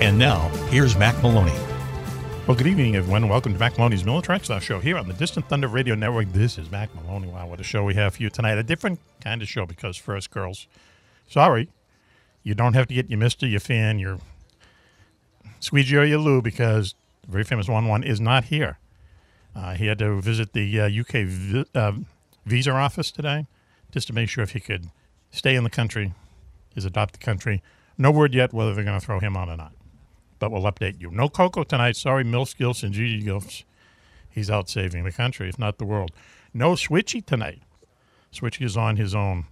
[0.00, 1.52] And now, here's Mac Maloney.
[2.46, 3.28] Well, good evening, everyone.
[3.28, 6.32] Welcome to Mac Maloney's Military show here on the Distant Thunder Radio Network.
[6.32, 7.28] This is Mac Maloney.
[7.28, 8.56] Wow, what a show we have for you tonight.
[8.56, 10.66] A different kind of show because, first, girls,
[11.28, 11.68] sorry,
[12.42, 14.20] you don't have to get your Mister, your fan, your
[15.60, 16.94] squeegee, or your Lou because
[17.26, 18.78] the very famous Juan Juan is not here.
[19.54, 21.92] Uh, he had to visit the uh, UK vi- uh,
[22.46, 23.46] visa office today
[23.92, 24.86] just to make sure if he could
[25.30, 26.14] stay in the country,
[26.74, 27.62] his adopted country.
[27.98, 29.72] No word yet whether they're going to throw him out or not,
[30.40, 31.12] but we'll update you.
[31.12, 31.94] No Coco tonight.
[31.94, 33.62] Sorry, Mills Gills and Gigi Gills.
[34.28, 36.10] He's out saving the country, if not the world.
[36.52, 37.62] No Switchy tonight.
[38.32, 39.44] Switchy is on his own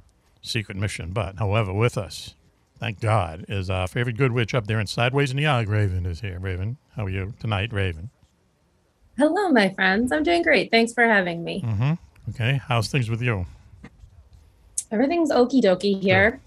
[0.42, 2.34] secret mission, but however, with us,
[2.78, 5.68] thank God, is our favorite good witch up there in Sideways in the Yard.
[5.68, 6.38] Raven is here.
[6.38, 8.10] Raven, how are you tonight, Raven?
[9.16, 10.12] Hello, my friends.
[10.12, 10.70] I'm doing great.
[10.70, 11.60] Thanks for having me.
[11.62, 11.92] Mm-hmm.
[12.30, 13.46] Okay, how's things with you?
[14.92, 16.40] Everything's okie dokie here.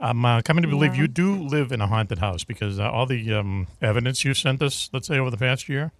[0.00, 1.02] I'm uh, coming to believe Yeah.
[1.02, 4.62] you do live in a haunted house because uh, all the um, evidence you sent
[4.62, 5.92] us, let's say over the past year.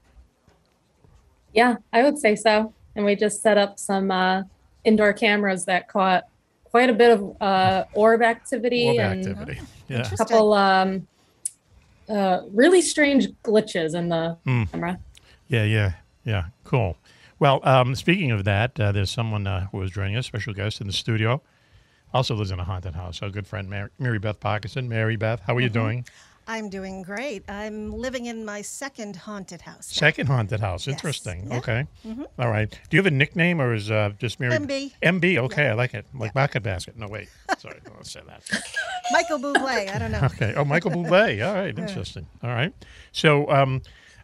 [1.53, 2.73] Yeah, I would say so.
[2.97, 4.43] And we just set up some uh,
[4.85, 6.25] indoor cameras that caught
[6.65, 9.61] quite a bit of uh, orb activity Orb and activity.
[9.89, 10.09] Yeah.
[10.13, 11.07] a couple um,
[12.09, 14.65] uh, really strange glitches in the Hmm.
[14.65, 14.99] camera.
[15.49, 15.93] Yeah, yeah,
[16.25, 16.45] yeah.
[16.65, 16.97] Cool.
[17.39, 20.81] Well, um, speaking of that, uh, there's someone uh, who is joining us, special guest
[20.81, 21.43] in the studio.
[22.13, 23.23] Also lives in a haunted house.
[23.23, 24.89] Our good friend Mary, Mary Beth Parkinson.
[24.89, 26.05] Mary Beth, how are you doing?
[26.49, 27.49] I'm doing great.
[27.49, 29.95] I'm living in my second haunted house.
[29.95, 30.07] now.
[30.09, 30.85] Second haunted house.
[30.89, 30.95] Yes.
[30.95, 31.47] Interesting.
[31.49, 31.59] Yeah.
[31.59, 31.87] Okay.
[32.05, 32.27] Mhm.
[32.41, 32.69] All right.
[32.71, 34.57] Do you have a nickname or is uh, just Mary?
[34.59, 34.93] MB.
[35.01, 35.39] MB.
[35.45, 36.07] Okay, I like it.
[36.13, 36.97] Like bucket Basket.
[36.97, 37.29] No, wait.
[37.59, 38.43] Sorry, don't say that.
[39.13, 39.95] Michael Bublé.
[39.95, 40.21] I don't know.
[40.25, 40.55] Okay.
[40.57, 41.47] Oh, Michael Bublé.
[41.47, 41.79] All right.
[41.79, 42.27] Interesting.
[42.43, 42.73] All right.
[43.13, 43.83] So, um,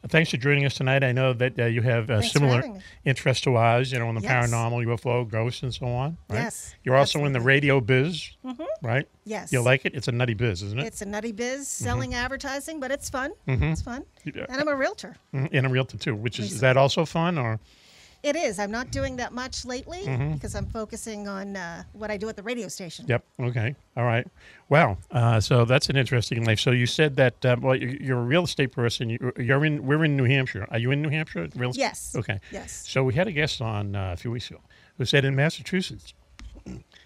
[0.08, 1.02] thanks for joining us tonight.
[1.04, 2.80] I know that uh, you have a similar having me.
[3.04, 4.50] interest to ours, you know, in the Yes.
[4.50, 6.16] paranormal, UFO, ghosts, and so on.
[6.28, 6.38] Right?
[6.44, 8.66] Yes, You're also in the radio biz, Mhm.
[8.82, 9.08] right?
[9.24, 9.52] Yes.
[9.52, 9.94] You like it?
[9.94, 10.86] It's a nutty biz, isn't it?
[10.86, 13.32] It's a nutty biz selling advertising, but it's fun.
[13.48, 13.72] Mhm.
[13.72, 14.04] It's fun.
[14.24, 14.46] Yeah.
[14.48, 15.16] And I'm a realtor.
[15.34, 15.48] Mhm.
[15.52, 17.58] And a realtor too, which is, is that also fun or?
[18.22, 18.58] It is.
[18.58, 20.34] I'm not doing that much lately Mhm.
[20.34, 23.06] because I'm focusing on uh, what I do at the radio station.
[23.08, 23.24] Yep.
[23.40, 23.74] Okay.
[23.96, 24.26] All right.
[24.68, 26.58] Well, uh, so that's an interesting life.
[26.58, 29.10] So you said that uh, well, you- you're a real estate person.
[29.10, 29.84] You- You're in.
[29.86, 30.66] We're in New Hampshire.
[30.70, 31.48] Are you in New Hampshire?
[31.54, 31.80] Real estate?
[31.82, 32.14] Yes.
[32.16, 32.40] Okay.
[32.50, 32.84] Yes.
[32.88, 34.60] So we had a guest on uh, a few weeks ago
[34.98, 36.14] who said in Massachusetts,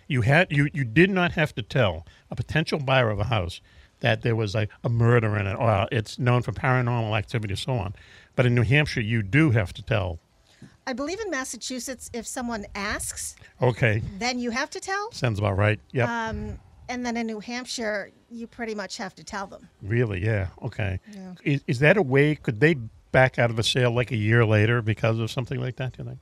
[0.08, 3.60] you had you you did not have to tell a potential buyer of a house
[4.00, 7.58] that there was like a murder in it, or it's known for paranormal activity, and
[7.58, 7.94] so on.
[8.34, 10.18] But in New Hampshire, you do have to tell.
[10.86, 14.02] I believe in Massachusetts, if someone asks, Okay.
[14.18, 15.12] then you have to tell.
[15.12, 15.78] Sounds about right.
[15.92, 16.28] Yeah.
[16.28, 16.58] Um,
[16.88, 19.68] and then in New Hampshire, you pretty much have to tell them.
[19.82, 20.24] Really?
[20.24, 20.48] Yeah.
[20.62, 20.98] Okay.
[21.12, 21.34] Yeah.
[21.44, 22.34] Is, is that a way?
[22.34, 22.74] Could they
[23.12, 25.92] back out of a sale like a year later because of something like that?
[25.92, 26.18] Do you think?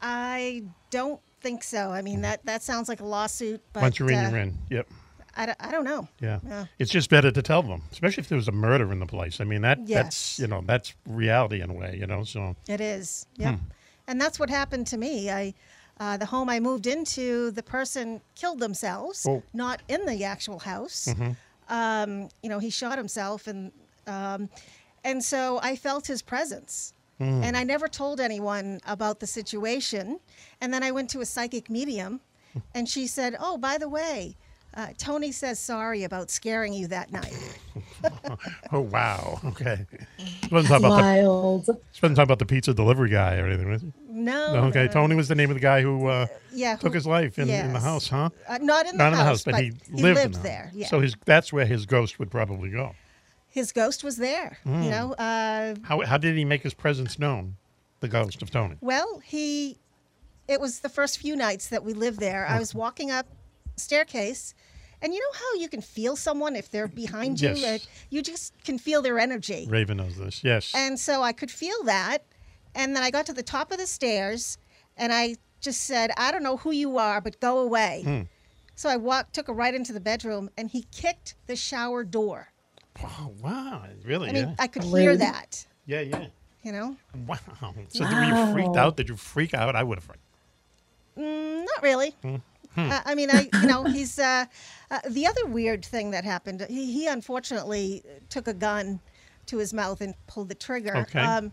[0.00, 1.90] I don't think so.
[1.90, 4.58] I mean, that, that sounds like a lawsuit, but Once you're in, uh, you're in.
[4.70, 4.88] Yep.
[5.38, 6.08] I, don't- I don't know.
[6.20, 6.40] Yeah.
[6.46, 6.66] Yeah.
[6.78, 9.40] It's just better to tell them, especially if there was a murder in the place.
[9.40, 10.02] I mean, that Yes.
[10.02, 11.96] that's you know that's reality in a way.
[11.98, 13.26] You know, so It is.
[13.36, 13.54] Yep.
[13.54, 13.64] Hmm.
[14.08, 15.30] And that's what happened to me.
[15.30, 15.54] I,
[16.00, 19.42] uh, the home I moved into, the person killed themselves, Oh.
[19.52, 21.08] not in the actual house.
[21.08, 21.36] Mhm.
[21.68, 23.70] Um, you know, he shot himself, and
[24.06, 24.48] um,
[25.04, 26.92] and so I felt his presence.
[27.18, 27.42] Hmm.
[27.42, 30.20] And I never told anyone about the situation.
[30.60, 32.20] And then I went to a psychic medium,
[32.74, 34.36] and she said, "Oh, by the way."
[34.74, 37.58] Uh, Tony says sorry about scaring you that night.
[38.72, 39.86] oh wow, okay.
[40.52, 41.66] Wasn't talking about Wild.
[41.66, 43.92] the wasn't talking about the pizza delivery guy or anything, was it?
[44.08, 46.76] No, No, okay, no, no, Tony was the name of the guy who uh, yeah,
[46.76, 48.30] took who- his life in, in the house, huh?
[48.48, 50.22] Uh, not in the Not in the house, house, but, but he he lived, in
[50.24, 50.86] lived the there, yeah.
[50.86, 52.94] So his that's where his ghost would probably go.
[53.48, 54.58] his ghost was there.
[54.66, 54.84] Mm.
[54.84, 57.56] You know, uh, How how did he make his presence known?
[58.00, 58.76] The ghost of Tony.
[58.80, 59.76] well, he.
[60.46, 62.46] It was the first few nights that we lived there.
[62.46, 63.26] I was walking up
[63.78, 64.54] staircase,
[65.00, 67.50] and you know how you can feel someone if they're behind you.
[67.54, 67.84] Yes.
[67.84, 69.66] Uh, you just can feel their energy.
[69.68, 70.42] Raven knows this.
[70.42, 70.72] Yes.
[70.74, 72.24] And so I could feel that.
[72.74, 74.58] And then I got to the top of the stairs
[74.96, 78.02] and I just said, I don't know who you are, but go away.
[78.04, 78.22] Hmm.
[78.74, 82.52] So I walked, took her right into the bedroom, and he kicked the shower door.
[83.02, 83.84] Oh, wow.
[84.04, 84.28] Really?
[84.28, 84.54] I mean, yeah.
[84.58, 86.26] I could hear that, yeah, yeah.
[86.62, 86.96] you know?
[87.26, 87.38] Wow.
[87.88, 88.96] So were you freaked out?
[88.96, 89.74] Did you freak out?
[89.74, 90.22] I would have freaked.
[91.18, 92.14] Mm, not really.
[92.78, 92.92] Hmm.
[92.92, 94.44] Uh, I mean, I you know he's uh,
[94.90, 96.64] uh, the other weird thing that happened.
[96.68, 99.00] He, he unfortunately took a gun
[99.46, 100.96] to his mouth and pulled the trigger.
[100.98, 101.20] Okay.
[101.20, 101.50] Um,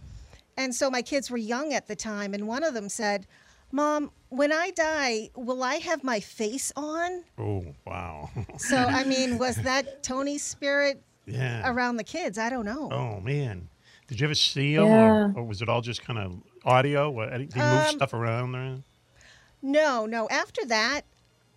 [0.58, 3.26] and so my kids were young at the time, and one of them said,
[3.72, 8.30] "Mom, when I die, will I have my face on?" Oh, wow.
[8.58, 11.68] So I mean, was that Tony's spirit yeah.
[11.70, 12.38] around the kids?
[12.38, 12.90] I don't know.
[12.92, 13.68] Oh, man.
[14.08, 14.86] Did you ever see him?
[14.86, 15.10] Yeah.
[15.10, 17.12] Or, or was it all just kind of audio?
[17.12, 18.78] Did he move Um, stuff around there?
[19.62, 20.30] No, no.
[20.30, 21.02] After that,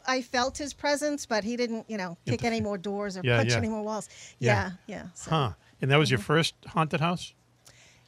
[0.09, 3.37] I felt his presence, but he didn't, you know, kick any more doors or Yeah,
[3.39, 3.59] punch yeah.
[3.59, 4.09] any more walls.
[4.41, 4.71] Yeah.
[4.87, 5.07] Yeah, yeah.
[5.15, 5.53] So, Huh.
[5.81, 7.35] And that was your first haunted house?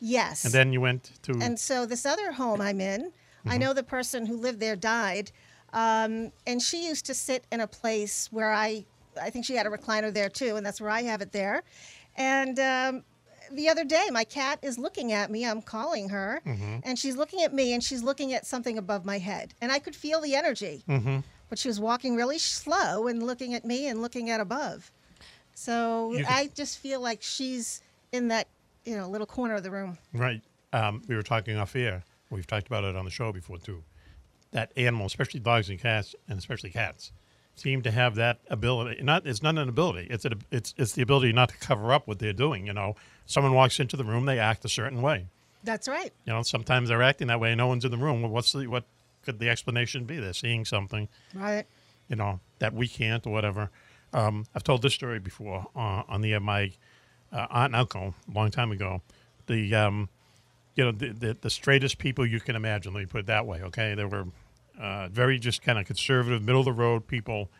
[0.00, 0.44] Yes.
[0.44, 1.38] And then you went to.
[1.40, 3.12] And so this other home I'm in,
[3.46, 5.30] I know the person who lived there died,
[5.72, 8.84] um, and she used to sit in a place where I,
[9.20, 11.62] I think she had a recliner there too, and that's where I have it there.
[12.16, 13.04] And um,
[13.52, 15.46] the other day, my cat is looking at me.
[15.46, 16.42] I'm calling her,
[16.84, 19.78] and she's looking at me, and she's looking at something above my head, and I
[19.78, 20.82] could feel the energy.
[21.50, 24.90] But she was walking really slow and looking at me and looking at above.
[25.54, 27.82] So You- I just feel like she's
[28.12, 28.48] in that,
[28.84, 29.98] you know, little corner of the room.
[30.14, 30.40] Right.
[30.72, 32.04] Um, we were talking off air.
[32.30, 33.82] We've talked about it on the show before too.
[34.52, 37.12] That animal, especially dogs and cats, and especially cats,
[37.56, 39.02] seem to have that ability.
[39.02, 40.06] Not it's not an ability.
[40.08, 42.66] It's a, it's it's the ability not to cover up what they're doing.
[42.66, 42.94] You know,
[43.26, 45.26] someone walks into the room, they act a certain way.
[45.62, 46.12] That's right.
[46.24, 48.22] You know, sometimes they're acting that way, no one's in the room.
[48.22, 48.84] Well, what's the what
[49.22, 50.18] could the explanation be?
[50.18, 51.64] They're seeing something Right.
[52.08, 53.70] you know that we can't or whatever.
[54.12, 56.72] Um, I've told this story before uh, on the uh, my
[57.32, 59.02] uh, aunt and uncle a long time ago.
[59.46, 60.08] The um,
[60.74, 62.92] you know the, the the straightest people you can imagine.
[62.94, 63.62] Let me put it that way.
[63.62, 64.26] Okay, they were
[64.80, 67.50] uh, very just kind of conservative, middle of the road people.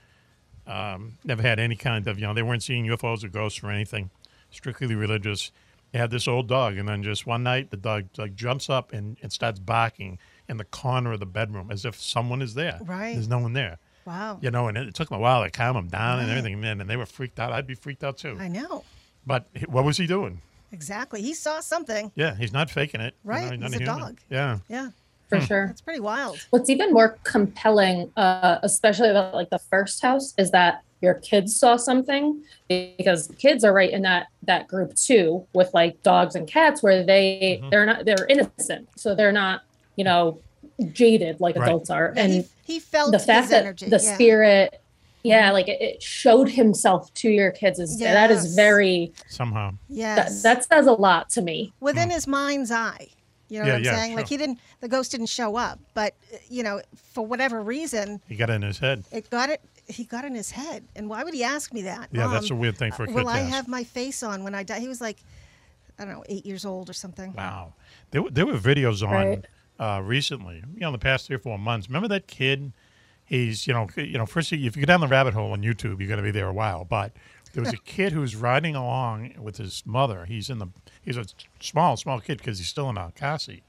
[0.66, 3.70] Um, never had any kind of you know they weren't seeing UFOs or ghosts or
[3.70, 4.10] anything.
[4.50, 5.52] Strictly religious.
[5.92, 8.92] They had this old dog, and then just one night the dog like jumps up
[8.92, 10.18] and, and starts barking
[10.50, 12.78] in the corner of the bedroom as if someone is there.
[12.84, 13.14] Right.
[13.14, 13.78] There's no one there.
[14.04, 14.38] Wow.
[14.42, 16.36] You know, and it, it took them a while to calm him down and Right.
[16.38, 16.80] everything, man.
[16.80, 17.52] And they were freaked out.
[17.52, 18.36] I'd be freaked out too.
[18.38, 18.84] I know.
[19.26, 20.42] But what was he doing?
[20.72, 21.22] Exactly.
[21.22, 22.10] He saw something.
[22.14, 23.14] Yeah, he's not faking it.
[23.24, 24.00] you Right, not he's a human.
[24.00, 24.20] dog.
[24.28, 24.58] Yeah.
[24.68, 24.82] Yeah.
[24.84, 24.90] Hmm.
[25.28, 25.66] for sure.
[25.68, 26.44] That's pretty wild.
[26.50, 31.54] What's even more compelling, uh, especially about like the first house, is that your kids
[31.56, 36.46] saw something because kids are right in that that group too with like dogs and
[36.48, 37.70] cats where they Mm-hmm.
[37.70, 39.62] they're not they're innocent so they're not
[39.96, 40.38] you know
[40.92, 41.66] jaded like Right.
[41.68, 43.86] adults are and he, he felt the fact his that energy.
[43.88, 44.14] the yeah.
[44.14, 44.80] spirit
[45.22, 49.70] yeah like it, it showed himself to your kids is that is very Somehow.
[49.72, 50.42] that, Yes.
[50.42, 53.08] that says a lot to me within his mind's eye.
[53.48, 53.64] You know.
[53.66, 54.14] Yeah, what I'm yeah, saying?
[54.16, 58.20] Like he didn't, the ghost didn't show up, but uh, you know, for whatever reason,
[58.28, 59.02] He got in his head.
[59.10, 59.60] it got it.
[59.88, 60.84] He got in his head.
[60.94, 62.10] And why would he ask me that?
[62.12, 63.50] Yeah, that's a weird thing for a kid Will to I ask.
[63.52, 64.78] have my face on when I die?
[64.78, 65.16] He was like,
[65.98, 67.32] I don't know, eight years old or something.
[67.32, 67.74] Wow.
[68.12, 69.44] There, were- there were videos on Right.
[69.80, 71.88] Uh, recently, you know, in the past three or four months.
[71.88, 72.72] Remember that kid?
[73.24, 74.26] He's, you know, you know.
[74.26, 76.48] First, if you go down the rabbit hole on YouTube, you're going to be there
[76.48, 76.84] a while.
[76.84, 77.12] But
[77.54, 80.26] there was a kid who's riding along with his mother.
[80.26, 80.66] He's in the.
[81.02, 81.24] He's a
[81.60, 83.62] small, small kid because he's still in a car seat,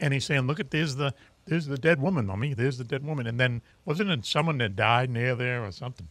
[0.00, 1.14] and he's saying, "Look at there's the
[1.46, 2.54] there's the dead woman, mommy.
[2.54, 6.08] There's the dead woman." And then wasn't it someone that died near there or something?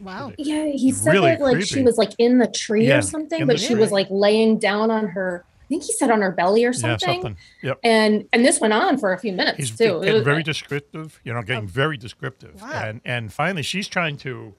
[0.00, 0.32] Wow.
[0.38, 3.46] yeah he said Really that like she was like in the tree Yeah, or something
[3.46, 6.30] but the she was like laying down on her i think he said on her
[6.30, 6.90] belly or something.
[6.90, 7.36] Yeah, something something.
[7.62, 7.78] Yep.
[7.82, 10.42] and and this went on for a few minutes He's too It getting was- very
[10.42, 11.68] uh, descriptive, you know, getting oh.
[11.68, 12.60] very descriptive.
[12.60, 12.70] Wow.
[12.72, 14.54] And and finally she's trying to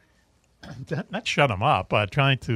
[0.89, 2.53] not- not shut him up, but trying to,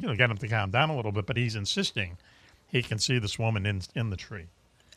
[0.00, 2.16] you know, get him to calm down a little bit, but he's insisting
[2.68, 4.46] he can see this woman in in the tree.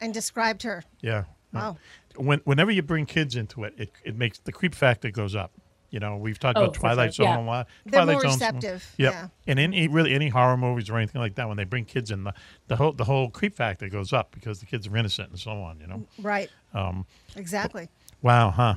[0.01, 0.83] And described her.
[1.01, 1.23] Yeah.
[1.51, 1.77] Wow.
[2.15, 5.51] When whenever you bring kids into it, it, it makes the creep factor goes up.
[5.91, 7.43] You know, we've talked Oh, about Twilight sure, Zone yeah.
[7.43, 7.67] a lot.
[7.85, 9.13] They're Twilight more Zone's- receptive, Yep.
[9.13, 9.27] yeah.
[9.47, 12.23] And any really any horror movies or anything like that, when they bring kids in,
[12.23, 12.33] the,
[12.67, 15.51] the whole the whole creep factor goes up because the kids are innocent and so
[15.51, 15.79] on.
[15.79, 16.05] You know.
[16.21, 16.49] Right.
[16.73, 17.05] Um,
[17.35, 17.89] Exactly.
[18.21, 18.75] Wow, huh?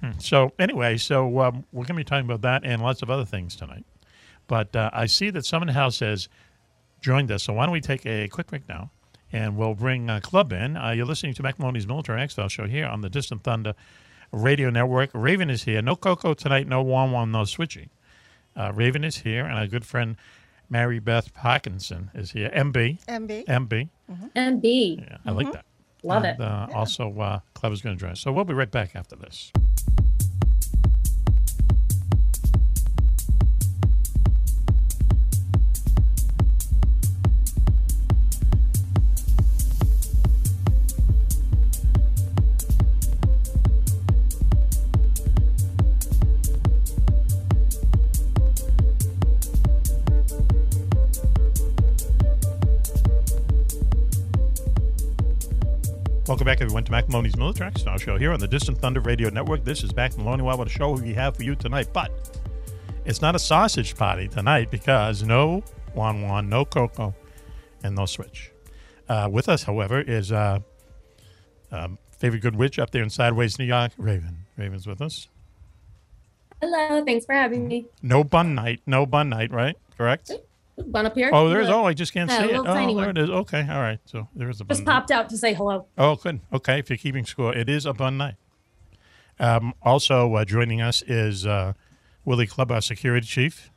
[0.00, 0.12] Hmm.
[0.18, 3.24] So anyway, so um, we're going to be talking about that and lots of other
[3.24, 3.84] things tonight.
[4.46, 6.28] But uh, I see that someone in the house has
[7.00, 7.42] joined us.
[7.44, 8.90] So why don't we take a quick break now,
[9.32, 10.76] and we'll bring uh, Club in.
[10.76, 13.74] Uh, you're listening to Mac Maloney's Military X Files Show here on the Distant Thunder
[14.32, 15.10] Radio Network.
[15.14, 15.82] Raven is here.
[15.82, 16.66] No Coco tonight.
[16.66, 17.32] No Juan Juan.
[17.32, 17.90] No switching.
[18.56, 20.16] Uh, Raven is here, and our good friend
[20.68, 22.50] Mary Beth Parkinson is here.
[22.50, 23.04] MB.
[23.06, 23.46] MB.
[23.46, 23.88] MB.
[24.34, 25.64] and b Yeah, I like that.
[26.02, 26.44] Love and, it.
[26.44, 28.20] Uh, Also, uh, Club is going to join us.
[28.20, 29.52] So we'll be right back after this.
[56.28, 59.30] Welcome back, everyone, to Mac Maloney's Military Style Show here on the Distant Thunder Radio
[59.30, 59.64] Network.
[59.64, 60.42] This is Mac Maloney.
[60.42, 61.88] What a show we have for you tonight.
[61.90, 62.12] But
[63.06, 65.62] it's not a sausage party tonight because no
[65.94, 67.14] Juan Juan, no Coco,
[67.82, 68.52] and no Switch.
[69.08, 70.58] Uh, with us, however, is uh,
[71.72, 74.44] um, favorite good witch up there in Sideways, New York, Raven.
[74.58, 75.28] Raven's with us.
[76.60, 77.86] Hello, thanks for having me.
[78.02, 78.82] No bun night.
[78.84, 79.76] No bun night, right?
[79.96, 80.30] Correct?
[80.86, 81.30] One up here.
[81.32, 81.66] Oh, there's.
[81.68, 81.76] Look.
[81.76, 82.56] Oh, I just can't Yeah, see it.
[82.56, 83.08] Oh, there one.
[83.10, 83.30] it is.
[83.30, 83.98] Okay, all right.
[84.04, 84.92] So there is a bun Just night.
[84.92, 85.86] popped out to say hello.
[85.96, 86.40] Oh, good.
[86.52, 88.34] Okay, if you're keeping score, it is a bun night.
[89.40, 91.72] Um, also uh, joining us is uh,
[92.24, 93.70] Willie Club, our security chief.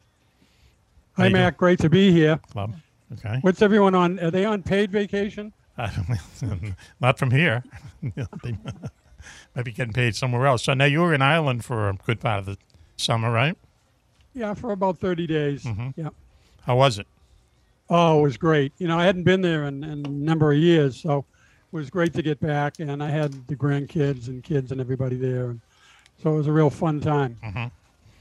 [1.17, 1.43] How Hi, you doing?
[1.43, 1.57] Mac.
[1.57, 2.37] Great to be here.
[2.51, 2.75] Club.
[3.13, 3.39] Okay.
[3.41, 4.19] What's everyone on?
[4.19, 5.51] Are they on paid vacation?
[5.77, 5.89] Uh,
[7.01, 7.63] not from here.
[8.43, 8.57] they
[9.55, 10.63] might be getting paid somewhere else.
[10.63, 12.57] So now you were in Ireland for a good part of the
[12.97, 13.57] summer, right?
[14.33, 15.63] Yeah, for about 30 days.
[15.63, 15.89] Mm-hmm.
[15.99, 16.09] Yeah.
[16.65, 17.07] How was it?
[17.89, 18.71] Oh, it was great.
[18.77, 21.89] You know, I hadn't been there in, in a number of years, so it was
[21.89, 22.79] great to get back.
[22.79, 25.49] And I had the grandkids and kids and everybody there.
[25.49, 25.61] And
[26.23, 27.37] so it was a real fun time.
[27.43, 27.71] Mhm.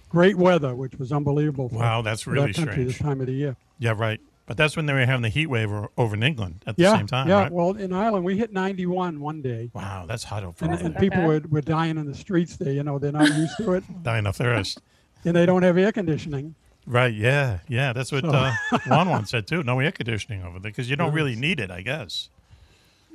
[0.09, 1.68] Great weather, which was unbelievable.
[1.68, 2.88] For, Wow, that's really that country strange.
[2.88, 3.56] this time of the year.
[3.78, 4.20] Yeah, right.
[4.47, 6.97] But that's when they were having the heat wave over in England at the yeah,
[6.97, 7.42] same time, yeah.
[7.42, 7.52] right?
[7.52, 9.70] Well, in Ireland, we hit 91 one day.
[9.73, 10.85] Wow, that's hot over And, there.
[10.87, 12.73] and people were, were dying in the streets there.
[12.73, 13.85] You know, they're not used to it.
[14.02, 14.80] Dying of thirst.
[15.25, 16.56] And they don't have air conditioning.
[16.90, 17.92] Right, yeah, yeah.
[17.92, 18.52] That's what So- uh,
[18.87, 19.62] Juan Juan said too.
[19.62, 22.28] No air conditioning over there because you don't really need it, I guess.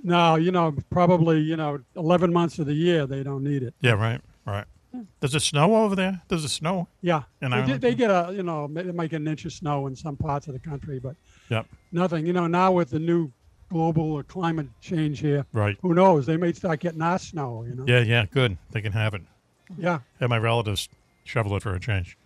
[0.04, 3.74] No, you know, probably, you know, 11 months of the year, they don't need it.
[3.82, 4.66] Yeah, right, right.
[5.20, 6.22] Does it snow over there?
[6.30, 6.88] Does it snow?
[7.02, 7.24] Yeah.
[7.42, 9.88] In they, get, they get a, you know, they might get an inch of snow
[9.88, 11.16] in some parts of the country, but
[11.50, 11.66] Yep.
[11.92, 12.26] nothing.
[12.26, 13.30] You know, now with the new
[13.70, 15.78] global climate change here, Right.
[15.82, 16.26] who knows?
[16.26, 17.84] They may start getting our snow, you know?
[17.88, 18.26] Yeah, yeah.
[18.32, 18.58] Good.
[18.72, 19.24] They can have it.
[19.78, 20.00] Yeah.
[20.22, 20.88] Have my relatives
[21.26, 22.18] shovel it for a change.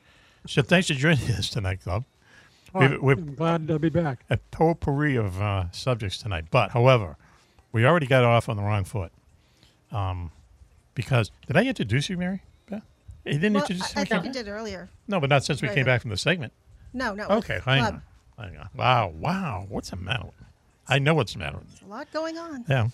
[0.49, 2.05] So thanks for joining us tonight, Club.
[2.73, 4.25] All We've, right, we've I'm glad to be back.
[4.31, 6.45] a potpourri of uh, subjects tonight.
[6.49, 7.17] But, however,
[7.71, 9.11] we already got off on the wrong foot.
[9.91, 10.31] Um,
[10.95, 12.41] because did I introduce you, Mary?
[12.67, 12.81] Beth?
[13.25, 14.89] You didn't Well, introduce I, I think you did earlier.
[15.07, 16.51] No, but not since we Right, came back from the segment.
[16.93, 17.27] No, no.
[17.27, 18.01] Okay, hang club.
[18.39, 18.45] on.
[18.49, 18.69] Hang on.
[18.75, 19.65] Wow, wow.
[19.69, 20.47] What's the matter with me?
[20.87, 21.77] I know what's the matter with me.
[21.85, 22.65] A lot going on.
[22.67, 22.87] Yeah.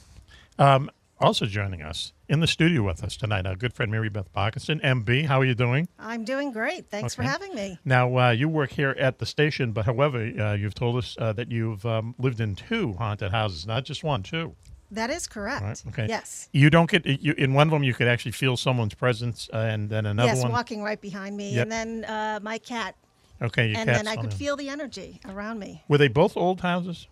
[0.60, 4.32] Um, also joining us in the studio with us tonight, our good friend Mary Beth
[4.34, 5.26] Parkinson, MB.
[5.26, 5.88] How are you doing?
[6.00, 6.90] I'm doing great.
[6.90, 7.80] Thanks for having me.
[7.86, 11.34] Now, uh, you work here at the station, but however, uh, you've told us uh,
[11.34, 14.56] that you've um, lived in two haunted houses, not just one, two.
[14.92, 15.64] That is correct.
[15.64, 15.84] Right?
[15.90, 16.06] Okay.
[16.08, 16.48] Yes.
[16.52, 17.84] You don't get you, in one of them.
[17.84, 20.52] You could actually feel someone's presence, uh, and then another yes, one.
[20.52, 21.64] walking right behind me, Yep.
[21.64, 22.96] and then uh, my cat,
[23.42, 24.38] Okay, your and then I could there.
[24.38, 25.84] feel the energy around me.
[25.88, 27.08] Were they both old houses?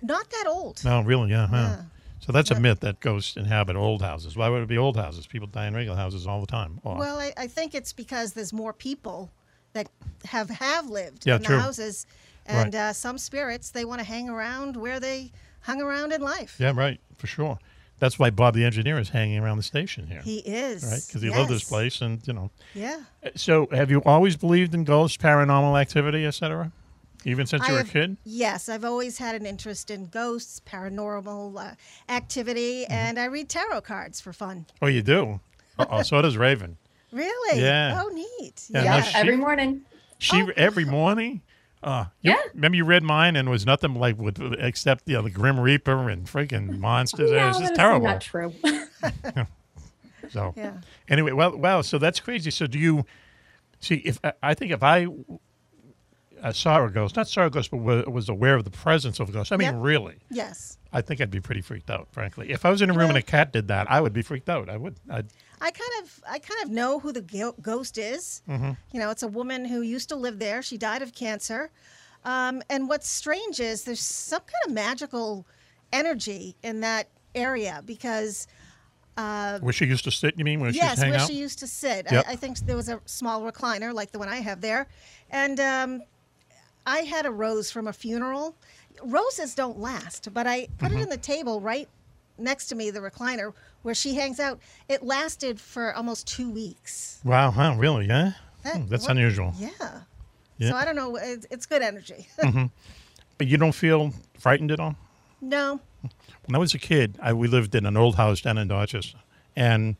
[0.00, 0.84] Not that old.
[0.84, 1.46] No, really, yeah.
[1.46, 1.76] huh.
[2.24, 4.36] So that's a myth that ghosts inhabit old houses.
[4.36, 5.26] Why would it be old houses?
[5.26, 6.80] People die in regular houses all the time.
[6.84, 9.30] Or- Well, I, I think it's because there's more people
[9.72, 9.88] that
[10.26, 11.56] have have lived Yeah, in true.
[11.56, 12.06] the houses,
[12.46, 16.56] and uh, some spirits they want to hang around where they hung around in life.
[16.60, 17.58] yeah, right, for sure.
[17.98, 21.02] That's why Bob the engineer is hanging around the station here, He is right?
[21.06, 21.68] Because he loved this yes.
[21.68, 22.50] place, and you know.
[22.74, 23.00] Yeah.
[23.36, 26.72] So, have you always believed in ghosts, paranormal activity, etc.?
[27.24, 28.16] Even since you I were a kid?
[28.24, 31.74] Yes, I've always had an interest in ghosts, paranormal uh,
[32.12, 32.92] activity, Mm-hmm.
[32.92, 34.66] and I read tarot cards for fun.
[34.80, 35.40] Oh, you do.
[35.78, 36.76] oh, so does Raven.
[37.12, 37.60] Really?
[37.60, 38.00] Yeah.
[38.02, 38.64] Oh, neat.
[38.70, 39.82] Yeah, Yeah, no, she- every morning.
[40.16, 40.50] She Oh.
[40.56, 41.42] every morning.
[41.82, 42.38] Uh, you, Yeah.
[42.54, 45.60] Remember you read mine and it was nothing like with except you know the Grim
[45.60, 47.30] Reaper and freaking monsters.
[47.30, 48.06] it no, was just terrible.
[48.06, 48.54] not true.
[50.30, 50.72] So Yeah.
[51.08, 51.82] anyway, well, wow.
[51.82, 52.50] So that's crazy.
[52.50, 53.04] So do you
[53.80, 53.96] see?
[53.96, 55.06] If I- I think if I
[56.42, 59.20] uh, saw a ghost, not saw a ghost, but wa- was aware of the presence
[59.20, 59.52] of a ghost.
[59.52, 59.74] I mean, Yep.
[59.78, 60.78] really, Yes.
[60.92, 62.08] I think I'd be pretty freaked out.
[62.12, 64.20] Frankly, if I was in a room and a cat did that, I would be
[64.22, 64.68] freaked out.
[64.68, 64.96] I would.
[65.08, 65.26] I'd,
[65.60, 68.42] I kind of, I kind of know who the ghost is.
[68.48, 68.72] Mm-hmm.
[68.92, 70.60] You know, it's a woman who used to live there.
[70.60, 71.70] She died of cancer.
[72.24, 75.46] Um, and what's strange is there's some kind of magical
[75.92, 78.46] energy in that area because
[79.16, 80.38] where she used to sit.
[80.38, 81.26] You mean where yes, where out?
[81.28, 82.06] she used to sit.
[82.10, 82.24] Yep.
[82.26, 84.88] I, I think there was a small recliner like the one I have there,
[85.30, 86.02] and um,
[86.86, 88.54] I had a rose from a funeral.
[89.02, 90.98] Roses don't last, but I put Mm-hmm.
[90.98, 91.88] it in the table right
[92.38, 94.60] next to me, the recliner where she hangs out.
[94.88, 97.20] It lasted for almost two weeks.
[97.24, 97.74] wow, huh?
[97.78, 98.06] Really?
[98.06, 98.32] Yeah.
[98.64, 99.52] That- Hmm, that's what- unusual.
[99.58, 99.70] Yeah.
[100.58, 100.70] Yeah.
[100.70, 101.16] So I don't know.
[101.16, 102.28] It's, it's good energy.
[103.38, 104.94] But you don't feel frightened at all?
[105.40, 105.80] no.
[106.46, 109.18] When I was a kid, I, we lived in an old house down in Dorchester,
[109.56, 109.94] and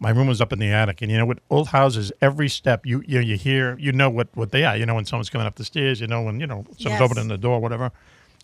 [0.00, 1.02] my room was up in the attic.
[1.02, 4.28] And you know, with old houses, every step you you, you hear, you know what,
[4.34, 4.76] what they are.
[4.76, 6.00] You know when someone's coming up the stairs.
[6.00, 7.10] You know when you know someone's Yes.
[7.10, 7.90] opening the door, whatever.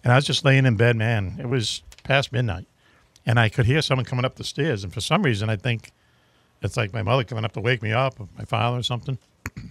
[0.03, 1.37] And I was just laying in bed, man.
[1.39, 2.67] It was past midnight,
[3.27, 4.83] and I could hear someone coming up the stairs.
[4.85, 5.93] And for some reason, I think
[6.63, 9.19] it's like my mother coming up to wake me up, or my father or something.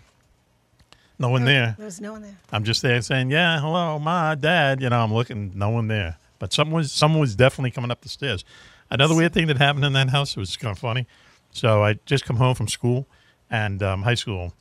[1.20, 1.76] no one there.
[1.78, 2.38] There was no one there.
[2.52, 6.18] I'm just there saying, "Yeah, hello, ma, dad." You know, I'm looking, no one there.
[6.40, 8.46] but someone was someone was definitely coming up the stairs.
[8.92, 11.06] Another weird thing that happened in that house it was kind of funny.
[11.52, 13.08] So I just come home from school
[13.50, 14.54] and um, high school,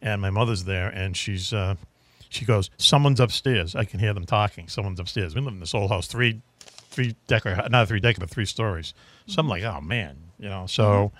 [0.00, 1.74] and my mother's there, and she's uh,
[2.28, 4.68] she goes, "Someone's upstairs." I can hear them talking.
[4.68, 5.34] Someone's upstairs.
[5.34, 6.40] We live in this old house, three
[6.96, 8.94] three decker, not three decker, but three stories.
[9.26, 10.66] So I'm like, oh man, you know.
[10.66, 11.12] So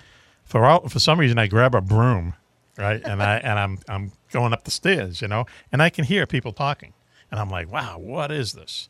[0.44, 2.34] for all, for some reason, I grab a broom,
[2.78, 6.04] right, and I and I'm I'm going up the stairs, you know, and I can
[6.04, 6.94] hear people talking,
[7.30, 8.88] and I'm like, wow, what is this?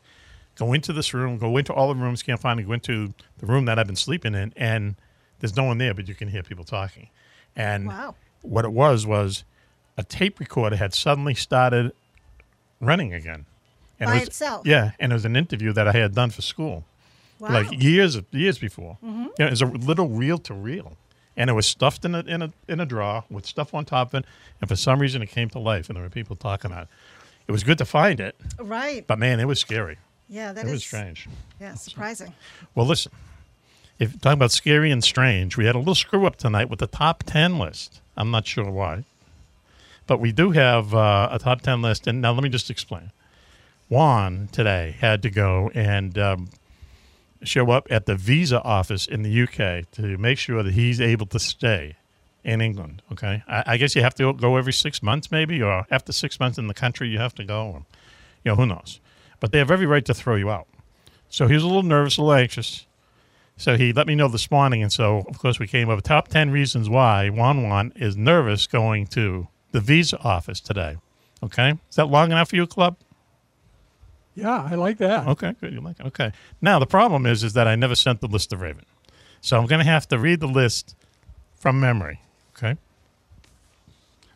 [0.55, 2.65] Go into this room, go into all the rooms, can't find it.
[2.65, 4.95] Go into the room that I've been sleeping in, and
[5.39, 7.09] there's no one there, but you can hear people talking.
[7.55, 8.15] And Wow.
[8.41, 9.43] what it was was
[9.97, 11.91] a tape recorder had suddenly started
[12.79, 13.45] running again.
[13.99, 14.65] And it By was- itself?
[14.67, 16.85] Yeah, and it was an interview that I had done for school,
[17.39, 17.49] Wow.
[17.49, 18.97] like years years before.
[19.03, 19.29] Mhm.
[19.39, 20.97] Yeah, it was a little reel to reel,
[21.35, 24.09] and it was stuffed in a in a in a drawer with stuff on top
[24.13, 24.25] of it.
[24.61, 26.89] And for some reason, it came to life, and there were people talking about it.
[27.47, 29.07] It was good to find it, Right.
[29.07, 29.97] but man, it was scary.
[30.29, 31.27] Yeah, that it is was strange.
[31.59, 32.33] Yeah, surprising.
[32.75, 33.11] Well, listen,
[33.99, 36.87] if talking about scary and strange, we had a little screw up tonight with the
[36.87, 38.01] top 10 list.
[38.15, 39.05] I'm not sure why.
[40.05, 42.07] But we do have uh, a top 10 list.
[42.07, 43.11] And now let me just explain.
[43.89, 46.49] Juan today had to go and um,
[47.43, 51.25] show up at the visa office in the UK to make sure that he's able
[51.27, 51.95] to stay
[52.43, 53.01] in England.
[53.11, 53.43] Okay.
[53.47, 56.57] I, I guess you have to go every six months, maybe, or after six months
[56.57, 57.67] in the country, you have to go.
[57.67, 57.85] Or,
[58.43, 58.99] you know, who knows?
[59.39, 60.67] But they have every right to throw you out.
[61.29, 62.86] So he was a little nervous, a little anxious.
[63.57, 66.05] So he let me know this morning, and so of course we came up with
[66.05, 70.97] top ten reasons why Juan Juan is nervous going to the visa office today.
[71.43, 72.97] Okay, is that long enough for you, club?
[74.35, 75.27] Yeah, I like that.
[75.27, 75.73] Okay, good.
[75.73, 76.05] You like it?
[76.05, 76.31] Okay.
[76.61, 78.85] Now the problem is, is that I never sent the list to Raven,
[79.41, 80.95] so I'm going to have to read the list
[81.55, 82.21] from memory.
[82.55, 82.77] Okay.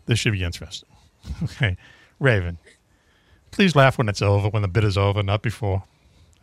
[0.08, 0.90] This should be interesting.
[1.44, 1.78] Okay,
[2.20, 2.58] Raven,
[3.52, 5.84] please laugh when it's over, when the bit is over, not before.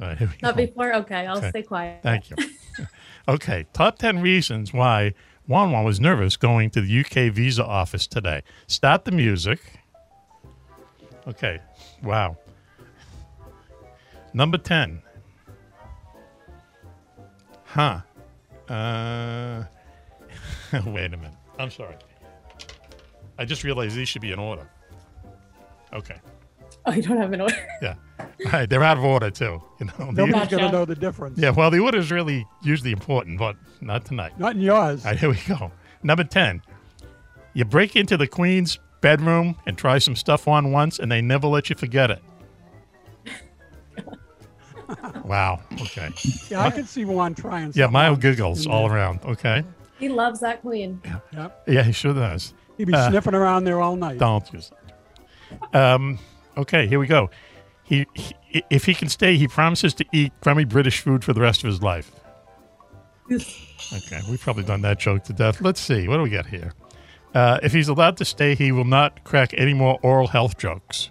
[0.01, 0.67] All right, here we Not go.
[0.67, 0.95] before.
[0.97, 1.51] Okay, I'll Okay.
[1.51, 2.03] stay quiet.
[2.03, 2.37] Thank you.
[3.29, 5.15] okay, top 10 reasons why
[5.47, 8.43] Juan Juan was nervous going to the UK visa office today.
[8.67, 9.61] Start the music.
[11.27, 11.59] Okay,
[12.03, 12.37] wow.
[14.33, 15.03] Number 10.
[17.65, 18.01] Huh.
[18.69, 19.65] Uh,
[20.87, 21.33] wait a minute.
[21.59, 21.97] I'm sorry.
[23.39, 24.69] I just realized these should be in order.
[25.93, 26.17] Okay.
[26.87, 27.67] Oh, you don't have an order.
[27.83, 27.95] Yeah.
[28.21, 29.63] All right, they're out of order too.
[29.81, 30.13] You know.
[30.13, 31.39] The- Nobody's going to know the difference.
[31.39, 34.39] yeah, well, the order is really usually important, but not tonight.
[34.39, 35.05] Not in yours.
[35.05, 35.71] All right, here we go.
[36.03, 36.63] Number 10.
[37.55, 41.47] You break into the queen's bedroom and try some stuff on once, and they never
[41.49, 42.23] let you forget it.
[45.25, 45.61] wow.
[45.81, 46.11] Okay.
[46.49, 47.69] Yeah, I can see one trying.
[47.69, 48.97] Yeah, something my on giggles all there.
[48.99, 49.21] around.
[49.25, 49.65] Okay.
[49.99, 51.01] He loves that queen.
[51.33, 51.65] Yep.
[51.67, 52.55] Yeah, he sure does.
[52.77, 54.19] He'd be Uh, sniffing around there all night.
[54.19, 54.71] Don't use
[55.73, 55.75] that.
[55.95, 56.19] Um,
[56.57, 57.31] okay, here we go.
[57.89, 58.35] He, he,
[58.71, 61.69] if he can stay, he promises to eat crummy British food for the rest of
[61.69, 62.11] his life.
[63.31, 65.61] Okay, we've probably done that joke to death.
[65.61, 66.07] Let's see.
[66.09, 66.73] What do we got here?
[67.35, 71.11] Uh, if he's allowed to stay, he will not crack any more oral health jokes.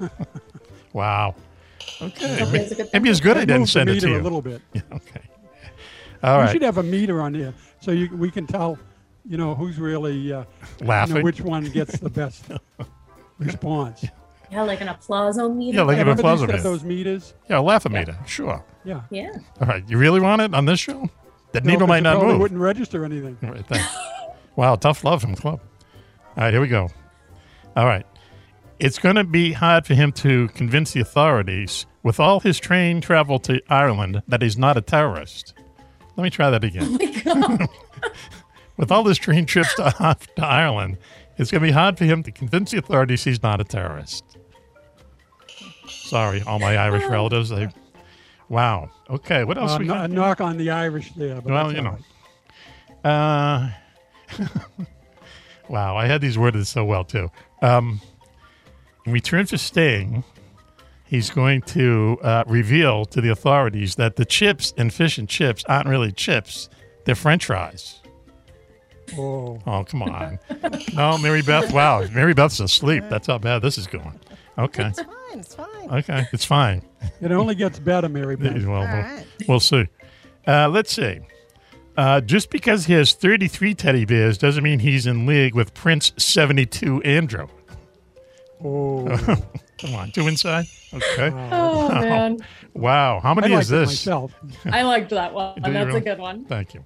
[0.92, 1.34] wow.
[2.00, 2.42] Okay.
[2.42, 4.20] Okay, good Maybe it's good I didn't send it to you.
[4.20, 4.62] a little bit.
[4.72, 5.22] Yeah, okay.
[6.22, 6.52] All we right.
[6.52, 8.78] should have a meter on here so you, we can tell,
[9.24, 10.44] you know, who's really uh,
[10.80, 11.16] You Laughing.
[11.16, 12.44] know, which one gets the best
[13.38, 14.04] response.
[14.50, 15.76] Yeah, like an applause meter.
[15.78, 16.56] Yeah, like an applause meter.
[16.60, 17.34] those meters?
[17.48, 18.18] Yeah, laugh a meter.
[18.26, 18.64] Sure.
[18.84, 19.02] Yeah.
[19.10, 19.30] Yeah.
[19.60, 19.84] All right.
[19.88, 21.08] You really want it on this show?
[21.52, 22.40] The No, needle 'cause might it not probably move.
[22.42, 23.36] wouldn't register anything.
[23.42, 23.96] Right, thanks.
[24.56, 25.60] wow, tough love from Club.
[26.36, 26.88] All right, here we go.
[27.76, 28.06] All right.
[28.78, 33.00] It's going to be hard for him to convince the authorities, with all his train
[33.00, 35.54] travel to Ireland, that he's not a terrorist.
[36.16, 36.98] Let me try that again.
[37.26, 37.58] Oh
[38.76, 40.98] with all his train trips to, to Ireland,
[41.36, 44.24] it's going to be hard for him to convince the authorities he's not a terrorist.
[46.10, 47.48] Sorry, all my Irish relatives.
[47.50, 47.68] They,
[48.48, 48.90] wow.
[49.08, 50.10] Okay, what else Uh, we no- got?
[50.10, 51.40] knock on the Irish there.
[51.40, 51.96] Well, you know.
[53.04, 53.70] right.
[54.38, 54.44] Uh,
[55.68, 57.30] wow, I had these worded so well too.
[57.62, 58.00] Um,
[59.06, 60.24] in return for staying,
[61.06, 65.64] he's going to uh, reveal to the authorities that the chips and fish and chips
[65.66, 66.68] aren't really chips;
[67.04, 68.00] they're French fries.
[69.18, 70.38] Oh, Oh, come on!
[70.94, 71.72] no, Mary Beth.
[71.72, 73.04] Wow, Mary Beth's asleep.
[73.08, 74.18] That's how bad this is going.
[74.60, 75.38] Okay, It's fine.
[75.38, 75.90] It's fine.
[75.90, 76.82] okay, it's fine.
[77.20, 78.62] it only gets better, Mary Beth.
[78.66, 79.86] Well, All we'll, we'll see.
[80.46, 81.20] Uh, let's see.
[81.96, 86.12] Uh, just because he has 33 teddy bears doesn't mean he's in league with Prince
[86.16, 87.46] 72 Andrew.
[88.64, 89.06] Oh,
[89.78, 90.66] Come on, two inside.
[90.92, 91.30] Okay.
[91.34, 92.38] Oh man,
[92.74, 93.20] Wow.
[93.20, 94.06] How I many is this?
[94.06, 94.34] Oh, myself.
[94.66, 95.58] I liked that one.
[95.62, 95.98] That's really?
[95.98, 96.44] a good one.
[96.44, 96.84] Thank you.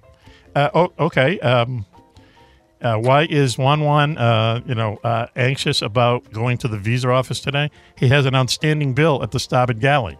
[0.55, 1.37] Uh, oh, okay.
[1.41, 1.85] Um,
[2.81, 7.09] uh, why is Juan Juan, uh, you know, uh, anxious about going to the visa
[7.09, 7.69] office today?
[7.97, 10.17] He has an outstanding bill at the Starboard Galley.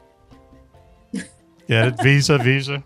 [1.68, 2.02] Get it?
[2.04, 2.84] Visa, Visa.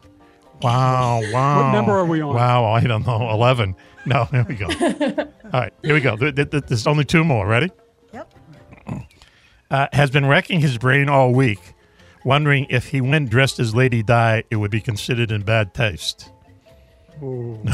[0.62, 1.64] Wow, wow.
[1.68, 2.36] What number are we on?
[2.36, 3.30] Wow, I don't know.
[3.32, 3.76] 11.
[4.06, 4.66] No, here we go.
[5.54, 6.18] All right, here we go.
[6.18, 7.48] Th- th- th- There's only two more.
[7.48, 7.70] Ready?
[8.14, 8.34] Yep.
[9.72, 11.76] Uh, has been wrecking his brain all week,
[12.26, 16.32] wondering if he went dressed as Lady Di, it would be considered in bad taste.
[17.22, 17.60] Oh,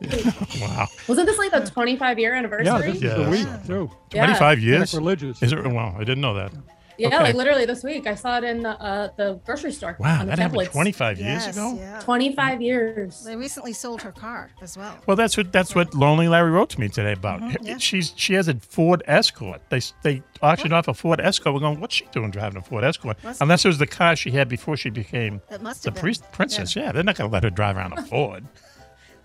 [0.60, 0.86] Wow.
[1.08, 2.66] wasn't this like the 25 year anniversary?
[2.66, 3.14] Yeah, this is Yeah.
[3.14, 3.90] the week too.
[4.12, 4.24] Yeah.
[4.26, 4.94] 25 years?
[4.94, 5.42] religious.
[5.42, 5.66] Is it?
[5.66, 6.52] Wow, I didn't know that.
[6.98, 7.18] Yeah, Okay.
[7.18, 8.06] like literally this week.
[8.06, 9.96] I saw it in the, uh, the grocery store.
[9.98, 10.70] Wow, on the that happened tabloids.
[10.72, 11.74] 25 years Yes, ago?
[11.78, 11.98] yeah.
[12.00, 13.24] 25 years.
[13.24, 14.98] They recently sold her car as well.
[15.06, 17.40] Well, that's what that's what Lonely Larry wrote to me today about.
[17.40, 17.78] Mhm, yeah.
[17.78, 19.62] She's she has a Ford Escort.
[19.70, 21.54] They they auctioned off a Ford Escort.
[21.54, 23.16] We're going, what's she doing driving a Ford Escort?
[23.24, 26.22] Must- Unless it was the car she had before she became It must the priest,
[26.32, 26.76] princess.
[26.76, 26.92] Yeah.
[26.92, 28.44] they're not going to let her drive around a Ford.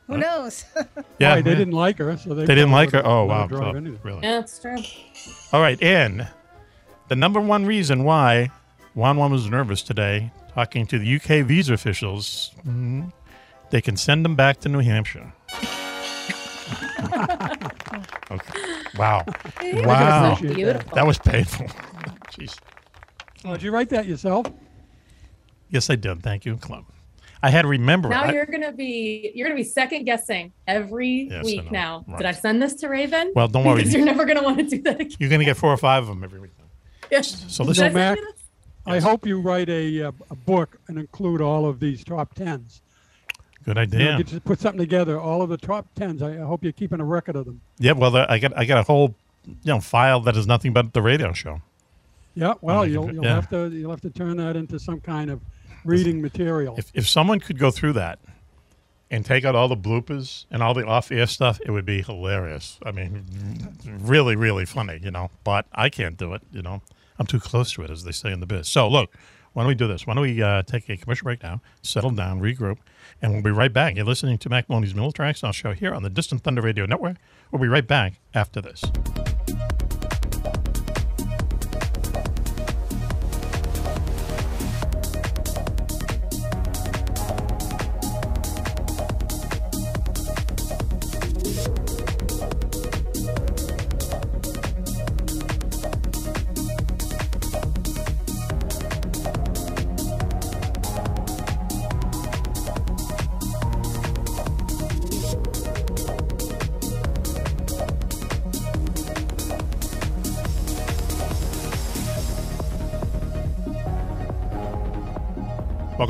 [0.08, 0.66] Who knows?
[1.18, 1.58] Yeah, Why, they yeah.
[1.58, 3.02] didn't like her, so they, They didn't like her.
[3.06, 4.20] Oh wow, so- really?
[4.22, 4.76] Yeah, it's true.
[5.54, 6.28] All right, and
[7.08, 8.52] the number one reason why
[8.96, 13.14] Juan Juan was nervous today, talking to the UK visa officials, mhm,
[13.70, 15.32] they can send them back to New Hampshire.
[18.32, 18.60] okay.
[18.98, 19.24] Wow.
[19.62, 20.36] Wow.
[20.36, 20.42] that.
[20.42, 20.96] Beautiful.
[20.96, 21.68] That was painful.
[22.32, 22.58] Jeez.
[23.46, 24.48] Oh, did you write that yourself?
[25.70, 26.22] Yes, I did.
[26.24, 26.86] Thank you, Club.
[27.46, 28.30] I had to remember Now it.
[28.30, 32.04] I- you're gonna be you're gonna be second guessing every Yes, week now.
[32.08, 32.18] Right.
[32.18, 33.32] Did I send this to Raven?
[33.36, 33.78] Well, don't worry.
[33.78, 35.16] Because you're never gonna want to do that again.
[35.20, 36.52] You're going to get four or five of them every week.
[37.12, 37.46] Yes.
[37.54, 38.18] So So, Mac,
[38.88, 42.82] I hope you write a, uh, a book and include all of these top tens.
[43.64, 44.18] good You know, idea.
[44.18, 46.24] get to put something together, all of the top tens.
[46.24, 47.62] I, I hope you're keeping a record of them.
[47.78, 49.14] Yeah, well, I got I got a whole
[49.46, 51.62] you know file that is nothing but the radio show.
[52.34, 53.36] Yeah, well, you you'll, you'll yeah.
[53.36, 55.40] have to you'll have to turn that into some kind of
[55.86, 56.76] reading material.
[56.78, 58.20] If if someone could go through that
[59.12, 62.80] and take out all the bloopers and all the off-air stuff, it would be hilarious.
[62.84, 63.24] I mean,
[63.86, 65.30] really, really funny, you know.
[65.44, 66.82] But I can't do it, you know.
[67.18, 68.68] I'm too close to it, as they say in the biz.
[68.68, 69.16] So look,
[69.54, 70.06] why don't we do this?
[70.06, 72.80] Why don't we uh, take a commercial break now, settle down, regroup,
[73.22, 73.96] and we'll be right back.
[73.96, 77.18] You're listening to Mac Maloney's Military Style Show here on the Distant Thunder Radio Network.
[77.52, 78.84] We'll be right back after this.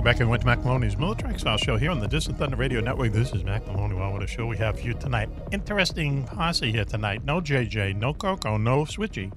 [0.06, 2.80] Welcome back everyone to Mac Maloney's Military Style Show here on the Distant Thunder Radio
[2.80, 3.12] Network.
[3.12, 3.96] This is Mac Maloney.
[3.96, 5.30] Well, what a show we have for you tonight.
[5.52, 7.26] Interesting posse here tonight.
[7.26, 9.34] No JJ, no Coco, no Switchy,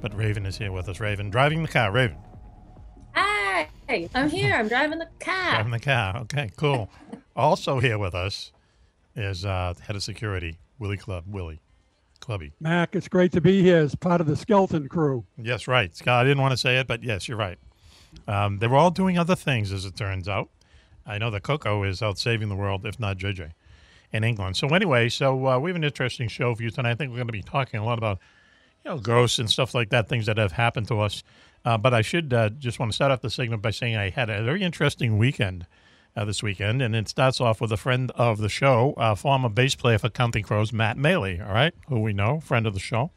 [0.00, 0.98] but Raven is here with us.
[0.98, 1.92] Raven driving the car.
[1.92, 2.16] Raven
[3.12, 3.68] Hi,
[4.14, 4.54] I'm here.
[4.54, 5.50] I'm driving the car.
[5.50, 6.16] driving the car.
[6.20, 6.88] Okay, cool.
[7.36, 8.52] also here with us
[9.14, 11.24] is uh, head of security Willie Club.
[11.26, 11.60] Willie
[12.20, 12.54] Clubby.
[12.60, 15.26] Mac, it's great to be here as part of the skeleton crew.
[15.36, 15.94] Yes, right.
[15.94, 17.58] Scott, I didn't want to say it, but yes, you're right.
[18.28, 20.50] Um, they were all doing other things, as it turns out.
[21.06, 23.52] I know that Coco is out saving the world, if not JJ,
[24.12, 24.58] in England.
[24.58, 26.90] So anyway, so uh, we have an interesting show for you tonight.
[26.90, 28.18] I think we're going to be talking a lot about,
[28.84, 31.22] you know, ghosts and stuff like that, things that have happened to us.
[31.64, 34.10] Uh, but I should uh, just want to start off the segment by saying I
[34.10, 35.66] had a very interesting weekend
[36.14, 39.74] uh, this weekend, and it starts off with a friend of the show, former bass
[39.74, 41.40] player for Counting Crows, Matt Malley.
[41.40, 43.10] All right, who we know, friend of the show,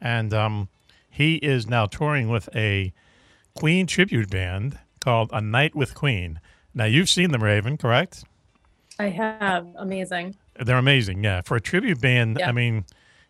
[0.00, 0.68] and um,
[1.10, 2.92] he is now touring with a
[3.58, 6.40] Queen tribute band called A Night with Queen.
[6.74, 8.24] Now you've seen them, Raven, correct?
[9.00, 10.36] I have amazing.
[10.60, 11.24] They're amazing.
[11.24, 12.48] Yeah, for a tribute band, Yeah.
[12.48, 12.84] I mean,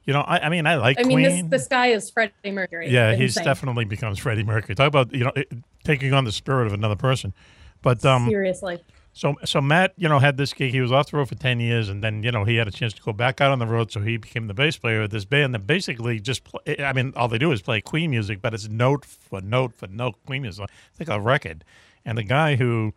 [0.04, 1.48] you know, I, I mean, I like I mean, this Queen.
[1.48, 2.90] this guy is Freddie Mercury.
[2.90, 4.74] yeah, he's definitely becomes Freddie Mercury.
[4.74, 5.50] Talk about you know it,
[5.84, 7.32] taking on the spirit of another person.
[7.80, 8.82] But um, seriously.
[9.18, 10.70] So so Matt, you know, had this gig.
[10.70, 12.70] He was off the road for ten years, and then you know he had a
[12.70, 13.90] chance to go back out on the road.
[13.90, 16.44] So he became the bass player of this band that basically just.
[16.44, 19.74] Play, I mean, all they do is play Queen music, but it's note for note
[19.74, 20.70] for note Queen music.
[20.92, 21.64] It's like a record.
[22.04, 22.94] And the guy who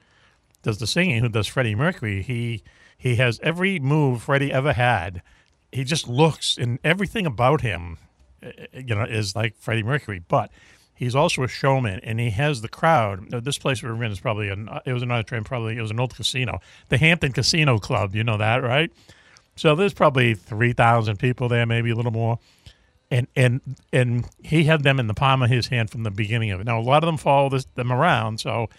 [0.61, 2.61] does the singing, who does Freddie Mercury, he
[2.95, 5.23] he has every move Freddie ever had.
[5.71, 7.97] He just looks and everything about him,
[8.45, 10.19] uh, you know, is like Freddie Mercury.
[10.19, 10.51] But
[11.01, 13.31] he's also a showman, and he has the crowd.
[13.43, 15.99] This place we're in is probably an it was another train, probably it was an
[15.99, 16.59] old casino,
[16.89, 18.15] the Hampton Casino Club.
[18.15, 18.91] You know that, right?
[19.55, 22.37] So there's probably three thousand people there, maybe a little more.
[23.09, 23.61] And and
[23.91, 26.65] and he had them in the palm of his hand from the beginning of it.
[26.65, 28.69] Now a lot of them follow this, them around, so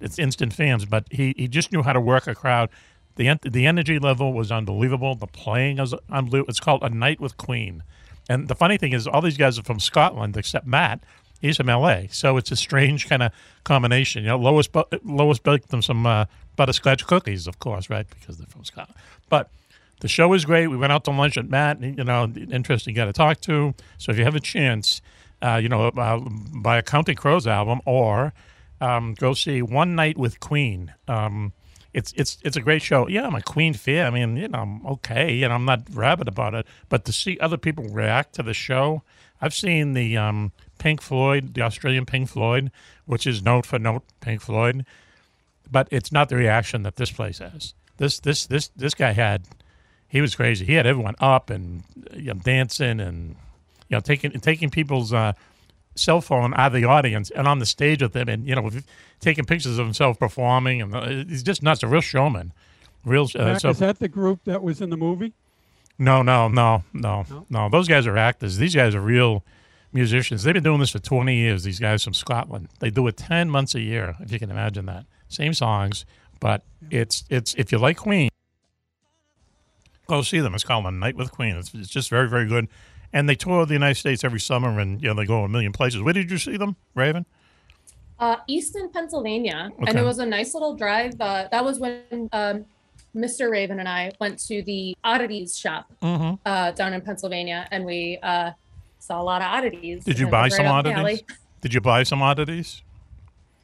[0.00, 0.86] it's instant fans.
[0.86, 2.70] But he, he just knew how to work a crowd.
[3.16, 5.14] The the energy level was unbelievable.
[5.16, 6.48] The playing is unbelievable.
[6.48, 7.82] It's called A Night with Queen.
[8.28, 11.00] And the funny thing is, all these guys are from Scotland, except Matt,
[11.40, 13.32] He's from L.A., so it's a strange kind of
[13.64, 14.24] combination.
[14.24, 14.68] You know, Lois
[15.04, 16.24] Lois baked them some uh,
[16.56, 18.06] butterscotch cookies, of course, right?
[18.08, 18.98] Because they're from Scotland.
[19.28, 19.50] But
[20.00, 20.66] the show was great.
[20.68, 21.80] We went out to lunch at Matt.
[21.80, 23.74] You know, interesting guy to talk to.
[23.98, 25.00] So if you have a chance,
[25.42, 26.20] uh, you know, uh,
[26.60, 28.32] buy a Counting Crows album or
[28.80, 30.92] um, go see One Night with Queen.
[31.06, 31.52] Um,
[31.94, 33.08] it's it's it's a great show.
[33.08, 34.06] Yeah, I'm a Queen fan.
[34.06, 36.66] I mean, you know, I'm okay, and I'm not rabid about it.
[36.88, 39.02] But to see other people react to the show,
[39.40, 42.70] I've seen the um, Pink Floyd, the Australian Pink Floyd,
[43.06, 44.84] which is note for note Pink Floyd,
[45.70, 47.74] but it's not the reaction that this place has.
[47.98, 49.42] This this this this guy had,
[50.08, 50.64] he was crazy.
[50.64, 51.82] He had everyone up and
[52.14, 53.36] you know, dancing and
[53.88, 55.32] you know taking taking people's uh,
[55.96, 58.70] cell phone out of the audience and on the stage with them and you know
[59.20, 61.82] taking pictures of himself performing and uh, he's just nuts.
[61.82, 62.52] A real showman.
[63.04, 63.28] Real.
[63.34, 65.32] Uh, so, is that the group that was in the movie?
[66.00, 67.46] no, no, no, no, No?
[67.50, 67.68] no.
[67.68, 68.56] Those guys are actors.
[68.58, 69.42] These guys are real
[69.92, 70.42] musicians.
[70.42, 72.68] They've been doing this for 20 years, these guys from Scotland.
[72.80, 75.06] They do it 10 months a year, if you can imagine that.
[75.28, 76.04] Same songs,
[76.40, 78.30] but it's it's if you like Queen,
[80.06, 80.54] go see them.
[80.54, 81.56] It's called A Night with Queen.
[81.56, 82.68] It's, it's just very, very good.
[83.12, 85.72] And they tour the United States every summer and you know they go a million
[85.72, 86.02] places.
[86.02, 87.26] Where did you see them, Raven?
[88.18, 91.14] Uh, Easton, Pennsylvania, and it was a nice little drive.
[91.20, 92.64] Uh, that was when um,
[93.14, 93.48] Mr.
[93.48, 96.34] Raven and I went to the oddities shop Mm-hmm.
[96.44, 98.50] uh, down in Pennsylvania, and we uh,
[98.98, 100.04] saw a lot of oddities.
[100.04, 101.22] Did you buy some right oddities?
[101.60, 102.82] Did you buy some oddities?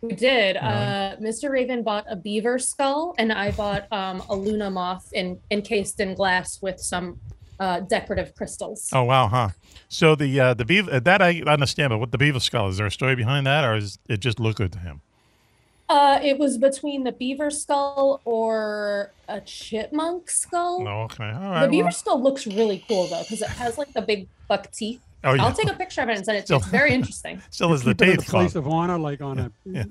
[0.03, 0.57] We did.
[0.59, 1.51] Uh, Mr.
[1.51, 6.14] Raven bought a beaver skull, and I bought um, a Luna moth in, encased in
[6.14, 7.18] glass with some
[7.59, 8.90] uh, decorative crystals.
[8.92, 9.51] Oh wow, huh?
[9.88, 12.87] So the uh, the beaver that I understand, but what the beaver skull is there
[12.87, 15.01] a story behind that, or is it just look good to him?
[15.88, 20.83] Uh, it was between the beaver skull or a chipmunk skull.
[20.83, 23.92] No, okay, all The beaver well- skull looks really cool though, because it has like
[23.92, 25.01] the big buck teeth.
[25.25, 25.45] Oh, yeah.
[25.45, 27.41] I'll take a picture of it and send it Still- It's very interesting.
[27.51, 28.43] Still is the Keep it in a teeth club.
[28.43, 29.85] place of honor, like on a, you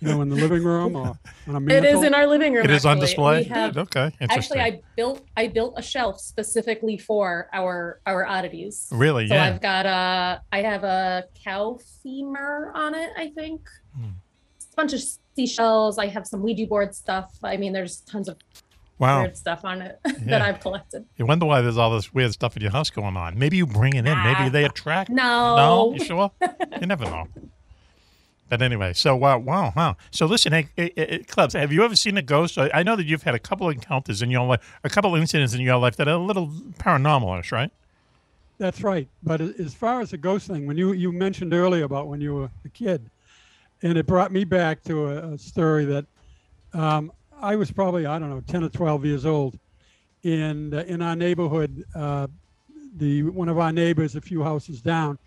[0.00, 1.98] know, in the living room or on a mantle.
[2.00, 2.64] is in our living room.
[2.64, 3.42] It is on display.
[3.44, 4.58] Have, Good, okay, interesting.
[4.58, 8.88] actually, I built I built a shelf specifically for our our oddities.
[8.92, 9.44] Really, So yeah.
[9.44, 13.10] I've got a I have a cow femur on it.
[13.16, 13.60] I think
[13.96, 14.04] Hmm.
[14.72, 15.00] a bunch of
[15.34, 15.98] seashells.
[15.98, 17.36] I have some Ouija board stuff.
[17.42, 18.36] I mean, there's tons of
[18.98, 19.20] Wow.
[19.22, 20.12] weird stuff on it Yeah.
[20.26, 21.04] that I've collected.
[21.16, 23.38] You wonder why there's all this weird stuff in your house going on.
[23.38, 24.22] Maybe you bring it in.
[24.24, 25.10] Maybe they attract.
[25.10, 25.56] No.
[25.56, 26.32] No, you sure?
[26.80, 27.28] you never know.
[28.48, 29.96] But anyway, so wow, wow, wow.
[30.10, 32.56] So listen, hey, hey, hey, clubs, have you ever seen a ghost?
[32.56, 35.14] I I know that you've had a couple of encounters in your life, a couple
[35.14, 37.70] of incidents in your life that are a little paranormalish, right?
[38.56, 39.06] That's right.
[39.22, 42.34] But as far as the ghost thing, when you you mentioned earlier about when you
[42.34, 43.10] were a kid,
[43.82, 46.06] and it brought me back to a, a story that
[46.72, 49.58] um, I was probably I don't know ten or twelve years old,
[50.24, 52.26] and uh, in our neighborhood, uh,
[52.96, 55.18] the one of our neighbors a few houses down,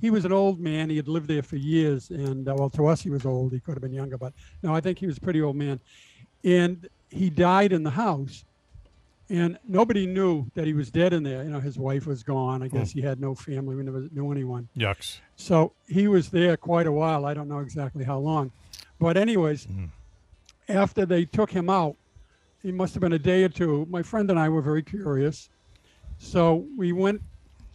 [0.00, 0.90] he was an old man.
[0.90, 3.52] He had lived there for years, and uh, well, to us he was old.
[3.52, 5.80] He could have been younger, but no, I think he was a pretty old man,
[6.44, 8.44] and he died in the house
[9.30, 11.44] and nobody knew that he was dead in there.
[11.44, 12.62] You know, his wife was gone.
[12.64, 13.76] I guess he had no family.
[13.76, 14.68] We never knew anyone.
[14.76, 15.20] Yucks.
[15.36, 17.24] So he was there quite a while.
[17.24, 18.50] I don't know exactly how long.
[18.98, 19.68] But, anyways,
[20.70, 21.96] after they took him out,
[22.62, 23.86] it must have been a day or two.
[23.90, 25.48] My friend and I were very curious.
[26.18, 27.22] So we went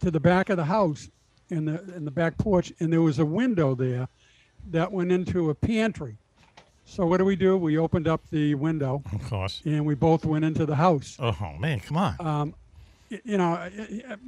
[0.00, 1.08] to the back of the house
[1.50, 4.08] in the in the back porch, and there was a window there
[4.70, 6.16] that went into a pantry.
[6.84, 7.56] So what do we do?
[7.56, 9.60] We opened up the window, Of course.
[9.64, 12.14] and we both went into the house Oh man, come on.
[12.20, 12.54] um,
[13.24, 13.68] you know,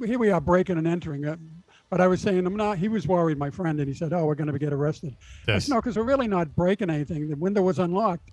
[0.05, 1.25] here we are breaking and entering.
[1.25, 1.37] Uh,
[1.89, 2.77] but I was saying, I'm not.
[2.77, 5.15] He was worried, my friend, and he said, "Oh, we're going to get arrested."
[5.47, 7.27] I said, "No, because we're really not breaking anything.
[7.29, 8.29] The window was unlocked."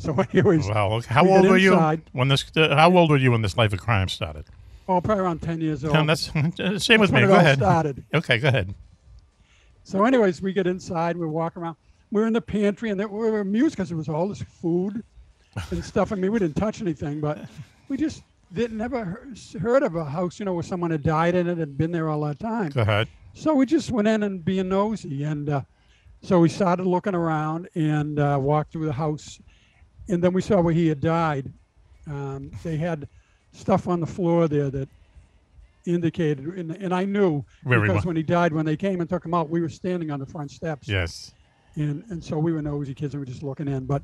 [0.00, 1.14] So, anyways, okay.
[1.14, 2.02] How we old were you inside.
[2.12, 2.44] when this?
[2.56, 4.46] Uh, how old were you when this life of crime started?
[4.88, 5.94] oh, probably around ten years old.
[5.94, 6.32] Tim, that's
[6.84, 7.20] same with me.
[7.20, 7.58] Go ahead.
[7.58, 8.02] started.
[8.14, 8.74] Okay, go ahead.
[9.84, 11.76] So, anyways, we get inside, we walk around.
[12.10, 15.04] We're in the pantry, and we were amused because there was all this food
[15.70, 16.12] and stuff.
[16.12, 17.38] I mean, we didn't touch anything, but
[17.88, 19.28] we just didn't never
[19.60, 22.08] heard of a house, you know, where someone had died in it and been there
[22.08, 22.70] all that time.
[22.70, 23.08] Go ahead.
[23.34, 25.60] So we just went in and being nosy, and uh,
[26.22, 29.40] so we started looking around and uh, walked through the house,
[30.08, 31.52] and then we saw where he had died.
[32.06, 33.08] Um, they had
[33.52, 34.88] stuff on the floor there that
[35.86, 38.08] indicated, and, and I knew Very because well.
[38.10, 40.26] when he died, when they came and took him out, we were standing on the
[40.26, 41.32] front steps, Yes.
[41.76, 43.86] and and so we were nosy kids and we were just looking in.
[43.86, 44.02] But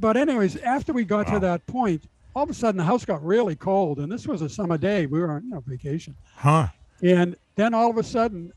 [0.00, 1.34] but anyways, after we got Wow.
[1.34, 4.42] to that point, all of a sudden the house got really cold, and this was
[4.42, 5.06] a summer day.
[5.06, 6.16] We were on you know, vacation.
[6.36, 6.68] Huh.
[7.02, 8.52] And then all of a sudden,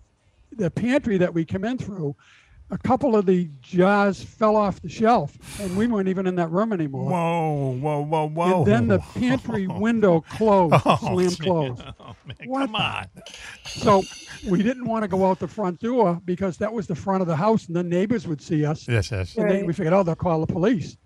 [0.52, 2.16] the pantry that we come in through,
[2.72, 6.50] a couple of the jars fell off the shelf, and we weren't even in that
[6.50, 7.12] room anymore.
[7.12, 8.58] Whoa, whoa, whoa, whoa.
[8.60, 11.44] And then the pantry window closed, Oh, slammed gee.
[11.44, 11.84] closed.
[12.00, 12.66] Oh, man, what?
[12.66, 13.06] Come on.
[13.66, 14.02] So
[14.50, 17.28] we didn't want to go out the front door because that was the front of
[17.28, 18.88] the house, and the neighbors would see us.
[18.88, 19.36] Yes, yes.
[19.38, 19.66] And they, Right.
[19.68, 20.98] we figured, oh, they'll call the police.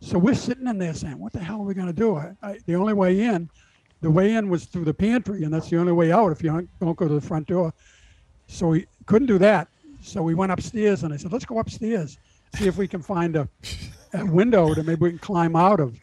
[0.00, 2.16] So we're sitting in there saying, what the hell are we going to do?
[2.16, 3.50] I, I, the only way in,
[4.02, 6.50] the way in was through the pantry, and that's the only way out if you
[6.50, 7.72] don't, don't go to the front door.
[8.46, 9.66] So we couldn't do that.
[10.06, 12.16] So we went upstairs, and I said, let's go upstairs,
[12.54, 13.48] see if we can find a,
[14.14, 15.98] a window that maybe we can climb out of.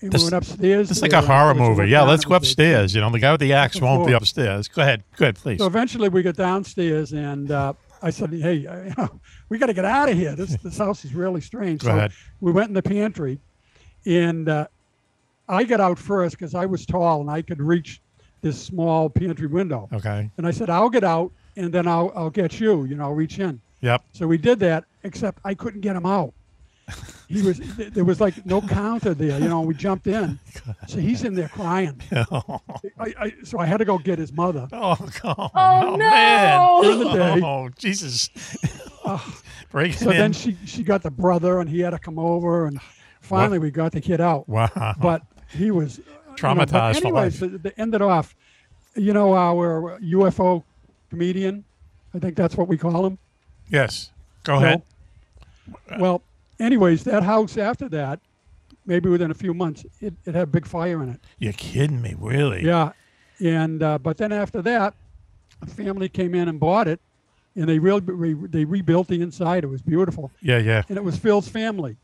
[0.00, 0.90] And This- we went upstairs.
[0.90, 1.88] It's like a horror movie.
[1.88, 2.94] Yeah, let's go upstairs.
[2.94, 4.68] You know, the guy with the axe won't be upstairs.
[4.68, 5.02] Go ahead.
[5.16, 5.58] Go ahead, please.
[5.58, 9.74] So eventually we get downstairs, and uh, I said, "Hey, you know, we got to
[9.74, 10.36] get out of here.
[10.36, 12.12] This this house is really strange." Go so ahead.
[12.40, 13.40] we went in the pantry,
[14.06, 14.66] and uh,
[15.48, 18.00] I got out first because I was tall and I could reach
[18.42, 19.88] this small pantry window.
[19.92, 20.30] Okay.
[20.36, 22.84] And I said, "I'll get out, and then I'll I'll get you.
[22.84, 24.02] You know, I'll reach in." Yep.
[24.12, 26.32] So we did that, except I couldn't get him out.
[27.28, 29.38] He was there was like no counter there.
[29.38, 30.38] You know, we jumped in,
[30.86, 32.00] so he's in there crying.
[32.30, 32.60] oh,
[32.98, 34.68] I, I, so I had to go get his mother.
[34.70, 34.98] God.
[35.24, 36.58] Oh, oh, oh man.
[36.58, 36.98] no.
[36.98, 37.40] the day.
[37.42, 38.28] Oh, Jesus.
[39.70, 40.16] Breaking So in.
[40.18, 42.78] then she she got the brother, and he had to come over, and
[43.20, 44.48] finally we got the kid out.
[44.48, 44.94] wow.
[45.00, 46.36] But he was you know, but
[46.68, 47.62] Traumatized for anyways, life.
[47.62, 48.34] they ended off.
[48.96, 50.62] You know our UFO
[51.18, 51.64] comedian,
[52.14, 53.18] I think that's what we call him.
[53.68, 54.10] yes.
[54.44, 54.66] Go No.
[54.66, 54.82] ahead.
[55.98, 56.20] Well,
[56.60, 58.20] anyways, that house after that,
[58.84, 61.20] maybe within a few months, it, it had a big fire in it.
[61.38, 62.62] You're kidding me, really?
[62.64, 62.92] Yeah,
[63.40, 64.92] and uh, but then after that,
[65.62, 67.00] a family came in and bought it,
[67.56, 69.64] and they real re, they rebuilt the inside.
[69.64, 70.82] It was beautiful, Yeah, yeah.
[70.90, 71.96] and it was Phil's family.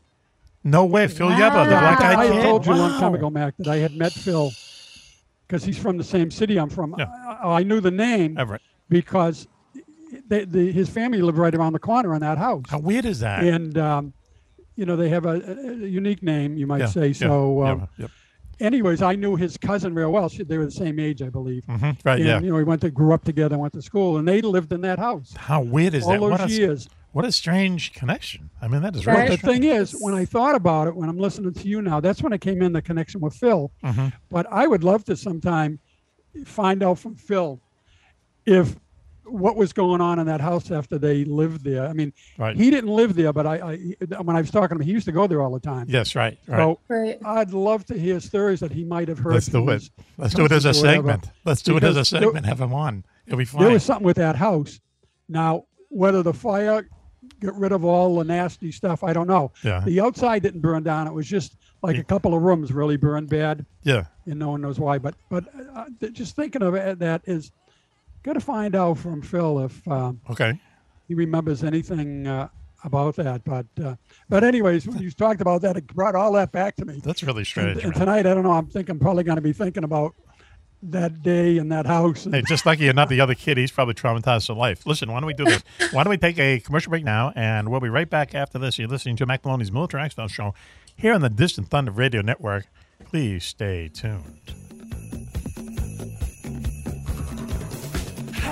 [0.63, 1.07] No way.
[1.07, 1.79] Phil Yeba, the Wow.
[1.79, 2.43] black I eyed had kid.
[2.43, 4.51] told you a long time ago, Mac, that I had met Phil
[5.47, 6.95] because he's from the same city I'm from.
[6.97, 7.05] Yeah.
[7.43, 8.61] I, I knew the name Everett.
[8.91, 9.47] Because
[10.27, 13.21] they, the, his family lived right around the corner in that house, How weird is
[13.21, 13.43] that?
[13.43, 14.13] and um,
[14.75, 15.41] you know they have a,
[15.83, 17.07] a unique name, you might yeah, say.
[17.07, 18.11] yeah, So, um, yep.
[18.59, 20.27] anyways, I knew his cousin real well.
[20.29, 21.63] She, they were the same age, I believe.
[21.65, 22.39] Mhm, Right, and, yeah.
[22.41, 24.81] You know, we went to grew up together, went to school, and they lived in
[24.81, 26.19] that house How weird is all that?
[26.19, 28.49] those What a, what a strange connection.
[28.61, 29.23] I mean, that is Right.
[29.23, 31.99] really The thing is, when I thought about it, when I'm listening to you now,
[32.01, 33.71] that's when I came in the connection with Phil.
[33.83, 34.11] Mhm.
[34.29, 35.79] But I would love to sometime
[36.45, 37.59] find out from Phil
[38.45, 38.75] if
[39.31, 41.87] what was going on in that house after they lived there.
[41.87, 42.55] I mean, Right.
[42.55, 45.05] he didn't live there, but I, I when I was talking to him, he used
[45.05, 45.85] to go there all the time.
[45.89, 46.37] Yes, right.
[46.47, 46.57] right.
[46.57, 47.17] So Right.
[47.25, 49.33] I'd love to hear stories that he might have heard.
[49.33, 49.89] Let's do it.
[50.17, 51.07] Let's do it as a cousins or whatever.
[51.11, 51.29] segment.
[51.45, 52.45] Let's do it as a Because there- segment.
[52.45, 53.03] Have him on.
[53.25, 53.61] It'll be fine.
[53.63, 54.79] There was something with that house.
[55.29, 56.87] Now, whether the fire
[57.39, 59.51] get rid of all the nasty stuff, I don't know.
[59.63, 59.81] Yeah.
[59.85, 61.07] The outside didn't burn down.
[61.07, 64.05] It was just like a couple of rooms really burned bad, yeah.
[64.27, 64.99] and no one knows why.
[64.99, 67.51] But but uh, just thinking of it, that is
[68.23, 70.59] got to find out from Phil if um, Okay.
[71.07, 72.49] he remembers anything uh,
[72.83, 73.43] about that.
[73.43, 73.95] But uh,
[74.29, 77.01] but anyways, when you talked about that, it brought all that back to me.
[77.03, 77.83] That's really strange.
[77.83, 77.99] and man.
[77.99, 78.51] tonight, I don't know.
[78.53, 80.15] I'm thinking probably going to be thinking about
[80.83, 82.23] that day in that house.
[82.23, 84.85] Hey, just like you're not the other kid, he's probably traumatized for life.
[84.87, 85.63] Listen, why don't we do this?
[85.91, 88.79] Why don't we take a commercial break now, and we'll be right back after this.
[88.79, 90.55] You're listening to Mac Maloney's Military X Files Show
[90.95, 92.65] here on the Distant Thunder Radio Network.
[93.05, 94.53] Please stay tuned.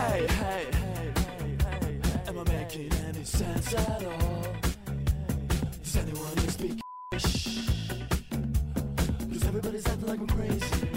[0.10, 4.44] Hey, hey, hey, hey, hey, am I making any sense at all?
[5.84, 7.60] Does anyone here speak English?
[9.46, 10.88] Everybody's acting like I'm crazy.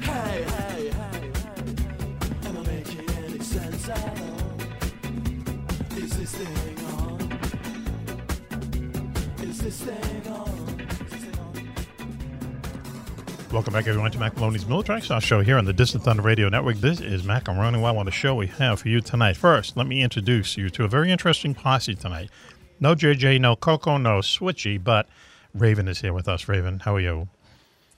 [0.00, 4.60] Hey, hey, hey, hey, am I making any sense at all?
[5.96, 7.20] Is this thing on?
[9.42, 10.67] Is this thing on?
[13.50, 16.22] Welcome back, everyone, to Mac Maloney's Military X Files Show here on the Distant Thunder
[16.22, 16.76] Radio Network.
[16.76, 17.48] This is Mac.
[17.48, 19.38] I'm running well on the show we have for you tonight.
[19.38, 22.28] First, let me introduce you to a very interesting posse tonight.
[22.78, 25.08] No JJ, no Coco, no Switchy, but
[25.54, 26.46] Raven is here with us.
[26.46, 27.28] Raven, how are you?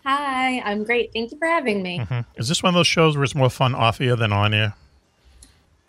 [0.05, 1.13] Hi, I'm great.
[1.13, 1.99] Thank you for having me.
[1.99, 2.21] Hmm.
[2.37, 4.75] Is this one of those shows where it's more fun off air than on air?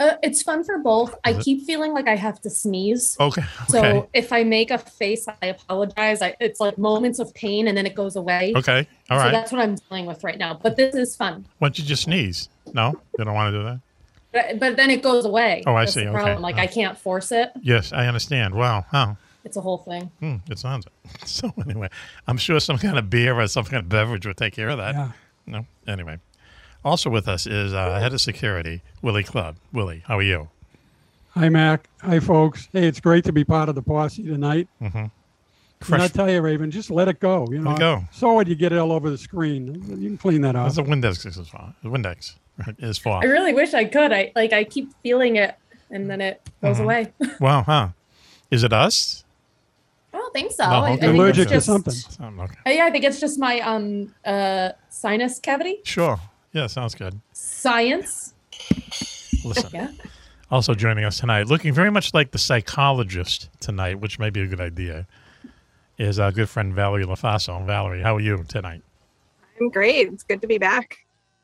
[0.01, 1.13] Uh, it's fun for both.
[1.23, 3.15] I keep feeling like I have to sneeze.
[3.19, 3.43] Okay.
[3.67, 6.23] So if I make a face, I apologize.
[6.23, 8.53] I, it's like moments of pain and then it goes away.
[8.55, 8.87] Okay.
[9.11, 9.27] All right.
[9.27, 10.55] so that's what I'm dealing with right now.
[10.55, 11.45] But this is fun.
[11.59, 12.49] Why don't you just sneeze?
[12.73, 12.99] No?
[13.19, 13.79] You don't want to do that?
[14.31, 15.61] But, but then it goes away.
[15.67, 16.03] Oh, I That's see.
[16.03, 16.17] The Okay.
[16.17, 16.41] problem.
[16.41, 17.51] Like I can't force it.
[17.61, 18.55] Yes, I understand.
[18.55, 18.85] Wow.
[18.89, 19.13] Huh.
[19.43, 20.09] It's a whole thing.
[20.19, 20.85] Hmm, it sounds.
[21.25, 21.89] So anyway,
[22.27, 24.77] I'm sure some kind of beer or some kind of beverage would take care of
[24.77, 24.95] that.
[24.95, 25.11] Yeah.
[25.45, 25.65] No.
[25.87, 26.19] Anyway.
[26.83, 29.55] Also with us is uh, head of security, Willie Club.
[29.71, 30.49] Willie, how are you?
[31.31, 31.87] Hi, Mac.
[32.01, 32.67] Hi, folks.
[32.73, 34.67] Hey, it's great to be part of the posse tonight.
[34.81, 35.93] Mm-hmm.
[35.93, 37.47] And I tell you, Raven, just let it go.
[37.51, 38.03] You know, it go.
[38.11, 38.47] so what?
[38.47, 39.75] You get it all over the screen.
[39.99, 40.85] You can clean that That's up.
[40.85, 41.73] a Windex is for.
[41.83, 42.35] The Windex
[42.79, 43.19] is for.
[43.23, 44.11] I really wish I could.
[44.11, 45.55] I like I keep feeling it
[45.89, 46.83] and then it goes Mhm.
[46.83, 47.13] away.
[47.39, 47.89] Wow, huh?
[48.51, 49.23] Is it us?
[50.13, 50.65] oh, don't think so.
[50.69, 51.01] No, I, I okay.
[51.01, 51.93] think Allergic it's to something.
[52.19, 52.57] Um, okay.
[52.65, 55.79] Uh, yeah, I think it's just my um uh sinus cavity.
[55.83, 56.19] Sure.
[56.53, 57.19] Yeah, sounds good.
[57.33, 58.33] Science.
[59.43, 59.69] Listen.
[59.73, 59.91] Yeah.
[60.49, 64.47] Also joining us tonight, looking very much like the psychologist tonight, which may be a
[64.47, 65.07] good idea,
[65.97, 67.65] is our good friend Valerie LaFaso.
[67.65, 68.83] Valerie, how are you tonight?
[69.59, 70.07] I'm great.
[70.09, 70.97] It's good to be back.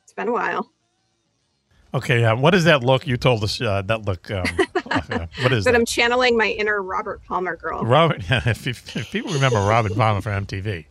[0.04, 0.70] It's been a while.
[1.94, 3.08] Okay, uh, what is that look?
[3.08, 4.30] You told us uh, that look.
[4.30, 4.46] Um,
[5.42, 5.76] what is But that?
[5.76, 7.86] I'm channeling my inner Robert Palmer girl.
[7.86, 10.86] Robert, if, if, if people remember Robert Palmer from MTV,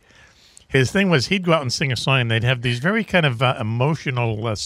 [0.76, 3.04] his thing was he'd go out and sing a song, and they'd have these very
[3.04, 4.56] kind of uh, emotional, uh,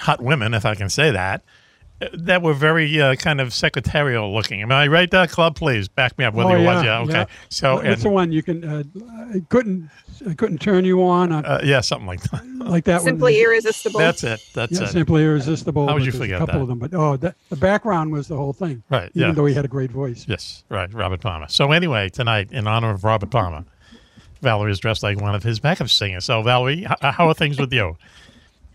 [0.00, 1.42] hot women, if I can say that,
[2.00, 4.60] uh, that were very uh, kind of secretarial looking.
[4.62, 5.54] Am I right, there, Club?
[5.56, 6.34] Please back me up.
[6.34, 7.12] Whether Oh, you yeah, was, yeah, okay.
[7.12, 7.24] yeah.
[7.48, 8.64] So, What's and, the one you can?
[8.64, 8.82] Uh,
[9.34, 9.90] I couldn't.
[10.28, 11.32] I couldn't turn you on.
[11.32, 12.46] Uh, uh, yeah, something like that.
[12.58, 13.42] like that Simply one.
[13.42, 13.98] irresistible.
[13.98, 14.40] That's it.
[14.54, 14.88] That's yeah, it.
[14.90, 15.88] simply irresistible.
[15.88, 16.62] How would you forget A couple that?
[16.62, 18.84] of them, but oh, that, the background was the whole thing.
[18.88, 19.34] Right, Even yeah.
[19.34, 20.24] though he had a great voice.
[20.28, 21.48] Yes, right, Robert Palmer.
[21.48, 23.64] So anyway, tonight, in honor of Robert Palmer,
[24.42, 26.24] Valerie is dressed like one of his backup singers.
[26.24, 27.96] So, Valerie, how are things with you?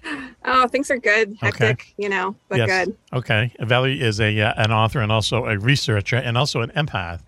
[0.49, 1.35] Oh, things are good.
[1.41, 2.85] Hectic, you know, but yes.
[2.85, 2.97] good.
[3.11, 3.51] Okay.
[3.59, 7.19] Valerie is a uh, an author and also a researcher and also an empath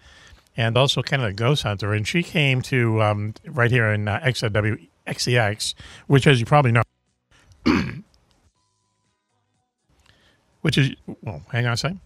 [0.56, 1.94] and also kind of a ghost hunter.
[1.94, 5.74] And she came to um, right here in uh, XW XEX,
[6.08, 6.84] which, as you probably know,
[10.62, 12.00] which is well, hang on a second.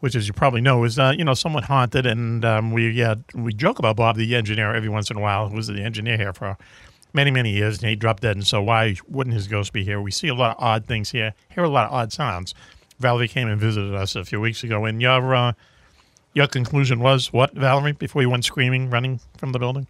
[0.00, 3.16] Which, as you probably know, is uh, you know somewhat haunted, and um, we uh,
[3.34, 6.16] we joke about Bob the engineer every once in a while, who was the engineer
[6.16, 6.56] here for
[7.12, 8.36] many many years, and he dropped dead.
[8.36, 10.00] And so, why wouldn't his ghost be here?
[10.00, 12.54] We see a lot of odd things here, hear a lot of odd sounds.
[12.98, 15.52] Valerie came and visited us a few weeks ago, and your uh,
[16.32, 17.92] your conclusion was what, Valerie?
[17.92, 19.86] Before you went screaming, running from the building.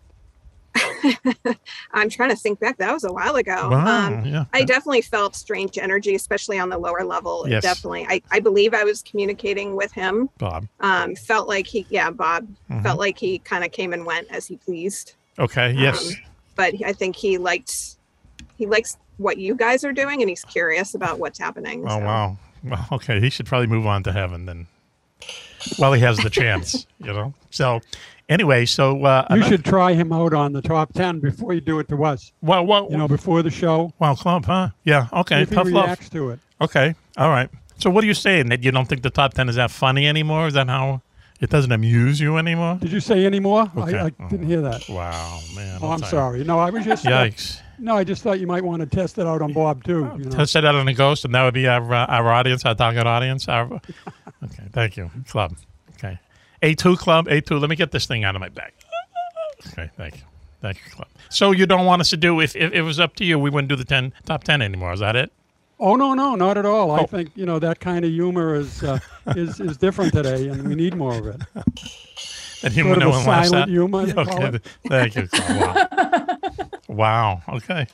[1.93, 2.77] I'm trying to think back.
[2.79, 3.69] That was a while ago.
[3.71, 4.45] Wow, Um, yeah.
[4.53, 7.47] I definitely felt strange energy, especially on the lower level.
[7.49, 7.63] Yes.
[7.63, 8.07] Definitely.
[8.09, 10.29] I, I believe I was communicating with him.
[10.39, 10.67] Bob.
[10.81, 12.83] Um, felt like he, yeah, Bob, Mhm.
[12.83, 15.15] felt like he kind of came and went as he pleased.
[15.39, 15.73] Okay.
[15.73, 16.11] Yes.
[16.11, 16.17] Um,
[16.57, 17.97] but I think he liked,
[18.57, 21.85] he likes what you guys are doing and he's curious about what's happening.
[21.87, 22.05] Oh so.
[22.05, 22.37] wow.
[22.65, 23.21] Well, okay.
[23.21, 24.67] He should probably move on to heaven then.
[25.79, 27.35] Well, he has the chance, you know.
[27.51, 27.81] So,
[28.31, 31.79] anyway, so uh, You should try him out on the top ten before you do
[31.81, 32.33] it to us.
[32.41, 33.93] Well, well, you know, before the show.
[33.99, 34.71] Wow, club, huh?
[34.85, 35.09] Yeah.
[35.13, 35.43] Okay.
[35.43, 35.85] If he Tough love.
[35.85, 36.39] reacts to it.
[36.63, 36.95] Okay.
[37.19, 37.51] All right.
[37.77, 38.49] So, what are you saying?
[38.49, 40.47] That you don't think the top ten is that funny anymore?
[40.47, 41.03] Is that how
[41.41, 42.79] it doesn't amuse you anymore?
[42.81, 43.71] Did you say anymore?
[43.77, 43.99] Okay.
[43.99, 44.89] I, I didn't hear that.
[44.89, 45.79] Wow, man.
[45.83, 46.07] Oh, I'm you.
[46.07, 46.45] sorry.
[46.45, 47.07] No, I was just.
[47.07, 47.61] uh, Yikes.
[47.79, 50.11] no, I just thought you might want to test it out on Bob too.
[50.19, 50.31] You know?
[50.31, 52.75] Test it out on a ghost, and that would be our uh, our audience, our
[52.75, 53.49] target audience.
[53.49, 53.65] Our,
[54.45, 55.57] okay, thank you, club.
[55.95, 56.19] Okay,
[56.63, 57.59] A two club, A two.
[57.59, 58.73] Let me get this thing out of my bag.
[59.69, 60.23] Okay, thank you,
[60.61, 61.09] thank you, club.
[61.29, 63.51] So you don't want us to do if, if it was up to you, we
[63.51, 64.93] wouldn't do the ten top ten anymore.
[64.93, 65.33] Is that it?
[65.79, 66.91] Oh no, no, not at all.
[66.91, 66.97] Oh.
[66.97, 68.99] I think you know that kind of humor is uh,
[69.29, 71.41] is is different today, and we need more of it.
[72.63, 73.69] And Sort of no a one laughs silent at?
[73.71, 75.29] humor, Okay, thank you.
[75.49, 75.89] Wow.
[76.89, 77.43] wow.
[77.49, 77.87] Okay.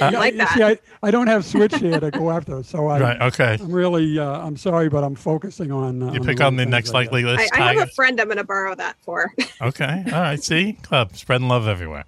[0.00, 3.00] Uh, Yeah, you See, I, I don't have switch here to go after, so I.
[3.00, 3.56] Right, okay.
[3.60, 4.18] I'm really.
[4.18, 6.02] Uh, I'm sorry, but I'm focusing on.
[6.02, 7.50] Uh, You on pick right on the next I likely list.
[7.54, 9.32] I, I have a friend I'm going to borrow that for.
[9.60, 10.04] Okay.
[10.06, 10.42] All right.
[10.42, 12.04] See, club spreading love everywhere.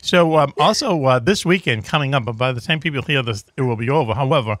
[0.00, 3.44] So um, also uh, this weekend coming up, but by the time people hear this,
[3.56, 4.14] it will be over.
[4.14, 4.56] However,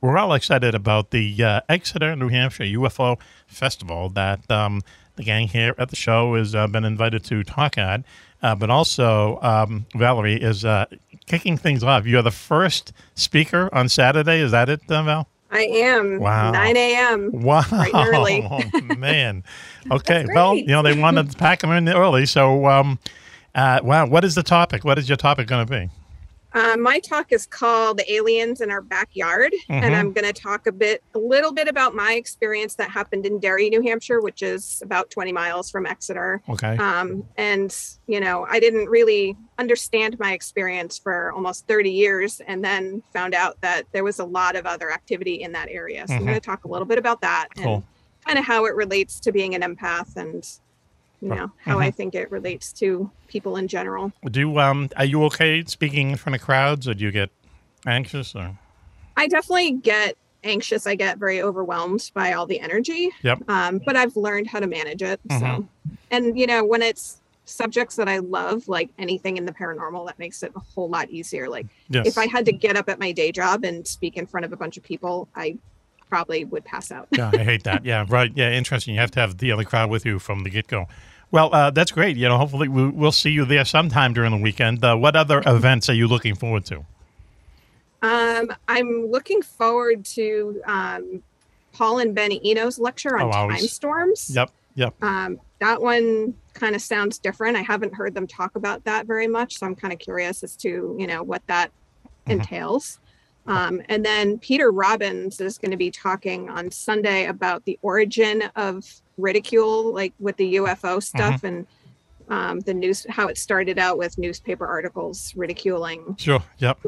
[0.00, 4.82] we're all excited about the uh, Exeter, New Hampshire UFO Festival that um,
[5.16, 8.04] the gang here at the show has uh, been invited to talk at.
[8.42, 10.86] Uh, but also, um, Valerie is uh,
[11.26, 12.06] kicking things off.
[12.06, 14.40] You're the first speaker on Saturday.
[14.40, 15.28] Is that it, uh, Val?
[15.50, 16.18] I am.
[16.18, 16.50] Wow.
[16.52, 17.30] 9 a.m.
[17.32, 18.42] Wow, Bright and early.
[18.50, 19.44] Oh, man.
[19.90, 23.00] Okay, well, you know they wanted to pack them in early, so um,
[23.54, 24.06] uh, wow.
[24.06, 24.84] What is the topic?
[24.84, 25.90] What is your topic going to be?
[26.54, 29.82] Uh, my talk is called "Aliens in Our Backyard," Mhm.
[29.82, 33.24] and I'm going to talk a bit, a little bit about my experience that happened
[33.24, 36.42] in Derry, New Hampshire, which is about 20 miles from Exeter.
[36.50, 36.76] Okay.
[36.76, 37.74] Um, and
[38.06, 43.34] you know, I didn't really understand my experience for almost 30 years, and then found
[43.34, 46.06] out that there was a lot of other activity in that area.
[46.06, 46.26] So I'm Mhm.
[46.26, 47.76] going to talk a little bit about that Cool.
[47.76, 47.84] and
[48.26, 50.46] kind of how it relates to being an empath, and
[51.22, 51.94] you know how I Mhm.
[51.94, 54.12] think it relates to people in general.
[54.30, 57.30] Do um, are you okay speaking in front of crowds, or do you get
[57.86, 58.34] anxious?
[58.34, 58.58] Or
[59.16, 60.86] I definitely get anxious.
[60.86, 63.10] I get very overwhelmed by all the energy.
[63.22, 63.48] Yep.
[63.48, 65.20] Um, but I've learned how to manage it.
[65.28, 65.40] Mhm.
[65.40, 65.68] So,
[66.10, 70.18] and you know, when it's subjects that I love, like anything in the paranormal, that
[70.18, 71.48] makes it a whole lot easier.
[71.48, 72.06] Like Yes.
[72.06, 74.52] if I had to get up at my day job and speak in front of
[74.52, 75.56] a bunch of people, I
[76.08, 77.08] probably would pass out.
[77.12, 77.84] yeah, I hate that.
[77.84, 78.30] Yeah, right.
[78.34, 78.94] Yeah, interesting.
[78.94, 80.86] You have to have the other crowd with you from the get go.
[81.32, 82.16] Well, uh, that's great.
[82.16, 84.84] You know, hopefully we, we'll see you there sometime during the weekend.
[84.84, 86.84] Uh, what other events are you looking forward to?
[88.02, 91.22] Um, I'm looking forward to um,
[91.72, 94.30] Paul and Ben Eno's lecture on Oh, time was- storms.
[94.34, 94.50] Yep.
[94.74, 94.94] Yep.
[95.02, 97.56] Um, that one kind of sounds different.
[97.56, 100.56] I haven't heard them talk about that very much, so I'm kind of curious as
[100.58, 101.70] to you know what that
[102.26, 102.38] Mm-hmm.
[102.40, 103.00] entails.
[103.46, 108.44] Um, and then Peter Robbins is going to be talking on Sunday about the origin
[108.56, 108.84] of
[109.18, 111.46] ridicule, like with the UFO stuff Mm-hmm.
[111.46, 111.66] and
[112.28, 116.42] um, the news, how it started out with newspaper articles ridiculing Sure.
[116.58, 116.78] Yep.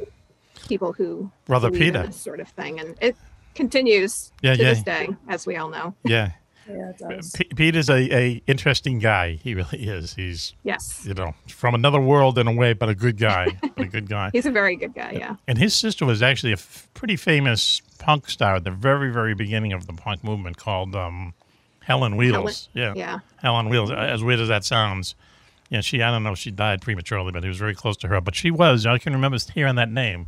[0.68, 1.30] people who
[1.74, 2.06] in Peter.
[2.06, 3.16] this sort of thing, and it
[3.54, 4.70] continues Yeah, to yeah.
[4.74, 5.94] this day, as we all know.
[6.04, 6.30] Yeah.
[6.68, 7.32] Yeah, it does.
[7.32, 9.34] P- Pete is a, a interesting guy.
[9.34, 10.14] He really is.
[10.14, 13.48] He's Yes, you know from another world in a way, but a good guy.
[13.76, 14.30] a good guy.
[14.32, 15.12] he's a very good guy.
[15.12, 15.36] Yeah.
[15.46, 19.34] And his sister was actually a f- pretty famous punk star at the very, very
[19.34, 21.34] beginning of the punk movement called um,
[21.82, 22.68] Helen Wheels.
[22.74, 22.92] yeah.
[22.96, 23.18] Yeah.
[23.36, 23.90] Helen Wheels.
[23.90, 25.14] As weird as that sounds.
[25.70, 28.08] Yeah, she, I don't know if she died prematurely, but he was very close to
[28.08, 28.20] her.
[28.20, 30.26] But she was, I can remember hearing that name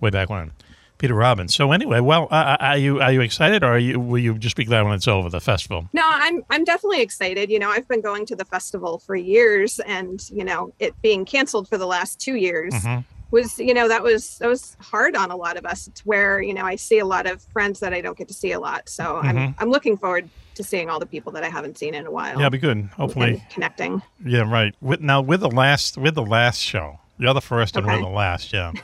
[0.00, 0.50] way back when.
[0.98, 1.54] Peter Robbins.
[1.54, 4.56] So anyway, well, uh, are you are you excited, or are you, will you just
[4.56, 5.88] be glad when it's over the festival?
[5.92, 7.50] No, I'm I'm definitely excited.
[7.50, 11.24] You know, I've been going to the festival for years, and you know, it being
[11.24, 13.04] canceled for the last two years Mhm.
[13.30, 15.86] was, you know, that was that was hard on a lot of us.
[15.86, 18.34] It's where you know I see a lot of friends that I don't get to
[18.34, 19.54] see a lot, so I'm Mhm.
[19.58, 22.40] I'm looking forward to seeing all the people that I haven't seen in a while.
[22.40, 22.88] Yeah, be good.
[22.96, 24.02] Hopefully, connecting.
[24.24, 24.74] Yeah, right.
[24.80, 28.06] With, now with the last with the last show, you're the first and we're the
[28.08, 28.52] last.
[28.52, 28.72] Yeah.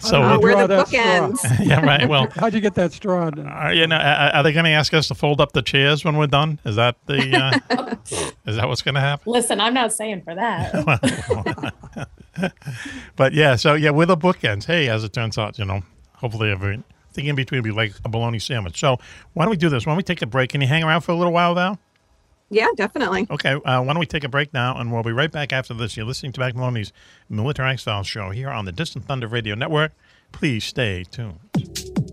[0.00, 1.02] So did you we're the that straw?
[1.02, 1.66] bookends.
[1.66, 2.08] yeah, right.
[2.08, 3.28] Well, How'd you get that straw?
[3.28, 3.46] done?
[3.46, 6.06] are, you know, are, are they going to ask us to fold up the chairs
[6.06, 6.58] when we're done?
[6.64, 7.96] Is that the uh,
[8.46, 9.30] is that what's going to happen?
[9.30, 11.74] Listen, I'm not saying for that.
[13.16, 14.64] But yeah, so yeah, with the bookends.
[14.64, 15.82] Hey, as it turns out, you know,
[16.14, 18.80] hopefully every thing in between will be like a bologna sandwich.
[18.80, 18.98] So
[19.34, 19.86] why don't we do this?
[19.86, 20.50] Why don't we take a break?
[20.50, 21.78] Can you hang around for a little while, Val?
[22.50, 23.26] Yeah, definitely.
[23.30, 25.74] Okay, uh, why don't we take a break now, and we'll be right back after
[25.74, 25.96] this.
[25.96, 26.92] You're listening to Mac Maloney's
[27.28, 29.92] Military X Files show here on the Distant Thunder Radio Network.
[30.32, 32.03] Please stay tuned.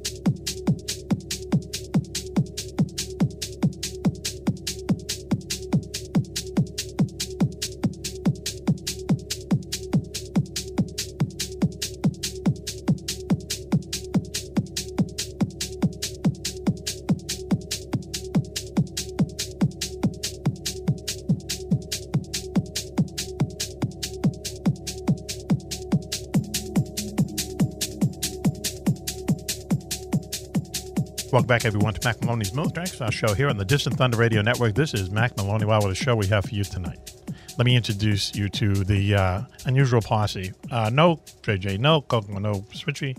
[31.31, 34.17] Welcome back, everyone, to Mac Maloney's Military X Files show here on the Distant Thunder
[34.17, 34.75] Radio Network.
[34.75, 35.63] This is Mac Maloney.
[35.63, 37.13] Wow, what a show we have for you tonight.
[37.57, 40.51] Let me introduce you to the uh, unusual posse.
[40.69, 43.17] Uh, no JJ, no Kokomo, no Switchy,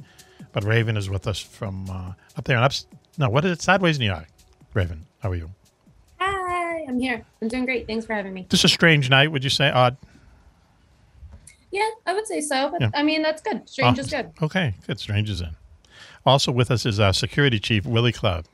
[0.53, 2.73] but Raven is with us from uh, up there and up.
[3.17, 3.63] No, what is it?
[3.63, 4.27] Sideways New York.
[4.75, 5.51] Raven, how are you?
[6.21, 7.25] Hi, I'm here.
[7.41, 7.87] I'm doing great.
[7.87, 8.47] Thanks for having me.
[8.51, 9.71] Just a strange night, would you say?
[9.71, 9.97] Odd.
[11.71, 12.69] Yeah, I would say so.
[12.71, 12.91] But Yeah.
[12.95, 13.67] I mean, that's good.
[13.69, 14.33] Strange Oh, is good.
[14.43, 15.01] Okay, good.
[15.01, 15.57] Strange is in.
[16.25, 18.47] Also with us is our security chief, Willie Cloud.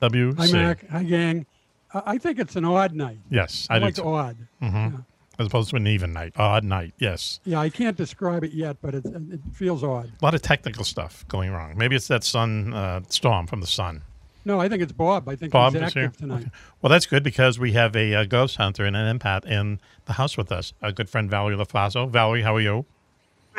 [0.00, 0.34] W.
[0.36, 0.88] Hi, Mac.
[0.90, 1.46] Hi, gang.
[1.92, 3.18] I I think it's an odd night.
[3.30, 3.84] Yes, I, I, do.
[3.86, 4.08] like too.
[4.08, 4.36] odd.
[4.62, 5.04] Mhm.
[5.38, 6.34] As opposed to an even night.
[6.36, 7.40] Odd night, yes.
[7.44, 10.12] Yeah, I can't describe it yet, but it, it feels odd.
[10.20, 11.78] A lot of technical stuff going wrong.
[11.78, 14.02] Maybe it's that sun uh, storm from the sun.
[14.44, 15.28] No, I think it's Bob.
[15.28, 16.42] I think Bob he's active tonight.
[16.42, 16.50] Okay.
[16.80, 20.14] Well, that's good because we have a, uh ghost hunter and an empath in the
[20.14, 20.72] house with us.
[20.82, 22.08] A good friend Valerie LaFaso.
[22.08, 22.84] Valerie, how are you?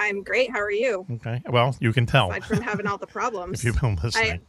[0.02, 0.52] I'm great.
[0.52, 1.06] How are you?
[1.12, 1.42] Okay.
[1.50, 3.60] Well, you can tell Aside from having all the problems.
[3.60, 4.42] if you've been listening.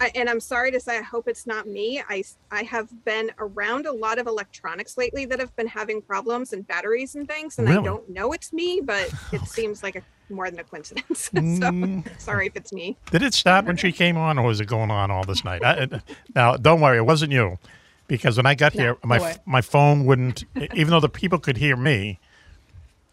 [0.00, 2.00] I, and I'm sorry to say, I hope it's not me.
[2.08, 6.52] I, I have been around a lot of electronics lately that have been having problems
[6.52, 10.02] and batteries and things, and I don't know it's me, but it seems like a,
[10.32, 11.22] more than a coincidence.
[11.32, 12.06] so Mm.
[12.20, 12.96] sorry if it's me.
[13.10, 15.64] Did it start when she came on, or was it going on all this night?
[15.64, 16.00] I, I-
[16.34, 17.58] now, don't worry, it wasn't you,
[18.06, 20.44] because when I got No, here, my my phone wouldn't.
[20.74, 22.20] even though the people could hear me,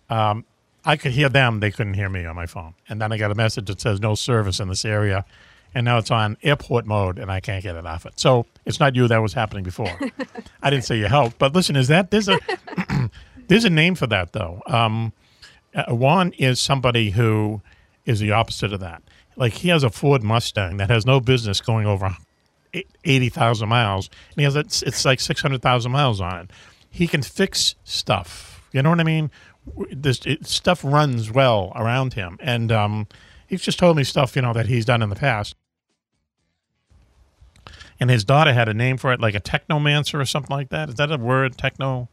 [0.09, 0.45] um,
[0.85, 1.59] I could hear them.
[1.59, 2.75] They couldn't hear me on my phone.
[2.87, 5.25] And then I got a message that says no service in this area,
[5.73, 8.19] and now it's on airport mode, and I can't get it off it.
[8.19, 9.91] So it's not you that was happening before.
[10.61, 12.39] I didn't say you helped, but listen, is that there's a
[13.47, 14.61] there's a name for that though.
[14.67, 15.11] Um,
[15.73, 17.61] uh, Juan is somebody who
[18.05, 19.01] is the opposite of that.
[19.35, 22.15] Like he has a Ford Mustang that has no business going over
[22.73, 26.51] eight- 80,000 miles, and he has it's, it's like 600,000 miles on it.
[26.89, 28.61] He can fix stuff.
[28.71, 29.31] You know what I mean?
[29.67, 33.07] W- This it, stuff runs well around him, and um,
[33.47, 35.55] he's just told me stuff you know that he's done in the past.
[37.99, 40.89] And his daughter had a name for it, like a technomancer or something like that.
[40.89, 41.57] Is that a word?
[41.57, 42.09] Techno?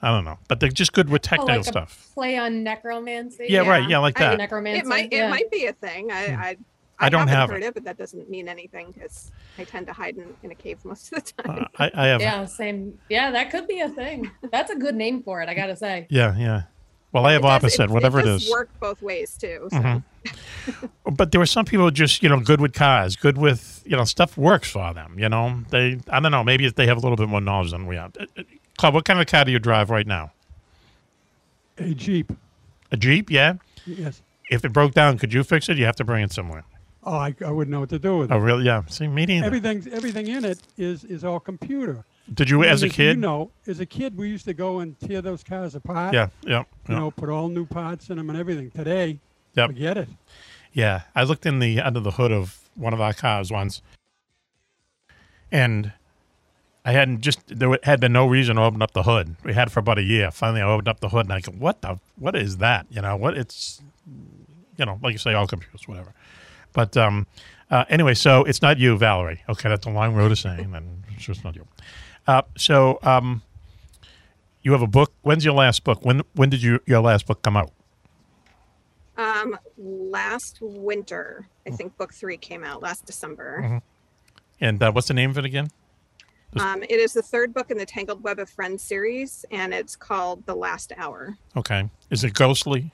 [0.00, 2.10] I don't know, but they're just good with Oh, like stuff.
[2.14, 3.46] play on necromancy.
[3.48, 3.88] Yeah, right.
[3.88, 4.38] Yeah, like I- that.
[4.38, 4.80] Necromancy.
[4.80, 5.28] It might it yeah.
[5.30, 6.12] might be a thing.
[6.12, 6.56] I I,
[6.98, 7.66] I don't haven't have heard it.
[7.68, 7.74] it.
[7.74, 11.12] but that doesn't mean anything because I tend to hide in, in a cave most
[11.12, 11.58] of the time.
[11.62, 12.20] Uh, I, I have.
[12.20, 12.98] Yeah, same.
[13.08, 14.30] Yeah, that could be a thing.
[14.52, 15.48] That's a good name for it.
[15.48, 16.06] I gotta say.
[16.10, 16.62] Yeah, yeah.
[17.16, 18.50] Well, I have It does- opposite, whatever it does is.
[18.50, 19.68] Work both ways too.
[19.72, 19.78] So.
[19.78, 20.02] Mhm.
[21.16, 24.04] But there were some people just, you know, good with cars, good with, you know,
[24.04, 25.18] stuff works for them.
[25.18, 27.86] You know, they, I don't know, maybe they have a little bit more knowledge than
[27.86, 28.12] we have.
[28.20, 28.42] Uh, uh,
[28.76, 30.32] Club, what kind of car do you drive right now?
[31.78, 32.32] A Jeep.
[32.92, 33.54] A Jeep, yeah.
[33.86, 34.20] Yes.
[34.50, 35.78] If it broke down, could you fix it?
[35.78, 36.64] You have to bring it somewhere.
[37.04, 38.34] Oh, I, I wouldn't know what to do with it.
[38.34, 38.64] Oh, really?
[38.64, 38.82] Yeah.
[38.88, 39.46] See, me neither.
[39.46, 42.04] Everything, everything in it is is all computer.
[42.32, 43.16] Did you, I mean, as a kid?
[43.16, 46.12] You know, as a kid, we used to go and tear those cars apart.
[46.12, 46.64] Yeah, yeah, You
[46.94, 46.98] yeah.
[46.98, 48.70] know, put all new parts in them and everything.
[48.70, 49.18] Today,
[49.54, 49.68] Yep.
[49.68, 50.08] forget it.
[50.72, 53.80] Yeah, I looked in the under the hood of one of our cars once,
[55.50, 55.92] and
[56.84, 59.36] I hadn't just there had been no reason to open up the hood.
[59.44, 60.30] We had for about a year.
[60.30, 61.98] Finally, I opened up the hood, and I go, "What the?
[62.16, 62.86] What is that?
[62.90, 63.36] You know, what?
[63.36, 63.80] It's,
[64.76, 66.12] you know, like you say, all computers, whatever."
[66.72, 67.26] But um,
[67.70, 69.42] uh, anyway, so it's not you, Valerie.
[69.48, 71.66] Okay, that's a long road to saying, and it's not you.
[72.26, 73.42] Uh, so um,
[74.62, 75.12] you have a book.
[75.22, 76.04] When's your last book?
[76.04, 77.72] When when did you your last book come out?
[79.16, 83.62] Um, last winter, I think book three came out last December.
[83.62, 83.82] Mhm.
[84.60, 85.68] And uh, what's the name of it again?
[86.58, 89.94] Um, it is the third book in the Tangled Web of Friends series, and it's
[89.96, 91.36] called The Last Hour.
[91.56, 92.92] Okay, is it ghostly?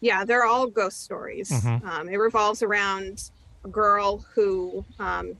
[0.00, 1.50] Yeah, they're all ghost stories.
[1.50, 1.84] Mhm.
[1.84, 3.30] Um, it revolves around
[3.68, 5.36] girl who um,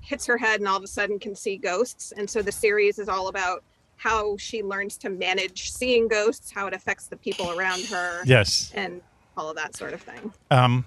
[0.00, 2.12] hits her head and all of a sudden can see ghosts.
[2.16, 3.62] And so the series is all about
[3.96, 8.22] how she learns to manage seeing ghosts, how it affects the people around her.
[8.24, 8.72] Yes.
[8.74, 9.02] And
[9.36, 10.32] all of that sort of thing.
[10.50, 10.84] Um,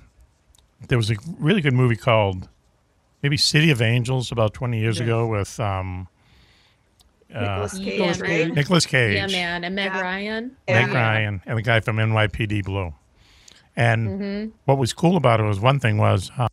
[0.87, 2.49] there was a really good movie called
[3.21, 5.03] maybe City of Angels about 20 years Yes.
[5.05, 6.07] ago with um,
[7.33, 8.53] uh, Nicolas Cage, Yeah, right?
[8.55, 8.81] man.
[8.81, 9.63] Cage, Yeah, man.
[9.63, 10.57] And Meg Ryan.
[10.67, 10.93] Meg Yeah.
[10.93, 12.93] Ryan, and the guy from NYPD Blue.
[13.75, 14.51] And Mhm.
[14.65, 16.47] what was cool about it was one thing was, uh,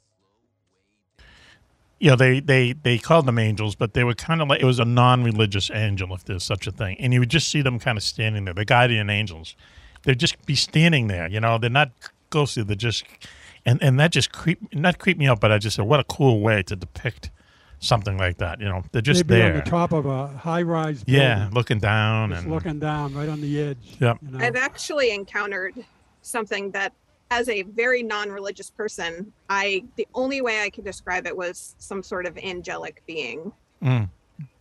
[2.01, 4.65] you know, they, they, they called them angels, but they were kind of like, it
[4.65, 6.97] was a non religious angel, if there's such a thing.
[6.99, 9.55] And you would just see them kind of standing there, the guardian angels.
[10.03, 11.93] They'd just be standing there, you know, they're not
[12.31, 13.05] ghostly, they're just,
[13.67, 16.05] and, and that just creep, not creep me out, but I just said, what a
[16.05, 17.31] cool way to depict
[17.81, 18.61] something like that.
[18.61, 19.53] You know, they're just They'd be there.
[19.53, 21.05] on the top of a high-rise.
[21.07, 23.97] Yeah, looking down just and looking down right on the edge.
[23.99, 24.19] Yep.
[24.23, 24.45] You know?
[24.45, 25.75] I've actually encountered
[26.23, 26.95] something that,
[27.31, 32.03] as a very non-religious person, I the only way I could describe it was some
[32.03, 33.53] sort of angelic being.
[33.83, 34.11] Mm.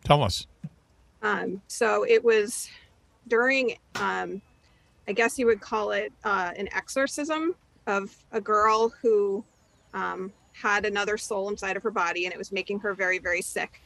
[0.03, 0.47] Tell us.
[1.21, 2.69] Um, so it was
[3.27, 4.41] during, um,
[5.07, 7.55] I guess you would call it uh, an exorcism
[7.87, 9.43] of a girl who
[9.93, 13.41] um, had another soul inside of her body, and it was making her very, very
[13.41, 13.81] sick.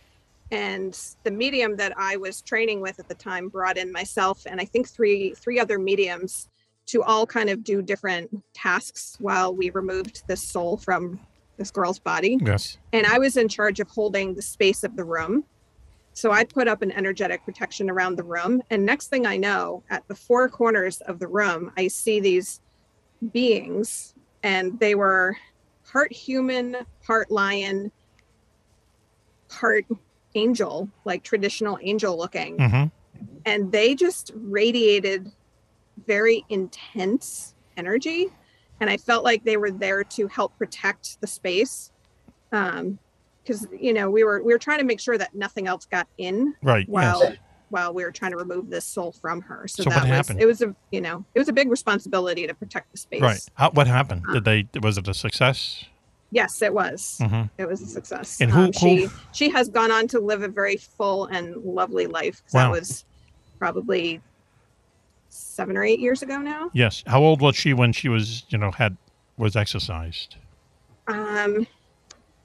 [0.52, 4.60] And the medium that I was training with at the time brought in myself and
[4.62, 6.50] I think three three other mediums
[6.88, 11.20] to all kind of do different tasks while we removed the soul from
[11.58, 12.78] this girl's body Yes.
[12.92, 15.46] and I was in charge of holding the space of the room.
[16.16, 18.62] So I put up an energetic protection around the room.
[18.70, 22.62] And next thing I know, at the four corners of the room, I see these
[23.32, 24.14] beings,
[24.44, 25.36] and they were
[25.92, 27.92] part human, part lion,
[29.50, 29.86] part
[30.36, 32.58] angel, like traditional angel looking.
[32.58, 32.88] Mm-hmm.
[33.46, 35.32] And they just radiated
[36.06, 38.28] very intense energy.
[38.80, 41.91] And I felt like they were there to help protect the space.
[42.52, 43.00] Um,
[43.44, 46.08] because you know, we were we were trying to make sure that nothing else got
[46.18, 47.38] in Right, while yes.
[47.70, 49.68] while we were trying to remove this soul from her.
[49.68, 50.41] So, So that what was happened?
[50.41, 53.22] it was a you know, it was a big responsibility to protect the space.
[53.22, 53.39] Right.
[53.56, 54.24] How, what happened?
[54.32, 54.68] Did they?
[54.82, 55.84] Was it a success?
[56.32, 57.18] Yes, it was.
[57.22, 57.50] Mhm.
[57.58, 58.39] It was a success.
[58.39, 61.56] And who- um, she who- she has gone on to live a very full and
[61.66, 62.41] lovely life.
[62.54, 62.72] Wow.
[62.72, 63.04] That was
[63.60, 64.22] probably
[65.34, 66.70] seven or eight years ago now.
[66.74, 67.04] Yes.
[67.08, 68.96] How old was she when she was, you know, had
[69.38, 70.36] was exercised?
[71.08, 71.68] Um,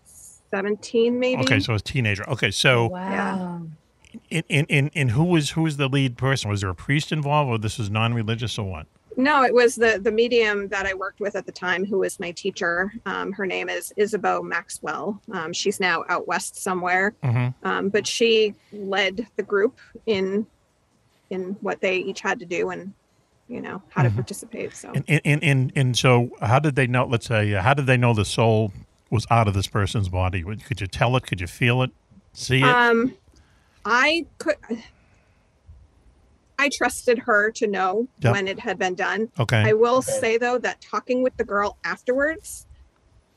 [0.05, 1.43] seventeen maybe.
[1.43, 2.28] Okay, so a teenager.
[2.28, 3.62] Okay, so Wow.
[4.30, 6.51] in, in in in who was who was the lead person?
[6.51, 8.86] Was there a priest involved, or this was non-religious, or what?
[9.16, 12.18] No, it was the the medium that I worked with at the time, who was
[12.20, 12.93] my teacher.
[13.05, 15.20] Um, her name is Isabeau Maxwell.
[15.32, 17.55] Um, she's now out west somewhere, Mhm.
[17.64, 20.47] um, but she led the group in
[21.30, 22.92] in what they each had to do and
[23.48, 24.74] you know how to participate.
[24.74, 27.06] So And and, and and so, how did they know?
[27.06, 28.72] Let's say, uh, how did they know the soul
[29.10, 30.42] was out of this person's body?
[30.42, 31.26] Could you tell it?
[31.26, 31.90] Could you feel it?
[32.34, 32.64] See it?
[32.64, 33.14] Um,
[33.84, 34.56] I could.
[36.58, 38.32] I trusted her to know Yep.
[38.32, 39.30] when it had been done.
[39.38, 39.62] Okay.
[39.64, 42.66] I will say though that talking with the girl afterwards,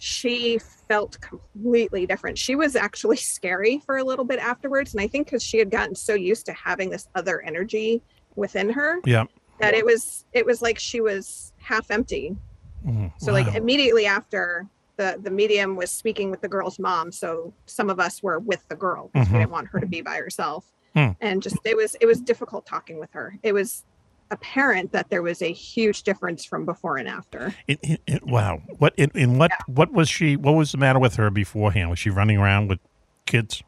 [0.04, 2.36] she felt completely different.
[2.36, 5.70] She was actually scary for a little bit afterwards, and I think because she had
[5.70, 8.02] gotten so used to having this other energy
[8.36, 9.26] within her yeah.
[9.60, 12.36] that it was it was like she was half empty.
[12.84, 13.12] Mhm.
[13.20, 14.66] So like immediately after
[14.98, 18.68] the the medium was speaking with the girl's mom, so some of us were with
[18.70, 19.34] the girl because Mhm.
[19.34, 20.66] we didn't want her to be by herself.
[20.96, 21.10] Hmm.
[21.22, 23.36] And just it was it was difficult talking with her.
[23.44, 23.86] It was
[24.32, 27.54] apparent that there was a huge difference from before and after.
[27.68, 28.62] It, it, it- wow.
[28.80, 30.36] What in, in what what was she?
[30.36, 31.90] What was the matter with her beforehand?
[31.90, 32.80] Was she running around with
[33.26, 33.62] kids?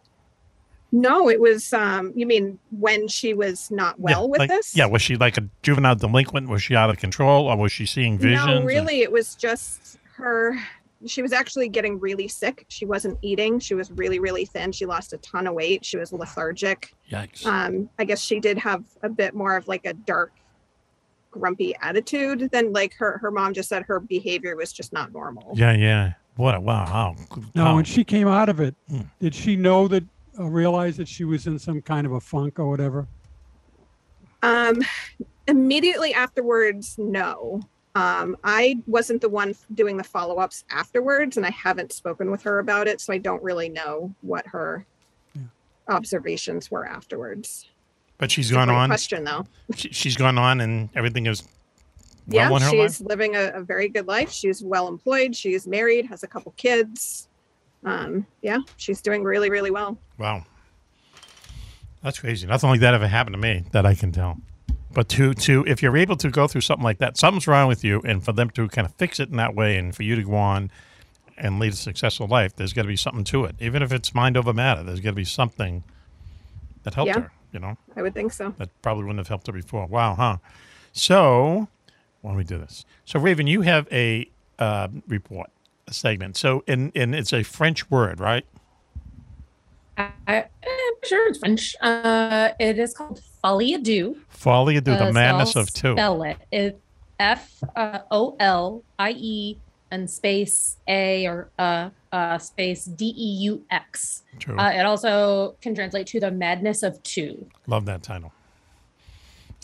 [0.92, 1.74] No, it was.
[1.74, 4.76] Um, you mean when she was not well yeah, with like- this?
[4.76, 4.86] Yeah.
[4.86, 6.50] Was she like a juvenile delinquent?
[6.50, 8.46] Was she out of control, or was she seeing visions?
[8.48, 10.56] No, really, it was just her.
[11.06, 12.66] She was actually getting really sick.
[12.70, 13.60] She wasn't eating.
[13.60, 14.72] She was really, really thin.
[14.72, 15.84] She lost a ton of weight.
[15.84, 16.94] She was lethargic.
[17.12, 17.46] Yikes.
[17.46, 20.32] Um, I guess she did have a bit more of like a dark,
[21.34, 23.18] grumpy attitude than like her.
[23.18, 25.52] Her mom just said her behavior was just not normal.
[25.56, 25.74] Yeah.
[25.74, 26.14] Yeah.
[26.36, 26.56] What?
[26.56, 26.86] a- Wow.
[26.86, 27.16] How?
[27.56, 29.02] Now, how- when she came out of it, Hmm.
[29.20, 30.04] did she know that,
[30.40, 33.08] uh, realize that she was in some kind of a funk or whatever?
[34.42, 34.82] Um,
[35.48, 37.62] immediately afterwards, no.
[37.96, 42.42] Um, I wasn't the one doing the follow ups afterwards, and I haven't spoken with
[42.44, 44.86] her about it, so I don't really know what her
[45.36, 45.44] yeah.
[45.88, 47.70] observations were afterwards.
[48.24, 48.88] But she's gone on.
[48.88, 49.46] Question though.
[49.76, 51.44] She, she's gone on, and everything is
[52.26, 53.10] yeah, well her she's life.
[53.10, 54.32] living a, a very good life.
[54.32, 55.36] She's well employed.
[55.36, 57.28] She's married, has a couple kids.
[57.84, 59.98] Um, yeah, she's doing really, really well.
[60.18, 60.46] Wow.
[62.02, 62.48] That's crazy.
[62.48, 64.38] Nothing like that ever happened to me that I can tell.
[64.94, 67.84] But to to if you're able to go through something like that, something's wrong with
[67.84, 70.16] you, and for them to kind of fix it in that way, and for you
[70.16, 70.72] to go on
[71.38, 73.58] and lead a successful life, there's got to be something to it.
[73.60, 75.84] Even if it's mind over matter, there's got to be something
[76.84, 77.20] that helped Yeah.
[77.24, 77.32] her.
[77.54, 78.54] You know, I would think so.
[78.58, 79.86] that probably wouldn't have helped her before.
[79.86, 80.38] Wow, huh?
[80.92, 81.68] So
[82.22, 82.86] why don't we do this?
[83.06, 84.28] So Raven, you have a
[84.60, 85.50] uh, report,
[85.88, 86.36] a segment.
[86.36, 88.46] So in and it's a French word, right?
[89.98, 90.46] I, I'm
[91.04, 91.76] sure it's French.
[91.80, 94.16] Uh, it is called Folie à Deux.
[94.30, 95.94] Folly do the Uh, so madness I'll of two.
[95.94, 96.38] Spell it.
[96.52, 96.80] It
[97.20, 99.58] F uh, O L I E
[99.94, 104.24] and space A or uh, uh, space D E U X.
[104.50, 107.48] Uh, it also can translate to the madness of two.
[107.68, 108.34] Love that title.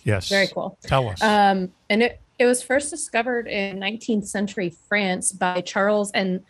[0.04, 0.30] Yes.
[0.30, 0.78] Very cool.
[0.84, 1.22] Tell us.
[1.22, 6.42] Um, and it, it was first discovered in 19th century France by Charles and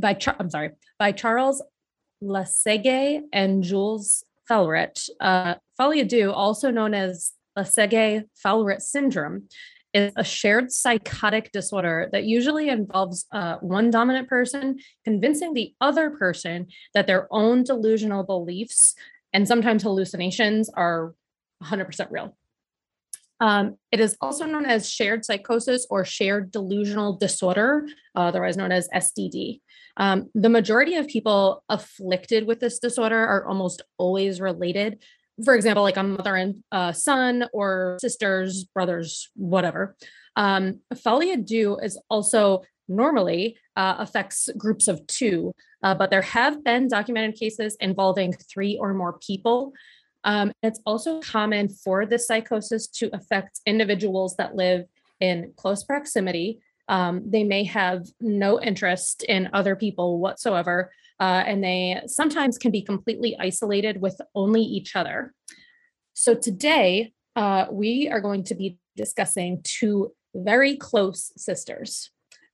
[0.00, 1.62] by Char- I'm sorry by Charles
[2.22, 5.08] Lasègue and Jules Falret.
[5.20, 9.48] Uh, also known as Lasègue Falret syndrome,
[9.96, 16.10] is a shared psychotic disorder that usually involves uh, one dominant person convincing the other
[16.10, 18.94] person that their own delusional beliefs
[19.32, 21.14] and sometimes hallucinations are
[21.64, 22.36] 100% real.
[23.40, 28.88] Um, it is also known as shared psychosis or shared delusional disorder, otherwise known as
[28.94, 29.60] SDD.
[29.96, 35.02] Um, the majority of people afflicted with this disorder are almost always related.
[35.44, 39.96] For example, like a mother and uh, son, or sisters, brothers, whatever.
[40.36, 46.22] Um, folie à deux is also normally uh, affects groups of two, uh, but there
[46.22, 49.72] have been documented cases involving three or more people.
[50.24, 54.84] Um, it's also common for this psychosis to affect individuals that live
[55.20, 56.60] in close proximity.
[56.88, 62.70] Um, they may have no interest in other people whatsoever, uh, and they sometimes can
[62.70, 65.32] be completely isolated with only each other.
[66.14, 72.10] So today, uh, we are going to be discussing two very close sisters,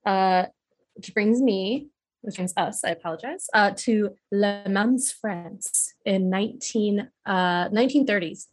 [0.06, 0.46] uh,
[0.94, 1.88] which brings me,
[2.22, 8.46] which brings us, I apologize, uh, to Le Mans, France in 19, uh, 1930s.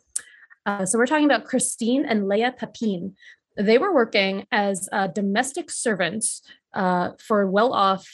[0.65, 3.15] Uh, so we're talking about Christine and Leah Papin.
[3.57, 6.41] They were working as uh, domestic servants
[6.73, 8.07] uh, for well-off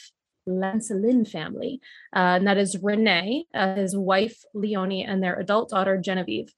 [0.48, 1.80] Lancelin family,
[2.14, 6.52] uh, and that is Renee, uh, his wife Leonie, and their adult daughter Genevieve.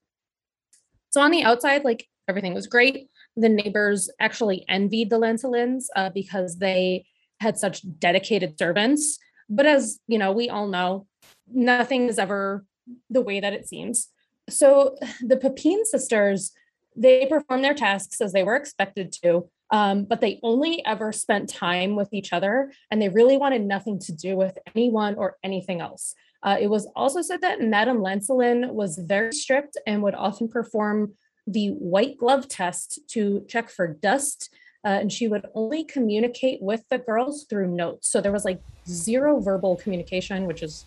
[1.09, 3.09] So on the outside, like everything was great.
[3.35, 7.05] The neighbors actually envied the Lancelins uh, because they
[7.39, 9.17] had such dedicated servants.
[9.49, 11.07] But as you know, we all know,
[11.51, 12.65] nothing is ever
[13.09, 14.09] the way that it seems.
[14.49, 16.51] So the Papin sisters,
[16.95, 21.49] they performed their tasks as they were expected to, um, but they only ever spent
[21.49, 25.81] time with each other, and they really wanted nothing to do with anyone or anything
[25.81, 26.15] else.
[26.41, 31.13] Uh, it was also said that Madame Lancelin was very strict and would often perform
[31.45, 34.49] the white glove test to check for dust.
[34.85, 38.07] Uh, and she would only communicate with the girls through notes.
[38.07, 40.85] So there was like zero verbal communication, which is,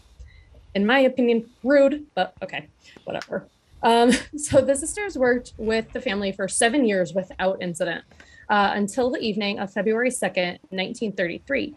[0.75, 2.69] in my opinion, rude, but okay,
[3.05, 3.47] whatever.
[3.83, 8.05] Um, so the sisters worked with the family for seven years without incident
[8.49, 11.75] uh, until the evening of February 2nd, 1933.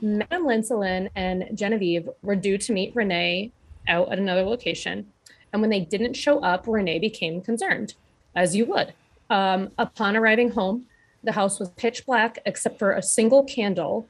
[0.00, 3.50] Madame Lancelin and Genevieve were due to meet Renee
[3.88, 5.06] out at another location.
[5.52, 7.94] And when they didn't show up, Renee became concerned,
[8.34, 8.92] as you would.
[9.30, 10.86] Um, upon arriving home,
[11.24, 14.06] the house was pitch black except for a single candle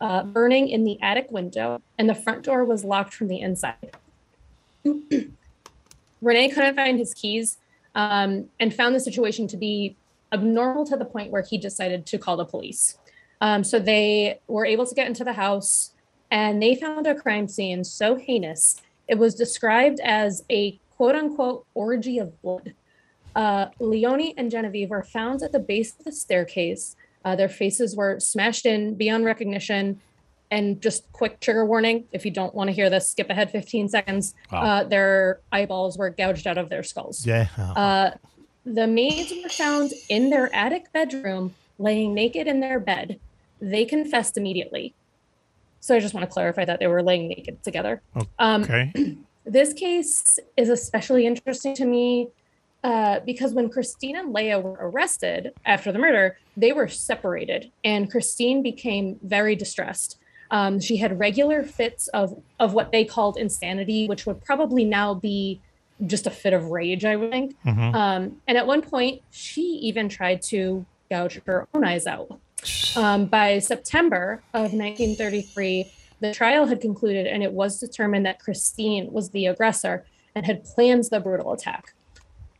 [0.00, 3.96] uh, burning in the attic window, and the front door was locked from the inside.
[6.22, 7.58] Renee couldn't find his keys
[7.94, 9.96] um, and found the situation to be
[10.32, 12.98] abnormal to the point where he decided to call the police.
[13.40, 15.92] Um, so they were able to get into the house
[16.30, 18.80] and they found a crime scene so heinous.
[19.08, 22.74] It was described as a quote unquote orgy of blood.
[23.34, 26.96] Uh, Leonie and Genevieve were found at the base of the staircase.
[27.24, 30.00] Uh, their faces were smashed in beyond recognition.
[30.52, 33.88] And just quick trigger warning if you don't want to hear this, skip ahead 15
[33.88, 34.34] seconds.
[34.50, 34.62] Wow.
[34.62, 37.24] Uh, their eyeballs were gouged out of their skulls.
[37.24, 37.46] Yeah.
[38.64, 43.18] The maids were found in their attic bedroom, laying naked in their bed.
[43.60, 44.94] They confessed immediately.
[45.80, 48.02] So I just want to clarify that they were laying naked together.
[48.38, 48.92] Um, okay.
[49.44, 52.28] this case is especially interesting to me
[52.84, 58.10] uh, because when Christine and Leah were arrested after the murder, they were separated, and
[58.10, 60.18] Christine became very distressed.
[60.50, 65.14] Um, she had regular fits of of what they called insanity, which would probably now
[65.14, 65.60] be
[66.06, 67.54] just a fit of rage, I would think.
[67.64, 67.94] Mhm.
[67.94, 72.38] Um, and at one point, she even tried to gouge her own eyes out.
[72.96, 75.90] Um, by September of 1933,
[76.20, 80.64] the trial had concluded, and it was determined that Christine was the aggressor and had
[80.64, 81.94] planned the brutal attack.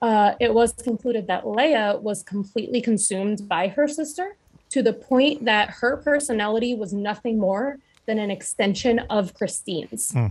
[0.03, 4.37] Uh, it was concluded that Leah was completely consumed by her sister
[4.71, 10.13] to the point that her personality was nothing more than an extension of Christine's.
[10.13, 10.27] Hmm.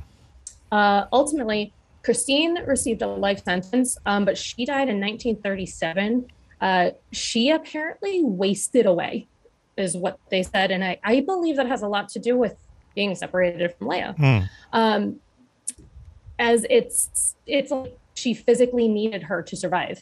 [0.72, 1.72] Uh, ultimately,
[2.10, 6.26] Christine received a life sentence, um, but she died in 1937.
[6.60, 9.28] Uh, she apparently wasted away,
[9.78, 10.72] is what they said.
[10.72, 12.56] And I, I believe that has a lot to do with
[12.96, 14.16] being separated from Leah.
[14.18, 14.40] Hmm.
[14.74, 15.20] Um,
[16.40, 20.02] as it's it's like she physically needed her to survive.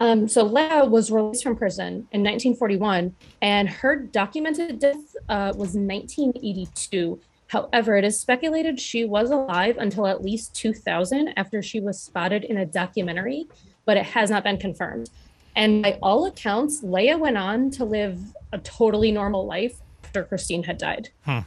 [0.00, 5.76] Um, so Leah was released from prison in 1941, and her documented death uh, was
[5.76, 7.20] 1982.
[7.48, 12.44] However, it is speculated she was alive until at least 2000 after she was spotted
[12.44, 13.46] in a documentary,
[13.84, 15.10] but it has not been confirmed.
[15.54, 18.20] And by all accounts, Leah went on to live
[18.52, 21.10] a totally normal life after Christine had died.
[21.24, 21.40] Hmm.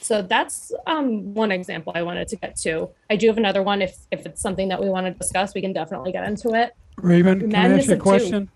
[0.00, 2.90] So that's um, one example I wanted to get to.
[3.10, 3.82] I do have another one.
[3.82, 6.74] If if it's something that we want to discuss, we can definitely get into it.
[6.96, 8.02] Raven, can I ask you a of two.
[8.02, 8.50] question?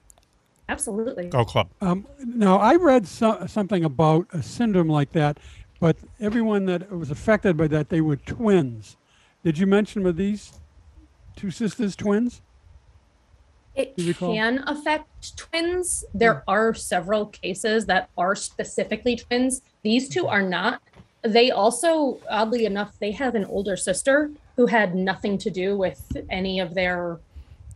[0.69, 1.29] Absolutely.
[1.29, 1.69] Go club.
[1.81, 5.39] Um, now, I read so, something about a syndrome like that,
[5.83, 8.97] but everyone that was affected by that, they were twins.
[9.43, 10.53] Did you mention were these
[11.35, 12.41] two sisters twins?
[13.75, 14.33] It Do you recall?
[14.33, 16.05] can affect twins.
[16.15, 19.63] There are several cases that are specifically twins.
[19.83, 20.81] These two are not.
[21.23, 26.17] They also, oddly enough, they have an older sister who had nothing to do with
[26.31, 27.19] any of their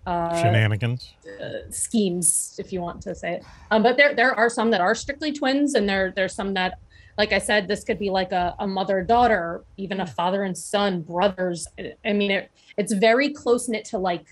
[0.07, 1.13] uh, Shenanigans.
[1.43, 3.45] uh, schemes, if you want to say it.
[3.73, 6.79] Um, but there there are some that are strictly twins, and there there's some that,
[7.19, 10.11] like I said, this could be like a, a mother daughter, even a mm.
[10.11, 11.67] father and son, brothers.
[12.05, 14.27] I mean, it, it's very close knit to like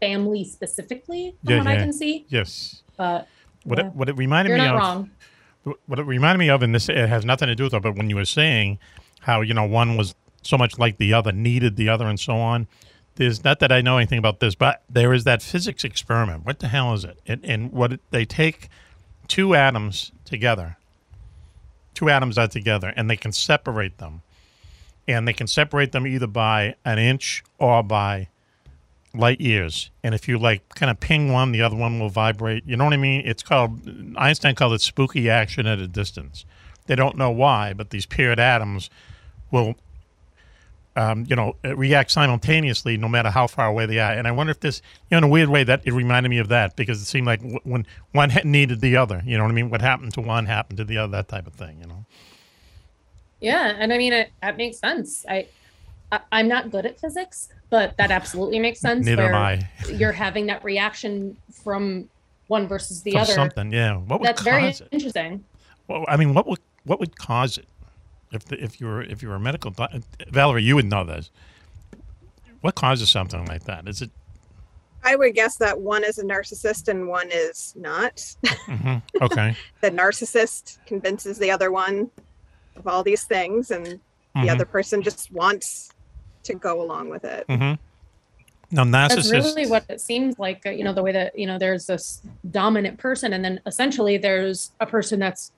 [0.00, 2.26] family specifically, from Yeah, what I can see.
[2.28, 2.82] Yes.
[2.96, 3.28] But
[3.64, 3.86] What yeah.
[3.86, 4.80] it, what it reminded You're me not of.
[4.80, 5.10] wrong.
[5.86, 7.94] What it reminded me of, and this it has nothing to do with it, but
[7.96, 8.78] when you were saying
[9.20, 12.36] how you know one was so much like the other, needed the other, and so
[12.36, 12.66] on.
[13.16, 16.46] There's not that I know anything about this, but there is that physics experiment.
[16.46, 17.20] What the hell is it?
[17.26, 18.68] And, and what it, they take
[19.28, 20.78] two atoms together,
[22.00, 24.22] two atoms are together, and they can separate them,
[25.06, 28.26] and they can separate them either by an inch or by
[29.12, 29.90] light years.
[30.02, 32.64] And if you like kind of ping one, the other one will vibrate.
[32.64, 33.22] You know what I mean?
[33.26, 33.86] It's called
[34.16, 36.46] Einstein called it spooky action at a distance.
[36.86, 38.88] They don't know why, but these paired atoms
[39.50, 39.74] will,
[41.00, 44.12] um, you know, react simultaneously no matter how far away they are.
[44.12, 46.38] And I wonder if this, you know, in a weird way, that it reminded me
[46.38, 49.22] of that because it seemed like w- when one needed the other.
[49.24, 49.70] You know what I mean?
[49.70, 51.12] What happened to one happened to the other.
[51.12, 51.78] That type of thing.
[51.80, 52.04] You know.
[53.40, 54.30] Yeah, and I mean it.
[54.42, 55.24] That makes sense.
[55.26, 55.46] I,
[56.12, 59.06] I I'm not good at physics, but that absolutely makes sense.
[59.06, 59.68] Neither am I.
[59.90, 62.10] You're having that reaction from
[62.48, 63.32] one versus the From other.
[63.32, 63.96] something, yeah.
[63.96, 64.82] What would That's very it?
[64.90, 65.44] interesting.
[65.88, 67.66] Well, I mean, what would what would cause it?
[68.32, 69.92] If the, if you were if you were a medical doc-
[70.28, 71.30] Valerie, you would know this.
[72.60, 73.88] What causes something like that?
[73.88, 74.10] Is it
[75.02, 78.16] I would guess that one is a narcissist and one is not.
[78.44, 79.56] mhm, okay?
[79.80, 82.10] the narcissist convinces the other one
[82.76, 84.00] of all these things, and
[84.36, 84.42] Mhm.
[84.42, 85.90] the other person just wants
[86.44, 87.44] to go along with it.
[87.48, 87.72] hmm
[88.70, 90.64] No, That's really what it seems like.
[90.64, 94.18] uh, You know, the way that you know there's this dominant person, and then essentially
[94.18, 95.50] there's a person that's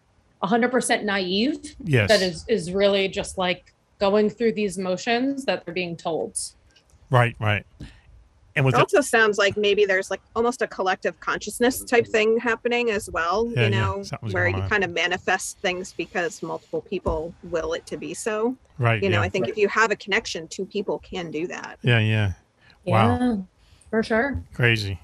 [0.43, 1.77] 100% naive.
[1.85, 2.09] Yes.
[2.09, 6.39] That is is really just like going through these motions that they're being told.
[7.11, 7.65] right, right.
[8.55, 12.07] And with It the, also sounds like maybe there's like almost a collective consciousness type
[12.07, 14.69] thing happening as well, Yeah, yeah, you know, something's where you on.
[14.69, 18.55] kind of manifest things because multiple people will it to be so.
[18.79, 19.23] Right, You know, yeah.
[19.27, 21.79] I think if you have a connection, two people can do that.
[21.83, 22.33] yeah, yeah.
[22.85, 23.37] Wow, Yeah,
[23.89, 24.43] for sure.
[24.53, 24.99] crazy.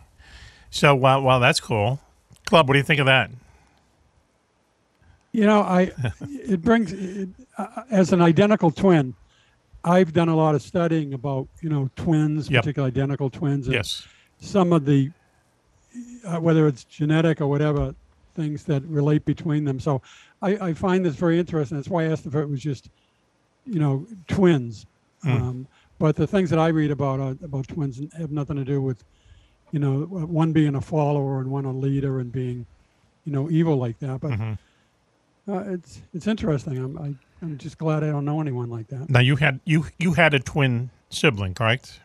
[0.70, 2.00] So while while that's cool,
[2.44, 3.30] Club, what do you think of that?
[5.32, 9.14] You know, I it brings it, uh, as an identical twin.
[9.84, 12.62] I've done a lot of studying about you know twins, Yep.
[12.62, 13.66] particularly identical twins.
[13.66, 14.06] and Yes.
[14.40, 15.10] Some of the
[16.24, 17.94] uh, whether it's genetic or whatever
[18.34, 19.80] things that relate between them.
[19.80, 20.00] So
[20.42, 21.76] I, I find this very interesting.
[21.76, 22.88] That's why I asked if it was just
[23.64, 24.86] you know twins.
[25.22, 25.30] Hmm.
[25.32, 25.68] Um,
[25.98, 29.02] but the things that I read about uh, about twins have nothing to do with
[29.72, 32.66] you know one being a follower and one a leader and being
[33.24, 34.20] you know evil like that.
[34.20, 34.58] But Mhm.
[35.48, 36.76] Uh, it's it's interesting.
[36.78, 39.08] I'm I, I'm just glad I don't know anyone like that.
[39.10, 42.00] Now you had you you had a twin sibling, correct?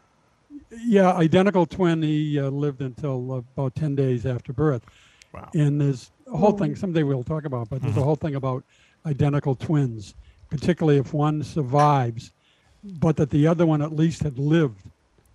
[0.86, 2.02] Yeah, identical twin.
[2.02, 4.84] He uh, lived until about ten days after birth.
[5.34, 5.50] Wow.
[5.54, 6.76] And there's a whole thing.
[6.76, 8.64] Someday we'll talk about, but there's a whole thing about
[9.06, 10.14] identical twins,
[10.50, 12.32] particularly if one survives,
[12.84, 14.82] but that the other one at least had lived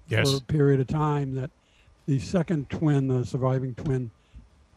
[0.09, 0.31] Yes.
[0.31, 1.35] for a period of time.
[1.35, 1.51] That
[2.07, 4.11] the second twin, the surviving twin,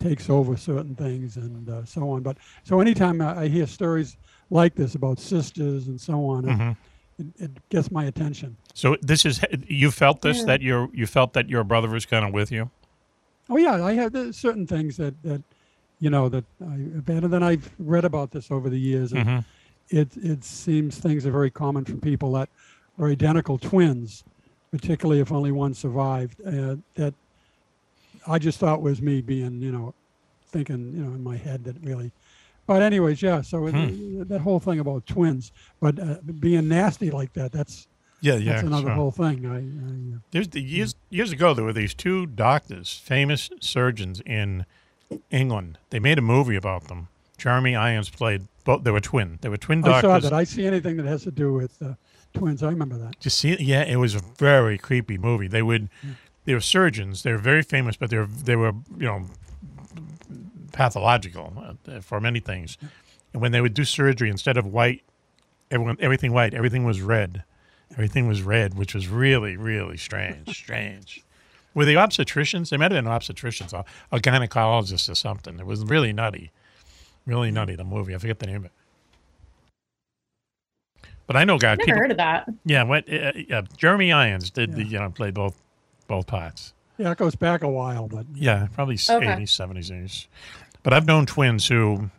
[0.01, 2.21] takes over certain things and uh, so on.
[2.23, 4.17] But so anytime I, I hear stories
[4.49, 6.77] like this about sisters and so on, it- Mhm.
[7.19, 8.57] it, it gets my attention.
[8.73, 10.45] So this is you felt this Yeah.
[10.45, 12.69] that your you felt that your brother was kind of with you.
[13.49, 15.41] Oh yeah, I have certain things that that
[15.99, 16.77] you know that I
[17.11, 19.13] better than I've read about this over the years.
[19.13, 19.45] And Mhm.
[19.89, 22.49] It it seems things are very common for people that
[22.97, 24.23] are identical twins,
[24.71, 26.39] particularly if only one survived.
[26.45, 27.13] Uh, that
[28.27, 29.93] I just thought was me being you know
[30.47, 32.11] thinking you know in my head that really.
[32.67, 33.41] But anyways, yeah.
[33.41, 34.23] So it, Hmm.
[34.23, 37.87] that whole thing about twins, but uh, being nasty like that, that's
[38.21, 38.93] Yeah, yeah, that's another sure.
[38.95, 39.45] whole thing.
[39.45, 44.21] I, I uh, There's the years years ago there were these two doctors, famous surgeons
[44.25, 44.65] in
[45.29, 45.79] England.
[45.89, 47.07] They made a movie about them.
[47.37, 48.83] Jeremy Irons played both.
[48.83, 49.39] They were twin.
[49.41, 49.97] They were twin doctors.
[50.11, 50.33] I saw that.
[50.33, 51.95] I see anything that has to do with uh,
[52.33, 52.61] twins.
[52.61, 53.19] I remember that.
[53.19, 55.47] Just see, yeah, it was a very creepy movie.
[55.47, 55.89] They would,
[56.45, 57.23] they were surgeons.
[57.23, 59.25] They were very famous, but they were they were you know
[60.71, 62.77] pathological uh, for many things.
[63.33, 65.03] And when they would do surgery, instead of white,
[65.69, 67.43] everyone everything white, everything was red.
[67.91, 70.49] Everything was red, which was really really strange.
[70.57, 71.23] strange.
[71.73, 72.69] Were they obstetricians?
[72.69, 75.57] They might have been obstetricians, or a gynecologist or something.
[75.57, 76.51] It was really nutty,
[77.25, 77.75] really nutty.
[77.75, 78.71] The movie, I forget the name of it.
[81.27, 81.77] But I know guys.
[81.77, 82.49] Never people, heard of that.
[82.65, 83.07] yeah, what?
[83.07, 85.55] Uh, yeah, Jeremy Irons did the you know played both
[86.11, 86.73] both parts.
[86.97, 89.31] Yeah, it goes back a while, but Yeah, probably Okay.
[89.33, 90.27] eighties, seventies, eighties.
[90.83, 92.09] But I've known twins who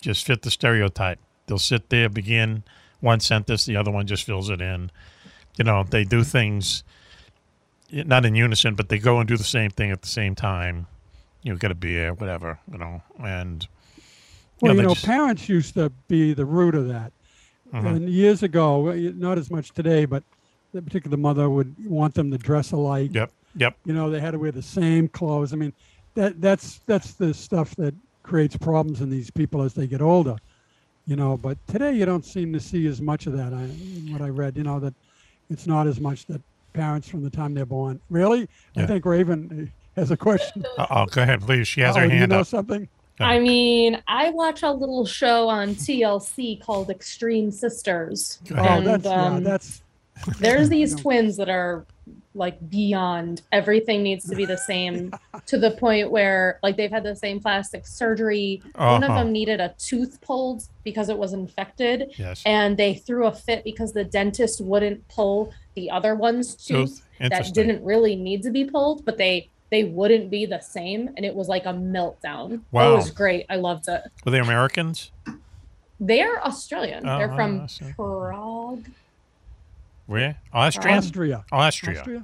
[0.00, 1.18] just fit the stereotype.
[1.46, 2.62] They'll sit there, begin
[3.00, 4.92] one sentence, the other one just fills it in.
[5.58, 6.84] You know, they do things
[7.90, 10.86] not in unison, but they go and do the same thing at the same time.
[11.42, 12.60] You know, get a beer, whatever.
[12.70, 13.66] You know, and
[14.60, 17.12] well, you they know, just- parents used to be the root of that.
[17.74, 17.86] Mhm.
[17.96, 20.22] And years ago, not as much today, but
[20.72, 23.10] the particular mother would want them to dress alike.
[23.14, 23.76] Yep, yep.
[23.84, 25.52] You know, they had to wear the same clothes.
[25.52, 25.72] I mean,
[26.14, 30.36] that that's that's the stuff that creates problems in these people as they get older.
[31.06, 33.52] You know, but today you don't seem to see as much of that.
[33.52, 33.66] I,
[34.12, 34.94] what I read, you know, that
[35.48, 36.40] it's not as much that
[36.72, 38.00] parents from the time they're born.
[38.10, 40.64] Really, I think Raven has a question.
[40.78, 41.66] Oh, go ahead, please.
[41.66, 42.46] She has Oh, her do you hand know up.
[42.46, 42.88] something?
[43.18, 48.38] I mean, I watch a little show on TLC called Extreme Sisters.
[48.46, 48.84] Go Oh, ahead.
[48.84, 49.82] that's yeah, um, that's
[50.38, 51.86] There's these twins that are
[52.34, 55.12] like beyond everything needs to be the same
[55.46, 58.62] to the point where like they've had the same plastic surgery.
[58.76, 59.18] One of Uh-huh.
[59.24, 62.12] them needed a tooth pulled because it was infected.
[62.16, 62.42] Yes.
[62.46, 67.52] And they threw a fit because the dentist wouldn't pull the other one's tooth that
[67.52, 71.34] didn't really need to be pulled, but they they wouldn't be the same and it
[71.34, 72.60] was like a meltdown.
[72.70, 72.92] Wow.
[72.92, 73.46] It was great.
[73.48, 74.02] I loved it.
[74.24, 75.10] Were they Americans?
[75.98, 77.08] They're Australian.
[77.08, 77.66] Oh, They're from.
[77.96, 78.84] Prague.
[80.10, 80.40] Where?
[80.52, 80.98] Austrian?
[80.98, 81.44] Austria.
[81.52, 81.98] Austria.
[82.00, 82.22] Austria?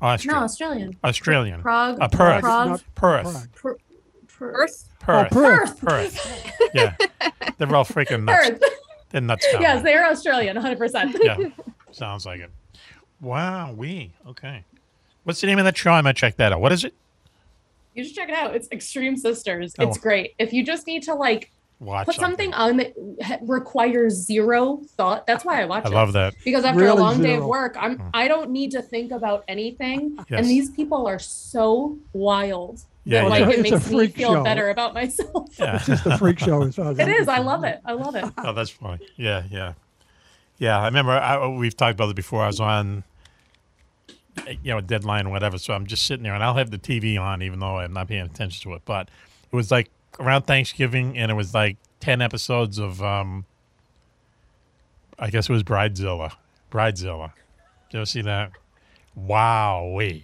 [0.00, 0.34] Austria.
[0.34, 0.96] No, Australian.
[1.02, 1.60] Australian.
[1.60, 1.98] Prague.
[2.00, 2.40] Uh, Perth.
[2.42, 2.68] Prague.
[2.68, 3.48] Not Perth.
[3.56, 3.78] Prague.
[4.28, 4.88] Perth.
[5.00, 5.26] Perth.
[5.32, 5.80] Oh, Perth.
[5.80, 6.70] Perth.
[6.74, 6.94] yeah.
[7.58, 8.50] They're all freaking nuts.
[8.50, 8.62] Perth.
[9.10, 11.18] They're nuts down yes, they're Australian, 100%.
[11.20, 11.48] Yeah.
[11.90, 12.50] Sounds like it.
[13.20, 13.72] Wow.
[13.72, 14.12] We.
[14.28, 14.62] Okay.
[15.24, 15.90] What's the name of that show?
[15.90, 16.60] I might check that out.
[16.60, 16.94] What is it?
[17.94, 18.54] You should check it out.
[18.54, 19.74] It's Extreme Sisters.
[19.76, 19.88] Oh.
[19.88, 20.34] It's great.
[20.38, 21.50] If you just need to like
[21.82, 22.94] Watch put something on that
[23.42, 25.88] requires zero thought, that's why I watch it.
[25.88, 25.94] I it.
[25.94, 26.34] love that.
[26.44, 28.10] Because after a Really long day of work, I'm mm.
[28.14, 30.16] I don't need to think about anything.
[30.30, 30.38] Yes.
[30.38, 32.84] And these people are so wild.
[33.04, 34.44] Yeah, that, like it It's a makes me feel show.
[34.44, 35.58] better about myself.
[35.58, 35.74] Yeah.
[35.74, 37.26] It's just a freak show as far as It I'm is.
[37.26, 37.80] I love it.
[37.84, 38.24] I love it.
[38.38, 39.04] Oh, that's funny.
[39.16, 39.72] Yeah, yeah,
[40.58, 40.78] yeah.
[40.78, 42.44] I remember I, uh, we've talked about it before.
[42.44, 43.02] I was on,
[44.46, 45.58] you know, a deadline or whatever.
[45.58, 48.06] So I'm just sitting there, and I'll have the TV on, even though I'm not
[48.06, 48.82] paying attention to it.
[48.84, 49.08] But
[49.50, 53.44] it was like around Thanksgiving, and it was like ten episodes of, um,
[55.18, 56.32] I guess it was Bridezilla.
[56.70, 57.32] Bridezilla.
[57.90, 58.52] Did you ever see that?
[59.14, 60.22] Wow, That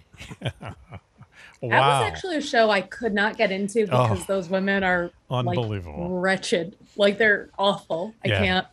[1.61, 1.69] Wow.
[1.69, 4.07] That was actually a show I could not get into Oh.
[4.07, 6.03] because those women are Unbelievable.
[6.13, 6.77] like wretched.
[6.95, 8.13] Like they're awful.
[8.23, 8.39] I Yeah.
[8.39, 8.67] can't.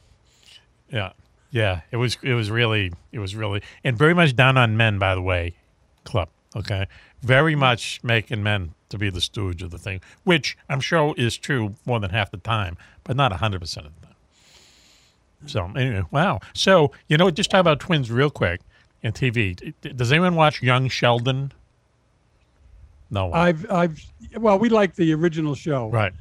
[0.92, 1.12] Yeah,
[1.50, 1.80] yeah.
[1.90, 5.14] It was it was really it was really and very much down on men, by
[5.16, 5.54] the way,
[6.04, 6.28] club.
[6.54, 6.86] Okay,
[7.22, 11.36] very much making men to be the stooge of the thing, which I'm sure is
[11.36, 14.14] true more than half the time, but not hundred percent of the time.
[15.46, 16.40] So anyway, wow.
[16.54, 18.60] So you know, just talk about twins real quick
[19.02, 19.72] in TV.
[19.96, 21.52] Does anyone watch Young Sheldon?
[23.10, 23.26] No.
[23.26, 23.38] one.
[23.38, 24.00] I've, I've,
[24.36, 26.12] well, we like the original show, right?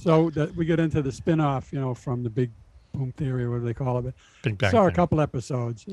[0.00, 2.50] so that we get into the spin-off, you know, from the Big
[2.92, 4.02] Boom Theory, what do they call it?
[4.02, 5.86] But Big Bang saw a couple episodes.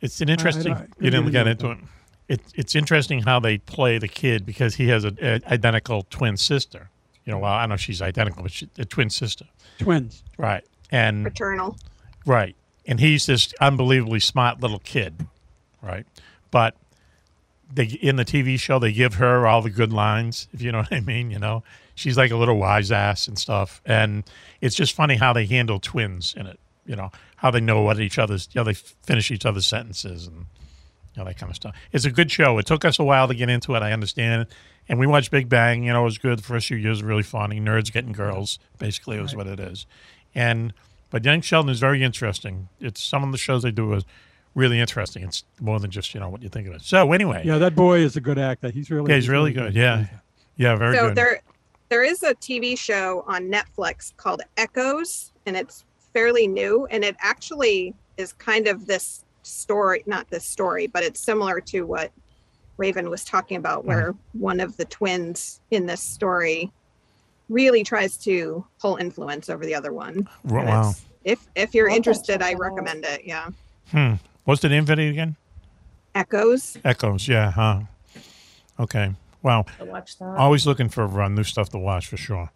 [0.00, 0.76] It's an I- I interesting.
[1.00, 1.78] you didn't get into it.
[2.30, 5.18] It, it's interesting how they play the kid because he has an
[5.48, 6.88] identical twin sister.
[7.24, 9.46] You know, well, I don't know if she's identical, but she's a twin sister.
[9.80, 10.22] Twins.
[10.38, 10.62] Right.
[10.92, 11.76] And Paternal.
[12.24, 12.54] right.
[12.86, 15.26] And he's this unbelievably smart little kid.
[15.82, 16.06] Right.
[16.52, 16.76] But
[17.72, 20.78] they in the TV show they give her all the good lines, if you know
[20.82, 21.64] what I mean, you know.
[21.96, 23.82] She's like a little wise ass and stuff.
[23.84, 24.22] And
[24.60, 27.98] it's just funny how they handle twins in it, you know, how they know what
[27.98, 30.46] each other's you know, they finish each other's sentences and
[31.14, 31.74] you know, that kind of stuff.
[31.92, 32.58] It's a good show.
[32.58, 33.82] It took us a while to get into it.
[33.82, 34.46] I understand.
[34.88, 35.84] And we watched Big Bang.
[35.84, 36.38] You know, it was good.
[36.38, 37.60] The first few years, really funny.
[37.60, 39.86] Nerds getting girls, basically, is what it is.
[40.34, 40.72] And
[41.10, 42.68] but Young Sheldon is very interesting.
[42.80, 44.04] It's some of the shows they do is
[44.54, 45.22] really interesting.
[45.22, 46.82] It's more than just you know what you think of it.
[46.82, 48.70] So anyway, Yeah, that boy is a good actor.
[48.70, 49.74] He's really, yeah, he's really good.
[49.74, 50.06] Yeah,
[50.56, 51.16] yeah, very so good.
[51.16, 51.42] there
[51.88, 57.16] there is a TV show on Netflix called Echoes, and it's fairly new, and it
[57.20, 62.12] actually is kind of this story, not this story, but it's similar to what
[62.76, 66.72] Raven was talking about, where one of the twins in this story
[67.48, 70.28] really tries to pull influence over the other one.
[70.44, 70.94] Wow.
[71.24, 72.60] If if you're I'll interested, I that out.
[72.60, 73.22] recommend it.
[73.24, 73.50] Yeah.
[73.90, 74.14] Hmm.
[74.44, 75.36] What's the name of it again?
[76.14, 76.78] Echoes.
[76.84, 77.28] Echoes.
[77.28, 77.50] Yeah.
[77.50, 77.80] Huh.
[78.78, 79.14] Okay.
[79.42, 79.66] Wow.
[79.80, 80.36] Watch that.
[80.36, 82.50] Always looking for uh, new stuff to watch for sure.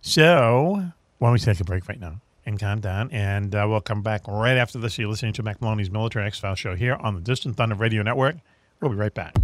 [0.00, 0.84] So,
[1.18, 3.10] why don't we take a break right now and calm down?
[3.12, 4.98] And uh, we'll come back right after this.
[4.98, 8.02] You're listening to Mack Maloney's Military X File Show here on the Distant Thunder Radio
[8.02, 8.36] Network.
[8.80, 9.36] We'll be right back.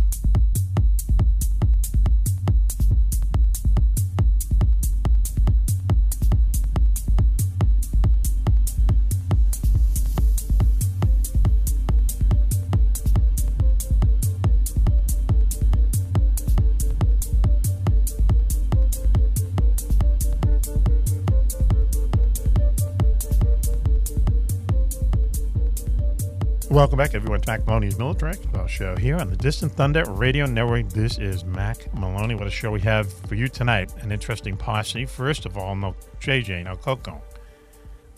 [26.74, 30.44] Welcome back, everyone, to Mack Maloney's Military File Show here on the Distant Thunder Radio
[30.44, 30.88] Network.
[30.88, 32.34] This is Mack Maloney.
[32.34, 33.94] What a show we have for you tonight.
[34.00, 35.06] An interesting posse.
[35.06, 37.22] First of all, no JJ, no Coco,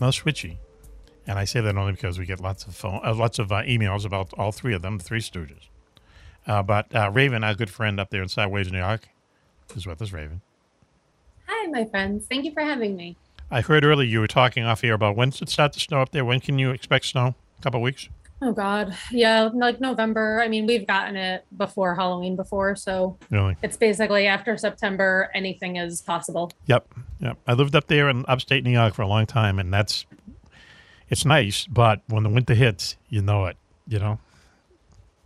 [0.01, 0.57] no Switchy.
[1.27, 3.57] And I say that only because we get lots of phone, uh, lots of uh,
[3.65, 5.69] emails about all three of them, the three Stooges.
[6.47, 9.07] Uh, but uh, Raven, our good friend up there in Sideways, New York,
[9.77, 10.13] is with us.
[10.13, 10.41] Raven.
[11.47, 12.25] Hi, my friends.
[12.27, 13.19] Thank you for having me.
[13.51, 16.01] I heard earlier you were talking off here about when does it start to snow
[16.01, 16.25] up there?
[16.25, 17.35] When can you expect snow?
[17.59, 18.09] A couple of weeks?
[18.43, 20.41] Oh God, yeah, like November.
[20.43, 23.57] I mean, we've gotten it before Halloween before, so Really?
[23.63, 26.53] it's basically after September, anything is possible.
[26.67, 26.87] Yep,
[27.21, 27.39] yep.
[27.47, 30.05] I lived up there in upstate New York for a long time, and that's
[31.09, 31.67] it's nice.
[31.67, 33.57] But when the winter hits, you know it.
[33.89, 34.19] You know,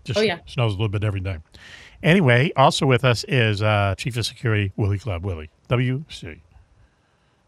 [0.05, 0.39] just Oh, yeah.
[0.47, 1.39] snows a little bit every day.
[2.03, 6.41] Anyway, also with us is uh, Chief of Security Willie Club Willie WC.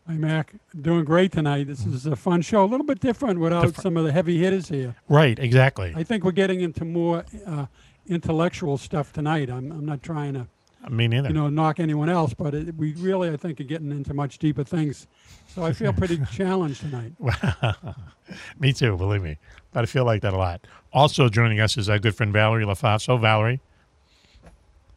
[0.09, 0.55] Hi, Mack.
[0.81, 1.69] Doing great tonight.
[1.69, 2.65] This is a fun show.
[2.65, 3.83] A little bit different without Different.
[3.83, 4.97] some of the heavy hitters here.
[5.09, 5.93] Right, exactly.
[5.97, 7.66] I think we're getting into more uh,
[8.09, 9.49] intellectual stuff tonight.
[9.49, 10.49] I'm, I'm not trying to,
[10.91, 11.29] Me neither.
[11.29, 14.39] you know, knock anyone else, but it, we really, I think, are getting into much
[14.39, 15.07] deeper things.
[15.55, 17.12] So I feel pretty challenged tonight.
[18.59, 18.97] me too.
[18.97, 19.39] Believe me,
[19.73, 20.66] but I feel like that a lot.
[20.93, 23.20] Also joining us is our good friend Valerie LaFaso.
[23.20, 23.61] Valerie,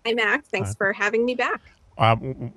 [0.04, 0.46] Hi, Mac.
[0.46, 1.62] Thanks for having me back.
[2.00, 2.52] uh, w- w-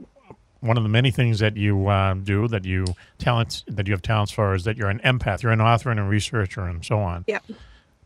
[0.61, 2.85] one of the many things that you uh, do that you
[3.19, 5.43] talents that you have talents for is that you're an empath.
[5.43, 7.25] You're an author and a researcher and so on.
[7.29, 7.45] Yep.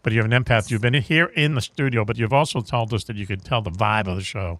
[0.03, 0.71] But you have an empath.
[0.71, 3.63] You've been here in the studio, but you've also told us that you could tell
[3.63, 4.59] the vibe of the show,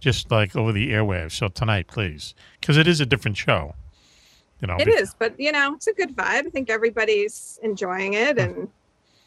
[0.00, 1.32] just like over the airwaves.
[1.32, 3.74] So tonight, please, because it is a different show.
[4.60, 6.46] You know, It be- is, but you know, it's a good vibe.
[6.46, 8.68] I think everybody's enjoying it, and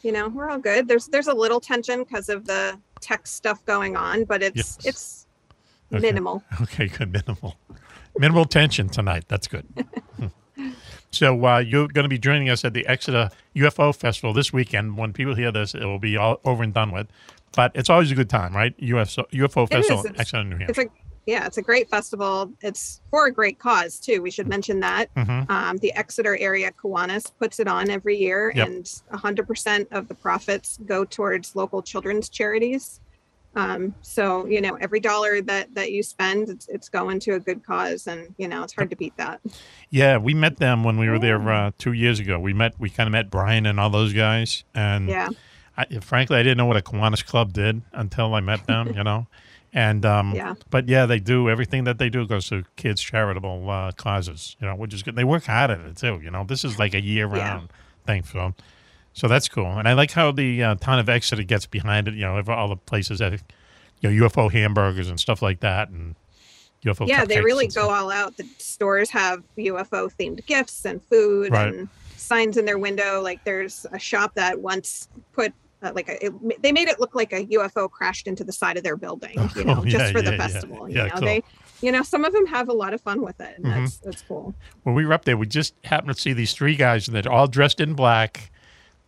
[0.04, 0.88] you know, we're all good.
[0.88, 4.86] There's there's a little tension because of the tech stuff going on, but it's Yes.
[4.86, 5.20] it's
[5.92, 6.02] Okay.
[6.02, 6.44] minimal.
[6.62, 7.12] Okay, good.
[7.14, 7.56] Minimal,
[8.18, 9.26] minimal tension tonight.
[9.28, 9.66] That's good.
[11.12, 14.98] so uh, you're going to be joining us at the Exeter UFO Festival this weekend.
[14.98, 17.08] When people hear this, it will be all over and done with.
[17.56, 18.76] But it's always a good time, right?
[18.80, 20.70] UFO, UFO Festival, in Exeter, New Hampshire.
[20.70, 22.52] It's a yeah, it's a great festival.
[22.62, 24.22] It's for a great cause too.
[24.22, 25.14] We should mention that.
[25.16, 25.50] Mhm.
[25.50, 28.68] Um, the Exeter area Kiwanis puts it on every year, Yep.
[28.68, 33.00] and 100% of the profits go towards local children's charities.
[33.56, 37.40] Um, so you know, every dollar that that you spend, it's it's going to a
[37.40, 39.42] good cause, and you know, it's hard to beat that.
[39.90, 42.40] Yeah, we met them when we were there uh, two years ago.
[42.40, 45.30] We met, we kind of met Brian and all those guys, and Yeah.
[45.78, 48.94] I, frankly, I didn't know what a Kiwanis Club did until I met them.
[48.96, 49.28] you know,
[49.74, 50.54] and um, Yeah.
[50.70, 54.56] but yeah, they do everything that they do goes to kids' charitable uh, causes.
[54.60, 55.16] You know, which is good.
[55.16, 56.20] They work hard at it too.
[56.24, 57.70] You know, this is like a year-round
[58.06, 58.56] thing for them.
[59.14, 62.16] So that's cool, and I like how the uh, town of Exeter gets behind it.
[62.16, 63.34] You know, all the places that
[64.02, 66.16] you know UFO hamburgers and stuff like that, and
[66.84, 67.08] UFO.
[67.08, 68.38] yeah, they really go all out.
[68.38, 71.68] The stores have UFO themed gifts and food Right.
[71.74, 73.22] and signs in their window.
[73.22, 75.54] Like there's a shop that once put
[75.84, 78.78] uh, like a, it, they made it look like a UFO crashed into the side
[78.78, 79.84] of their building, Oh, you know, cool.
[79.84, 80.90] just Yeah, for the yeah, festival.
[80.90, 81.26] Yeah, you know, cool.
[81.28, 81.44] they,
[81.82, 83.58] you know, some of them have a lot of fun with it.
[83.58, 83.74] And Mhm.
[83.80, 84.56] That's that's cool.
[84.84, 87.32] when we were up there, we just happened to see these three guys that are
[87.34, 88.50] all dressed in black,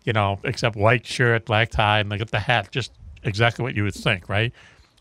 [0.06, 2.92] you know, except white shirt, black tie, and they got the hat, just
[3.24, 4.54] exactly what you would think, right?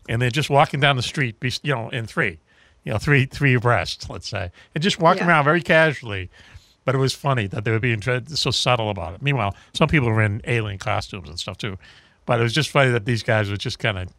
[0.09, 2.39] And they're just walking down the street, be- you know, in three,
[2.83, 5.29] you know, three three abreast, let's say, and just walking Yeah.
[5.29, 6.29] around very casually.
[6.83, 9.21] But it was funny that they were being so subtle about it.
[9.21, 11.79] Meanwhile, some people were in alien costumes and stuff too.
[12.27, 14.09] But it was just funny that these guys were just kind of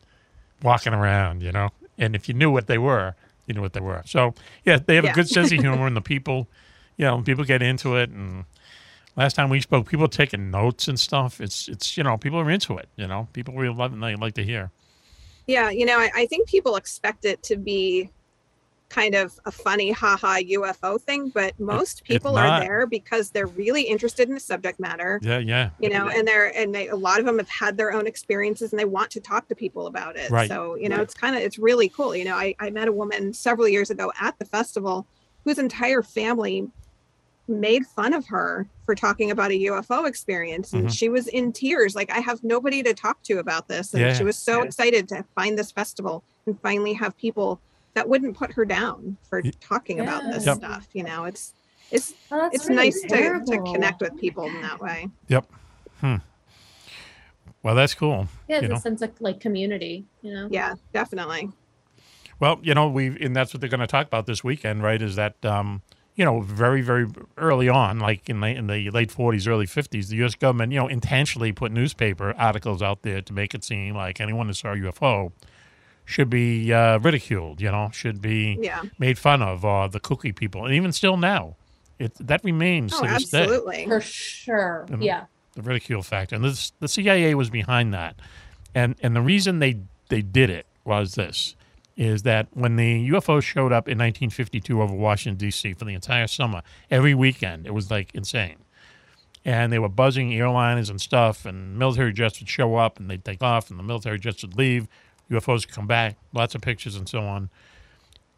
[0.63, 1.71] walking around, you know.
[1.99, 3.15] And if you knew what they were,
[3.47, 4.03] you knew what they were.
[4.05, 4.35] So
[4.65, 5.13] yeah, they have Yeah.
[5.13, 6.49] a good sense of humor, and the people,
[6.97, 8.11] you know, people get into it.
[8.11, 8.45] And
[9.17, 11.41] last time we spoke, people taking notes and stuff.
[11.41, 12.89] It's it's you know, people are into it.
[12.97, 13.95] You know, people really love it.
[13.95, 14.71] and They like to hear.
[15.47, 18.11] Yeah, you know, I, I think people expect it to be
[18.89, 23.83] kind of a funny haha UFO thing, but most people are there because they're really
[23.83, 25.19] interested in the subject matter.
[25.23, 25.71] Yeah, yeah.
[25.81, 28.73] You know, and they're and they a lot of them have had their own experiences
[28.73, 30.31] and they want to talk to people about it.
[30.31, 30.49] Right.
[30.49, 32.15] So, you know, it's kind of it's really cool.
[32.15, 35.07] You know, I, I met a woman several years ago at the festival
[35.45, 36.69] whose entire family
[37.49, 40.93] made fun of her for talking about a UFO experience and Mhm.
[40.99, 44.13] she was in tears like I have nobody to talk to about this and Yeah.
[44.15, 47.61] she was so excited to find this festival and finally have people
[47.95, 50.57] that wouldn't put her down for talking about this Yep.
[50.57, 51.55] stuff you know it's
[51.93, 55.47] it's Oh, it's really nice to, to connect with people in that way Yep.
[56.01, 56.17] Hmm.
[57.63, 58.29] Well, that's cool.
[58.49, 58.79] Yeah, you it's know.
[58.81, 60.49] sense of like community, you know.
[60.51, 61.51] yeah definitely
[62.39, 65.01] Well, you know, we and that's what they're going to talk about this weekend, right?
[65.01, 65.83] Is that um,
[66.17, 67.07] you know, very very
[67.37, 70.35] early on, like in the in the late forties, early fifties, the U.S.
[70.35, 74.47] government, you know, intentionally put newspaper articles out there to make it seem like anyone
[74.49, 75.31] who saw a UFO
[76.05, 78.83] should be uh, ridiculed, you know, should be Yeah.
[78.99, 81.57] made fun of, or the cookie people, and even still now,
[81.99, 84.87] it that remains oh to this day absolutely For sure.
[84.89, 85.03] Mhm.
[85.05, 85.25] Yeah.
[85.55, 86.35] the ridicule factor.
[86.37, 88.17] And this, the CIA was behind that.
[88.75, 89.79] And and the reason they
[90.09, 91.57] they did it was this
[91.97, 95.73] is that when the UFO showed up in 1952 over Washington D.C.
[95.75, 98.57] for the entire summer, every weekend, it was like insane.
[99.45, 103.25] And they were buzzing airliners and stuff, and military jets would show up and they'd
[103.25, 104.89] take off, and the military jets would leave.
[105.31, 107.49] UFOs would come back, lots of pictures and so on.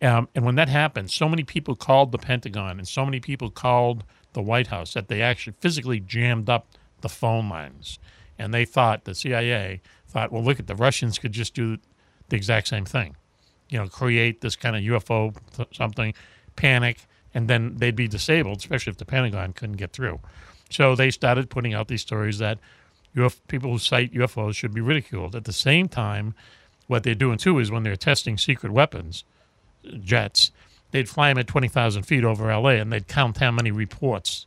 [0.00, 3.50] Um, and when that happened, so many people called the Pentagon and so many people
[3.50, 6.68] called the White House that they actually physically jammed up
[7.00, 7.98] the phone lines.
[8.38, 11.78] And they thought, the CIA thought, well, look at the Russians could just do
[12.28, 13.16] the exact same thing.
[13.68, 16.14] You know, create this kind of UFO th- something,
[16.56, 20.20] panic, and then they'd be disabled, especially if the Pentagon couldn't get through.
[20.70, 22.58] So they started putting out these stories that
[23.48, 25.34] people who sight UFOs should be ridiculed.
[25.34, 26.34] At the same time,
[26.86, 29.24] what they're doing too is when they're testing secret weapons,
[30.00, 30.50] jets,
[30.90, 34.46] they'd fly them at 20,000 feet over LA and they'd count how many reports,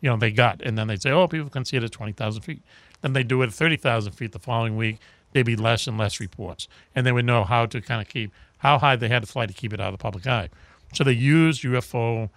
[0.00, 0.60] you know, they got.
[0.62, 2.62] And then they'd say, oh, people can see it at 20,000 feet.
[3.00, 4.98] Then they'd do it at 30,000 feet the following week.
[5.32, 6.68] There'd be less and less reports.
[6.94, 9.46] And they would know how to kind of keep, how high they had to fly
[9.46, 10.48] to keep it out of the public eye.
[10.94, 12.30] So they used UFO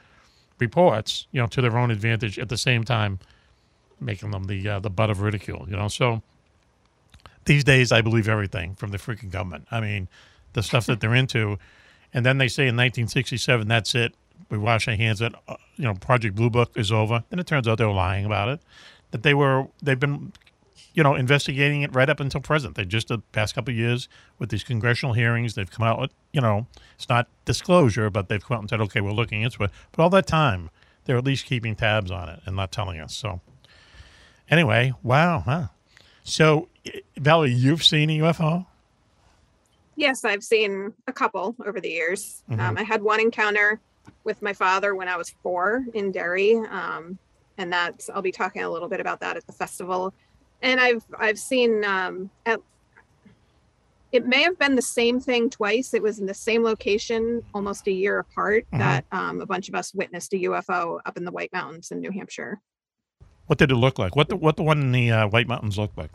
[0.60, 3.20] reports, you know, to their own advantage at the same time,
[4.00, 5.88] making them the uh, the butt of ridicule, you know.
[5.88, 6.22] So
[7.46, 9.68] these days, I believe everything from the freaking government.
[9.72, 10.08] I mean,
[10.54, 11.58] the stuff that they're into,
[12.14, 14.14] and then they say in 1967, that's it.
[14.50, 15.20] We wash our hands.
[15.20, 17.24] That uh, you know, Project Blue Book is over.
[17.30, 18.62] Then it turns out they were lying about it.
[19.12, 20.34] That they were, they've been,
[20.94, 22.76] you know, investigating it right up until present.
[22.76, 24.08] They just the past couple of years
[24.40, 28.44] with these congressional hearings, they've come out with, you know, it's not disclosure, but they've
[28.44, 29.72] come out and said, okay, we're looking into it.
[29.92, 30.70] But all that time,
[31.06, 33.16] they're at least keeping tabs on it and not telling us.
[33.16, 33.42] So,
[34.50, 35.68] anyway, wow, huh?
[36.24, 36.70] So,
[37.18, 38.66] Valerie, you've seen a UFO?
[39.96, 42.44] Yes, I've seen a couple over the years.
[42.50, 42.80] Um, Mhm.
[42.80, 43.80] I had one encounter
[44.24, 47.18] with my father when I was four in Derry, um,
[47.58, 50.14] and that's I'll be talking a little bit about that at the festival.
[50.64, 52.60] And I've I've seen um, at
[54.12, 55.94] it may have been the same thing twice.
[55.94, 58.66] It was in the same location, almost a year apart.
[58.74, 58.80] Mhm.
[58.80, 62.00] That um, a bunch of us witnessed a UFO up in the White Mountains in
[62.00, 62.60] New Hampshire.
[63.46, 64.16] What did it look like?
[64.16, 66.12] What the what the one in the uh, White Mountains looked like?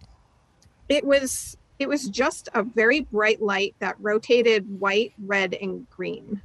[0.89, 6.43] it was it was just a very bright light that rotated white, red, and green.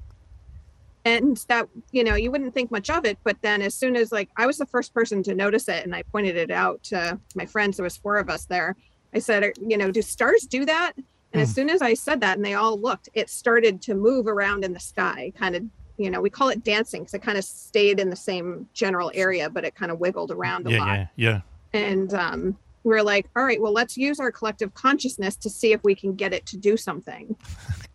[1.05, 4.11] And that, you know, you wouldn't think much of it, but then as soon as
[4.11, 7.19] like I was the first person to notice it and I pointed it out to
[7.35, 8.75] my friends, there was four of us there.
[9.13, 10.93] I said, you know, do stars do that?
[11.33, 14.27] And as soon as I said that and they all looked, it started to move
[14.27, 15.63] around in the sky, kind of,
[15.97, 19.11] you know, we call it dancing because it kind of stayed in the same general
[19.15, 21.41] area, but it kind of wiggled around a Yeah, lot yeah, yeah.
[21.73, 25.71] and um, we are like, all right, well, let's use our collective consciousness to see
[25.71, 27.35] if we can get it to do something.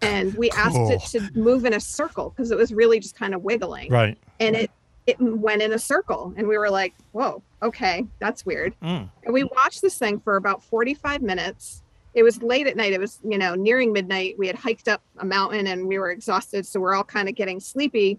[0.01, 3.35] And we asked it to move in a circle because it was really just kind
[3.35, 3.91] of wiggling.
[3.91, 4.17] Right.
[4.39, 4.71] And it
[5.09, 8.75] it went in a circle, and we were like, whoa, okay, that's weird.
[8.81, 9.11] Mm.
[9.25, 11.83] And we watched this thing for about 45 minutes.
[12.13, 12.93] It was late at night.
[12.93, 14.39] It was, you know, nearing midnight.
[14.39, 16.67] We had hiked up a mountain and we were exhausted.
[16.67, 18.19] So we're all kind of getting sleepy.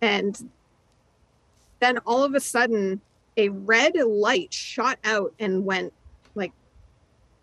[0.00, 0.50] And
[1.80, 3.00] then all of a sudden,
[3.36, 5.92] a red light shot out and went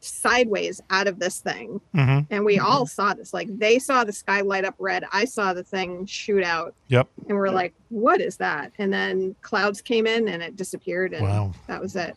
[0.02, 1.82] sideways out of this thing.
[1.94, 2.28] Mhm.
[2.30, 3.34] And we all saw this.
[3.34, 5.04] Like they saw the sky light up red.
[5.12, 6.74] I saw the thing shoot out.
[6.88, 7.08] Yep.
[7.28, 8.72] And we're like, what is that?
[8.78, 11.14] And then clouds came in and it disappeared.
[11.14, 11.54] And Wow.
[11.68, 12.16] that was it.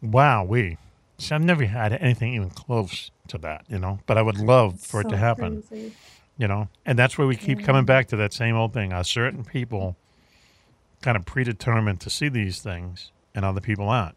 [0.00, 0.76] Wow, we.
[1.18, 3.98] See, I've never had anything even close to that, you know.
[4.06, 5.92] But I would love for it to happen, crazy.
[6.36, 6.68] you know.
[6.86, 8.92] And that's where we keep coming back to that same old thing.
[8.92, 9.96] Are certain people
[11.02, 14.14] kind of predetermined to see these things, and other people aren't?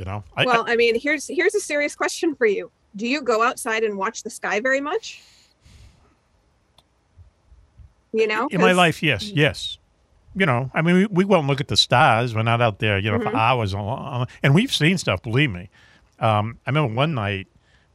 [0.00, 0.24] You know.
[0.34, 2.70] I, well, I mean, here's here's a serious question for you.
[2.96, 5.20] Do you go outside and watch the sky very much?
[8.12, 9.76] You know, in my life, yes, yes.
[10.34, 12.34] You know, I mean, we, we and look at the stars.
[12.34, 13.30] We're not out there, you know, Mhm.
[13.30, 13.74] for hours.
[13.74, 15.22] Long, and we've seen stuff.
[15.22, 15.68] Believe me.
[16.18, 17.46] Um, I remember one night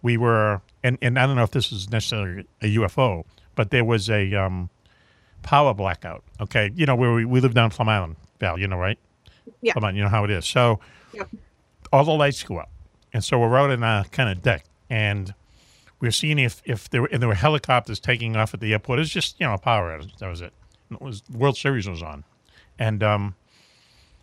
[0.03, 3.23] we were, and, and I don't know if this is necessarily a UFO,
[3.55, 4.69] but there was a um,
[5.41, 6.23] power blackout.
[6.39, 8.59] Okay, you know where we, we live down Plum Island, Val.
[8.59, 8.99] You know, right?
[9.61, 9.73] Yeah.
[9.73, 10.45] Plum Island, you know how it is.
[10.45, 10.79] So
[11.13, 11.29] Yep.
[11.95, 12.69] All the lights go up,
[13.13, 15.33] and so we're out in a kind of deck, and
[16.01, 18.73] we are seeing if if there were, and there were helicopters taking off at the
[18.73, 18.99] airport.
[18.99, 20.17] It was just you know power outage.
[20.17, 20.53] That was it.
[20.91, 22.25] It was World Series was on,
[22.77, 23.35] and um,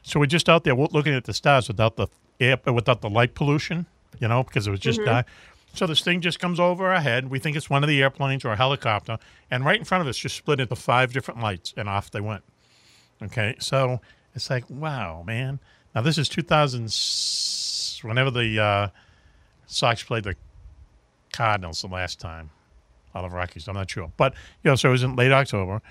[0.03, 2.09] so we're just out there looking at the stars without the
[2.39, 3.86] air, uh, without the light pollution,
[4.20, 5.27] you know, because it was just dark.
[5.74, 7.31] So this thing just comes over our head.
[7.31, 9.16] We think it's one of the airplanes or a helicopter,
[9.51, 12.20] and right in front of us just split into five different lights, and off they
[12.20, 12.44] went.
[13.23, 14.03] Okay, so
[14.35, 15.59] it's like, wow, man.
[15.94, 16.93] Now this is 2000,
[18.06, 18.89] whenever the uh,
[19.66, 20.36] Sox played the
[21.32, 22.51] Cardinals the last time,
[23.14, 23.69] out of Rockies.
[23.69, 25.82] I'm not sure, but you know, so it was in late October,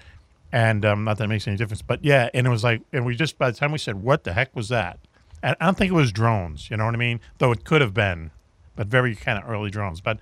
[0.51, 1.81] and um, not that it makes any difference.
[1.81, 4.23] But yeah, and it was like, and we just by the time we said, "What
[4.23, 4.99] the heck was that?"
[5.43, 6.69] And I don't think it was drones.
[6.69, 7.19] You know what I mean?
[7.39, 8.31] Though it could have been,
[8.75, 10.01] but very kind of early drones.
[10.01, 10.19] But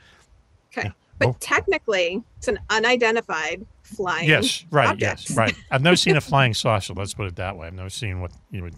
[0.77, 0.91] Okay.
[1.18, 4.30] But technically, it's an unidentified flying.
[4.30, 4.89] Yes, right.
[4.89, 5.30] object.
[5.30, 5.53] Yes, right.
[5.69, 6.93] I've never seen a flying saucer.
[6.93, 7.68] Let's put it that way.
[7.68, 8.76] I've never seen what you would.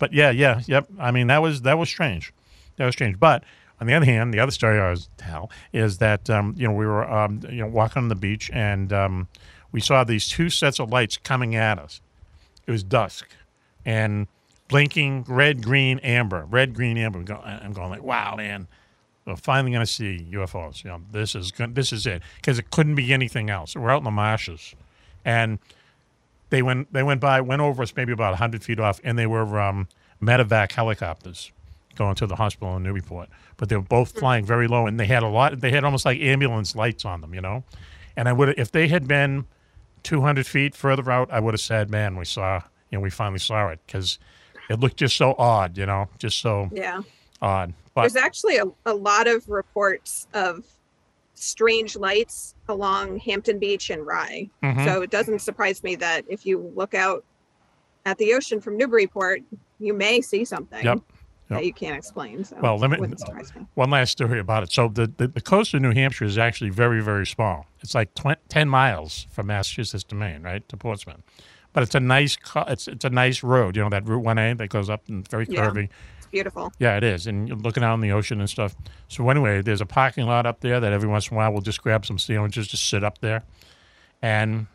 [0.00, 0.88] But yeah, yeah, yep.
[0.98, 2.32] I mean, that was that was strange.
[2.76, 3.20] That was strange.
[3.20, 3.44] But
[3.80, 6.74] on the other hand, the other story I was tell is that um, you know
[6.74, 9.28] we were um, you know walking on the beach and um,
[9.70, 12.00] we saw these two sets of lights coming at us.
[12.66, 13.28] It was dusk
[13.84, 14.26] and
[14.68, 17.18] blinking red, green, amber, red, green, amber.
[17.18, 18.66] I'm going, like, wow, man.
[19.26, 20.82] We're finally going to see UFOs.
[20.82, 21.74] You know, this is good.
[21.74, 23.76] This is it because it couldn't be anything else.
[23.76, 24.74] We're out in the marshes,
[25.24, 25.58] and
[26.50, 29.26] they went they went by went over us maybe about hundred feet off, and they
[29.26, 29.88] were um,
[30.22, 31.50] medevac helicopters
[31.96, 33.28] going to the hospital in Newburyport.
[33.56, 35.60] But they were both flying very low, and they had a lot.
[35.60, 37.64] They had almost like ambulance lights on them, you know.
[38.16, 39.46] And I would if they had been
[40.02, 43.10] two hundred feet further out, I would have said, "Man, we saw, you know, we
[43.10, 44.18] finally saw it," because
[44.68, 47.02] it looked just so odd, you know, just so Yeah.
[47.42, 47.74] odd.
[47.94, 50.64] But There's actually a, a lot of reports of
[51.42, 54.48] strange lights along Hampton Beach and Rye.
[54.62, 54.84] Mhm.
[54.84, 57.24] So it doesn't surprise me that if you look out
[58.06, 59.40] at the ocean from Newburyport,
[59.78, 60.96] you may see something Yep.
[60.98, 61.02] Yep.
[61.48, 62.44] that you can't explain.
[62.44, 63.66] So Well, let me, it wouldn't surprise me.
[63.74, 64.72] one last story about it.
[64.72, 67.66] So the, the, the coast of New Hampshire is actually very, very small.
[67.80, 71.22] It's like tw- 10 miles from Massachusetts to Maine, right, to Portsmouth.
[71.72, 72.36] But it's a nice
[72.66, 75.46] it's it's a nice road, you know, that Route 1A that goes up and very
[75.46, 75.88] curvy.
[76.18, 76.72] It's beautiful.
[76.78, 77.26] Yeah, it is.
[77.26, 78.74] And you're looking out on the ocean and stuff.
[79.08, 81.62] So anyway, there's a parking lot up there that every once in a while we'll
[81.62, 83.42] just grab some sandwiches, just sit up there.
[84.22, 84.66] And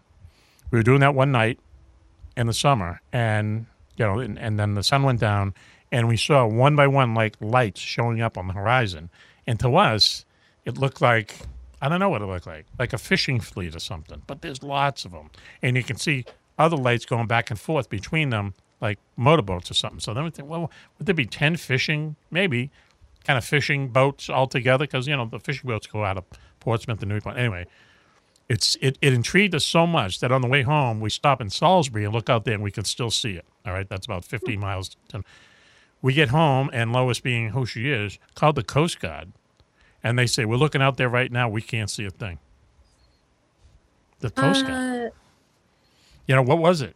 [0.72, 1.60] we were doing that one night
[2.38, 3.66] in the summer and
[3.98, 5.54] you know, and, and then the sun went down
[5.92, 9.10] and we saw one by one like lights showing up on the horizon.
[9.48, 10.26] And to us,
[10.66, 11.36] it looked like
[11.82, 14.22] I don't know what it looked like, like a fishing fleet or something.
[14.26, 15.30] But there's lots of them,
[15.62, 16.26] and you can see
[16.58, 20.00] other lights going back and forth between them, like motorboats or something.
[20.00, 22.72] So then we think, well, would there be ten fishing, maybe,
[23.24, 24.86] kind of fishing boats all together?
[24.86, 26.26] Because you know the fishing boats go out of
[26.60, 27.38] Portsmouth and Newport.
[27.38, 27.66] Anyway,
[28.50, 31.50] it's it, it intrigued us so much that on the way home we stop in
[31.50, 33.46] Salisbury and look out there and we could still see it.
[33.66, 34.96] All right, that's about 15 miles.
[35.10, 35.24] To,
[36.02, 39.32] we get home and Lois, being who she is, called the Coast Guard,
[40.04, 41.50] and they say we're looking out there right now.
[41.50, 42.38] We can't see a thing.
[44.20, 45.08] The Coast Guard.
[45.08, 45.10] Uh,
[46.28, 46.96] You know what was it?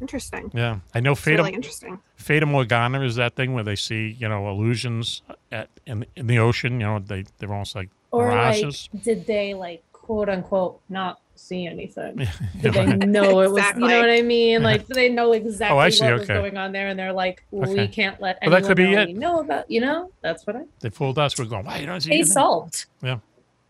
[0.00, 0.50] Interesting.
[0.54, 1.98] Yeah, I know Fata, really interesting.
[2.16, 6.38] Fata Morgana is that thing where they see you know illusions at in in the
[6.38, 6.74] ocean.
[6.80, 8.64] You know they they're almost like or like,
[9.02, 12.18] did they like quote unquote not see anything?
[12.20, 12.32] Yeah,
[12.62, 12.98] Did they right.
[13.08, 13.64] know it was?
[13.74, 14.62] You know what I mean?
[14.62, 16.88] Like, do they know exactly Oh, I see, what was going on there?
[16.88, 17.88] And they're like, we Okay.
[17.88, 19.16] can't let Well, that anyone could be know it.
[19.16, 19.70] know about.
[19.70, 20.62] You know, that's what I.
[20.80, 21.38] They fooled us.
[21.38, 21.66] We're going.
[21.66, 22.86] Why you don't see They anything?" solved.
[23.02, 23.18] Yeah,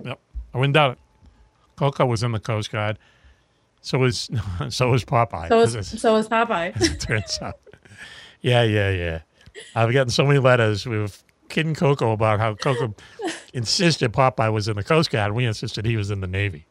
[0.04, 0.20] yep.
[0.54, 0.98] I wouldn't doubt it.
[1.76, 2.98] Coco was in the Coast Guard.
[3.86, 4.28] So was
[4.68, 5.46] so was Popeye.
[5.48, 6.74] So as is so is Popeye.
[6.74, 7.60] as it turns out.
[8.40, 9.20] Yeah, yeah, yeah.
[9.76, 10.86] I've gotten so many letters.
[10.86, 11.06] We were
[11.48, 12.94] kidding Coco about how Coco
[13.54, 15.28] insisted Popeye was in the Coast Guard.
[15.28, 16.66] and We insisted he was in the Navy.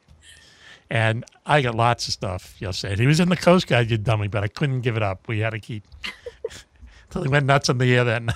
[0.89, 2.55] And I got lots of stuff.
[2.59, 5.01] You'll say he was in the Coast Guard, you dummy, but I couldn't give it
[5.01, 5.25] up.
[5.29, 5.85] We had to keep
[7.11, 8.35] till he went nuts in the air that night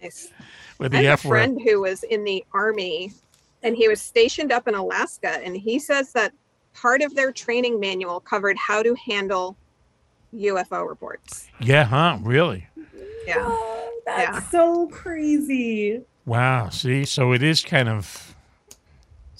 [0.00, 0.28] Nice.
[0.78, 1.34] with I the have F a word.
[1.38, 3.12] friend who was in the army
[3.64, 6.32] and he was stationed up in Alaska and he says that
[6.74, 9.56] part of their training manual covered how to handle
[10.34, 11.48] UFO reports.
[11.60, 12.18] Yeah, huh?
[12.22, 12.66] Really?
[13.26, 13.36] Yeah.
[13.40, 14.42] Oh, that's Yeah.
[14.50, 16.02] so crazy.
[16.26, 16.68] Wow.
[16.68, 18.34] See, so it is kind of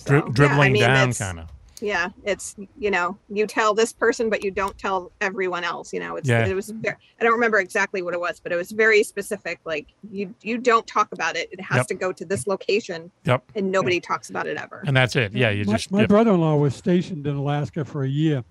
[0.05, 1.47] dri- So, yeah, dribbling I mean, down, kind of.
[1.83, 5.93] Yeah, it's you know you tell this person, but you don't tell everyone else.
[5.93, 6.47] You know, it's Yeah.
[6.47, 6.71] it was.
[6.71, 9.61] Very, I don't remember exactly what it was, but it was very specific.
[9.65, 11.49] Like you you don't talk about it.
[11.53, 11.87] It has Yep.
[11.89, 13.45] to go to this location, Yep.
[13.55, 14.83] and nobody talks about it ever.
[14.87, 15.33] And that's it.
[15.33, 16.07] Yeah, you my, just my yeah.
[16.07, 18.45] brother-in-law was stationed in Alaska for a year.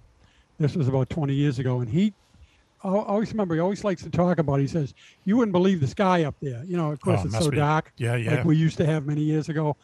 [0.60, 2.14] This was about 20 years ago, and he
[2.82, 4.62] I always remember he always likes to talk about.
[4.62, 4.94] He says,
[5.26, 7.58] "You wouldn't believe the sky up there." You know, of course Oh, it's so be.
[7.58, 8.36] dark, Yeah, yeah.
[8.36, 9.76] like we used to have many years ago.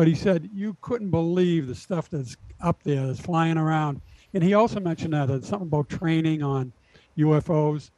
[0.00, 4.00] But he said you couldn't believe the stuff that's up there that's flying around.
[4.32, 6.72] And he also mentioned that it's something about training on
[7.18, 7.90] UFOs,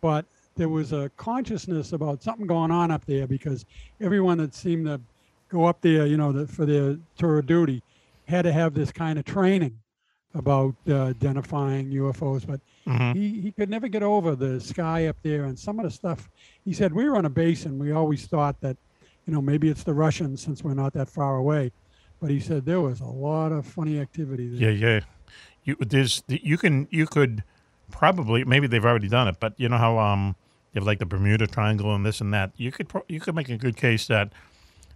[0.00, 0.24] but
[0.54, 3.64] there was a consciousness about something going on up there because
[4.00, 5.00] everyone that seemed to
[5.48, 7.82] go up there, you know, the, for their tour of duty,
[8.28, 9.76] had to have this kind of training
[10.34, 12.46] about uh, identifying UFOs.
[12.46, 13.16] But Mhm.
[13.16, 16.30] he, he could never get over the sky up there and some of the stuff.
[16.64, 18.76] He said we were on a base and we always thought that,
[19.28, 21.70] you know, maybe it's the Russians since we're not that far away.
[22.18, 24.70] But he said there was a lot of funny activity there.
[24.70, 25.00] Yeah, yeah.
[25.64, 27.44] You there's you can you could
[27.90, 30.34] probably maybe they've already done it, but you know how um
[30.72, 32.52] you have like the Bermuda Triangle and this and that.
[32.56, 34.32] You could pro- you could make a good case that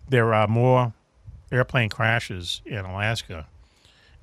[0.08, 0.94] there are more
[1.52, 3.46] airplane crashes in Alaska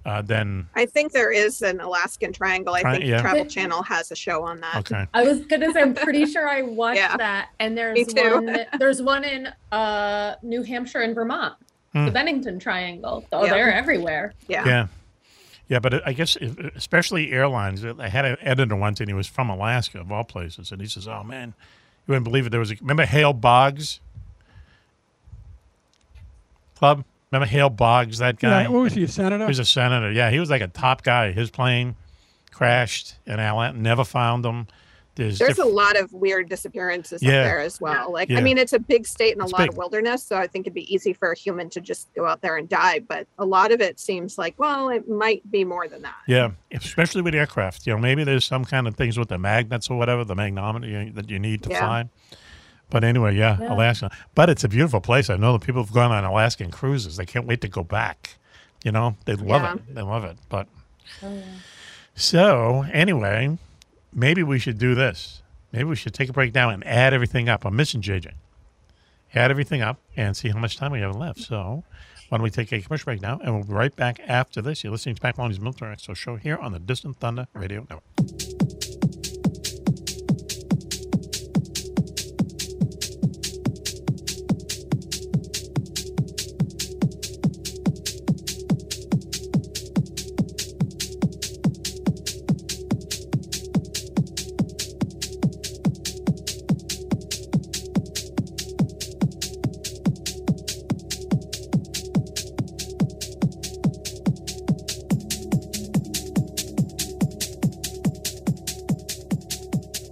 [0.05, 2.73] uh, than I think there is an Alaskan Triangle.
[2.73, 3.21] I Tri- think yeah.
[3.21, 4.76] Travel Channel has a show on that.
[4.91, 5.05] okay.
[5.13, 7.17] I was gonna say I'm pretty sure I watched Yeah.
[7.17, 8.31] that, and there's Me too.
[8.41, 8.57] one.
[8.80, 11.55] There's one in uh, New Hampshire and Vermont,
[11.93, 12.05] Hmm.
[12.05, 13.26] the Bennington Triangle.
[13.31, 13.51] Oh, Yeah.
[13.51, 14.34] they're everywhere.
[14.47, 14.65] Yeah.
[14.65, 14.88] Yeah.
[15.67, 17.85] Yeah, but I guess if, especially airlines.
[17.85, 20.88] I had an editor once, and he was from Alaska, of all places, and he
[20.88, 21.49] says, "Oh man,
[22.07, 22.49] you wouldn't believe it.
[22.49, 23.99] There was a, remember Hale Boggs
[26.76, 27.03] Club.
[27.31, 28.64] Remember Hale Boggs, that guy?
[28.64, 29.43] Yeah, what was he, a senator?
[29.45, 30.11] He was a senator.
[30.11, 31.31] Yeah, he was like a top guy.
[31.31, 31.95] His plane
[32.51, 33.77] crashed in Atlanta.
[33.77, 34.68] Never found him.
[35.15, 37.39] There's, There's diff- a lot of weird disappearances Yeah.
[37.39, 38.11] up there as well.
[38.11, 38.38] Like, Yeah.
[38.38, 39.69] I mean, it's a big state and a It's lot big.
[39.72, 42.41] of wilderness, so I think it'd be easy for a human to just go out
[42.41, 42.99] there and die.
[42.99, 46.15] But a lot of it seems like, well, it might be more than that.
[46.26, 47.85] Yeah, especially with aircraft.
[47.85, 50.88] You know, maybe there's some kind of things with the magnets or whatever, the magnometer
[51.07, 51.80] you- that you need to Yeah.
[51.81, 52.10] find.
[52.90, 53.74] But anyway, yeah, Yeah.
[53.74, 54.10] Alaska.
[54.36, 55.30] But it's a beautiful place.
[55.30, 57.18] I know the people who've gone on Alaskan cruises.
[57.18, 58.38] They can't wait to go back.
[58.84, 59.74] You know, they love Yeah.
[59.76, 59.95] it.
[59.95, 60.38] They love it.
[60.49, 60.68] But
[61.24, 61.41] Oh,
[62.16, 63.57] so anyway,
[64.14, 65.41] maybe we should do this.
[65.72, 67.66] Maybe we should take a break now and add everything up.
[67.66, 68.32] I'm missing JJ.
[69.36, 71.40] Add everything up and see how much time we have left.
[71.41, 71.84] So
[72.30, 74.84] why don't we take a commercial break now and we'll be right back after this.
[74.84, 78.69] You're listening to Mack Maloney's Military Expo show here on the Distant Thunder Radio Network.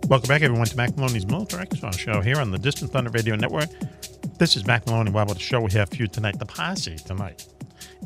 [0.07, 3.35] Welcome back, everyone, to Mack Maloney's Military Expo show here on the Distant Thunder Radio
[3.35, 3.69] Network.
[4.37, 5.11] This is Mack Maloney.
[5.11, 6.39] Wow, what a show we have for you tonight.
[6.39, 7.45] The posse tonight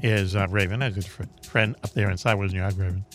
[0.01, 1.05] is uh, Raven, a good
[1.45, 2.35] friend up there inside.
[2.35, 3.05] Wasn't you, Raven?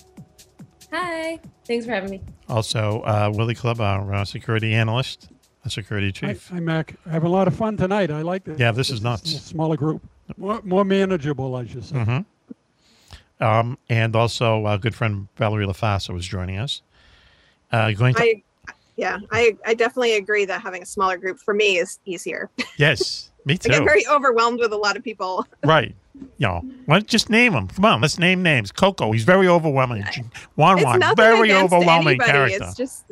[0.92, 1.40] Hi.
[1.66, 2.20] Thanks for having me.
[2.48, 5.30] Also, uh, Willie Club, our uh, security analyst,
[5.64, 6.48] a security chief.
[6.48, 6.94] hi, Mack.
[7.10, 8.10] Having a lot of fun tonight.
[8.12, 8.58] I like this.
[8.58, 9.30] Yeah, this is a nuts.
[9.42, 10.02] smaller group,
[10.36, 11.96] more, more manageable, I should say.
[11.96, 12.18] hmm
[13.42, 16.82] Um, and also, uh, good friend Valerie LaFassa was joining us.
[17.72, 18.42] Uh, going to I,
[18.96, 22.50] yeah, I, I definitely agree that having a smaller group for me is easier.
[22.78, 23.70] yes, Me too.
[23.72, 25.46] I get very overwhelmed with a lot of people.
[25.64, 25.94] Right.
[26.14, 27.68] You know, why don't- just name them.
[27.68, 28.72] Come on, let's name names.
[28.72, 30.02] Coco, he's very overwhelming.
[30.56, 32.30] Juan it's Juan, nothing very overwhelming anybody.
[32.30, 32.64] character.
[32.64, 33.04] It's just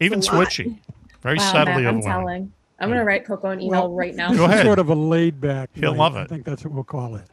[0.00, 0.78] Even switchy.
[1.22, 2.02] Very Wow, subtly Matt, I'm overwhelming.
[2.26, 2.52] telling.
[2.78, 4.30] I'm gonna write Coco an email Well, right now.
[4.30, 4.66] This Go ahead.
[4.66, 5.70] sort of a laid back.
[5.74, 5.98] He'll night.
[5.98, 7.24] love I think that's what we'll call it.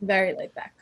[0.00, 0.72] Very laid back.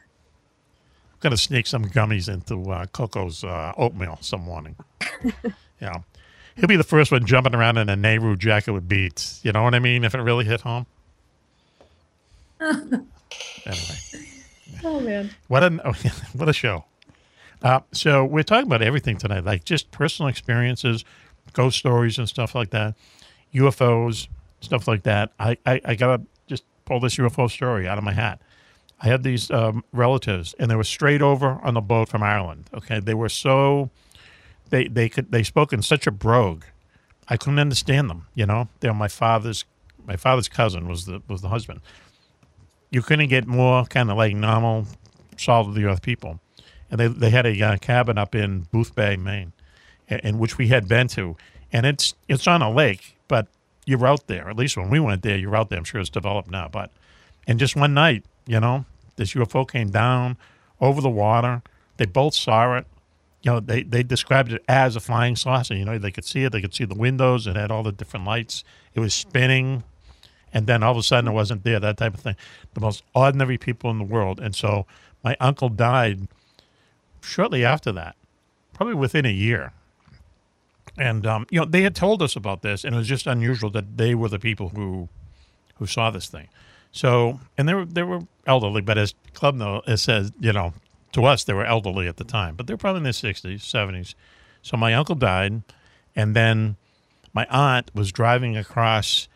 [1.20, 4.77] gonna sneak some gummies into uh, Coco's uh, oatmeal some morning.
[5.81, 5.94] yeah,
[6.57, 9.41] he'll be the first one jumping around in a Nehru jacket with beads.
[9.43, 10.05] You know what I mean?
[10.05, 10.87] If it really hit home.
[12.61, 13.07] anyway,
[14.85, 15.31] Oh man.
[15.49, 15.70] what a
[16.35, 16.85] what a show.
[17.62, 21.05] Uh, so we're talking about everything tonight, like just personal experiences,
[21.53, 22.95] ghost stories, and stuff like that,
[23.55, 24.29] UFOs,
[24.61, 25.33] stuff like that.
[25.39, 28.41] I I, I gotta just pull this UFO story out of my hat.
[29.01, 32.70] I had these um, relatives, and they were straight over on the boat from Ireland.
[32.73, 33.91] Okay, they were so
[34.73, 36.65] they they could they spoke in such a brogue,
[37.28, 38.27] I couldn't understand them.
[38.35, 39.65] You know, they're my father's
[40.05, 41.81] my father's cousin was the was the husband.
[42.90, 44.86] You couldn't get more kind of like normal,
[45.36, 46.40] salt of the earth people,
[46.90, 49.53] and they they had a uh, cabin up in Boothbay, Maine,
[50.09, 51.36] in, in which we had been to,
[51.70, 53.49] and it's it's on a lake, but
[53.85, 54.49] you're out there.
[54.49, 55.78] At least when we went there, you're out there.
[55.78, 56.90] I'm sure it's developed now, but
[57.47, 58.86] and just one night, you know,
[59.16, 60.39] this UFO came down
[60.81, 61.61] over the water.
[61.99, 62.86] They both saw it.
[63.43, 65.74] You know, they, they described it as a flying saucer.
[65.74, 66.52] You know, they could see it.
[66.52, 67.47] They could see the windows.
[67.47, 68.64] It had all the different lights.
[68.94, 69.82] It was spinning.
[70.52, 72.36] And then all of a sudden it wasn't there, that type of thing.
[72.74, 74.39] The most ordinary people in the world.
[74.39, 74.86] And so
[75.24, 76.28] my uncle died
[77.20, 78.16] shortly after that,
[78.74, 79.73] probably within a year.
[80.98, 83.70] And, um, you know, they had told us about this, and it was just unusual
[83.70, 85.09] that they were the people who
[85.77, 86.48] who saw this thing.
[86.93, 90.74] So, and they were they were elderly, but as Club know, it says, you know,
[91.13, 94.15] to us they were elderly at the time, but they're probably in their sixties, seventies.
[94.63, 95.63] So my uncle died,
[96.15, 96.77] and then
[97.33, 99.29] my aunt was driving across.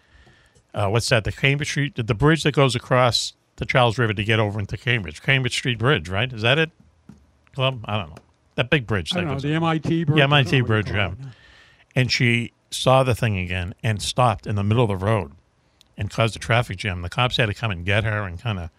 [0.74, 1.24] Uh, what's that?
[1.24, 4.76] The Cambridge Street, the bridge that goes across the Charles River to get over into
[4.76, 6.30] Cambridge, Cambridge Street Bridge, right?
[6.32, 6.70] Is that it?
[7.54, 7.84] Club?
[7.86, 8.22] I don't know.
[8.56, 9.14] That big bridge.
[9.16, 10.18] I know, the MIT bridge.
[10.18, 10.90] Yeah, I don't know MIT bridge.
[10.90, 11.12] Yeah.
[11.12, 11.18] it.
[11.94, 15.32] And she saw the thing again and stopped in the middle of the road
[15.96, 17.02] and caused a traffic jam.
[17.02, 18.70] The cops had to come and get her and kind of,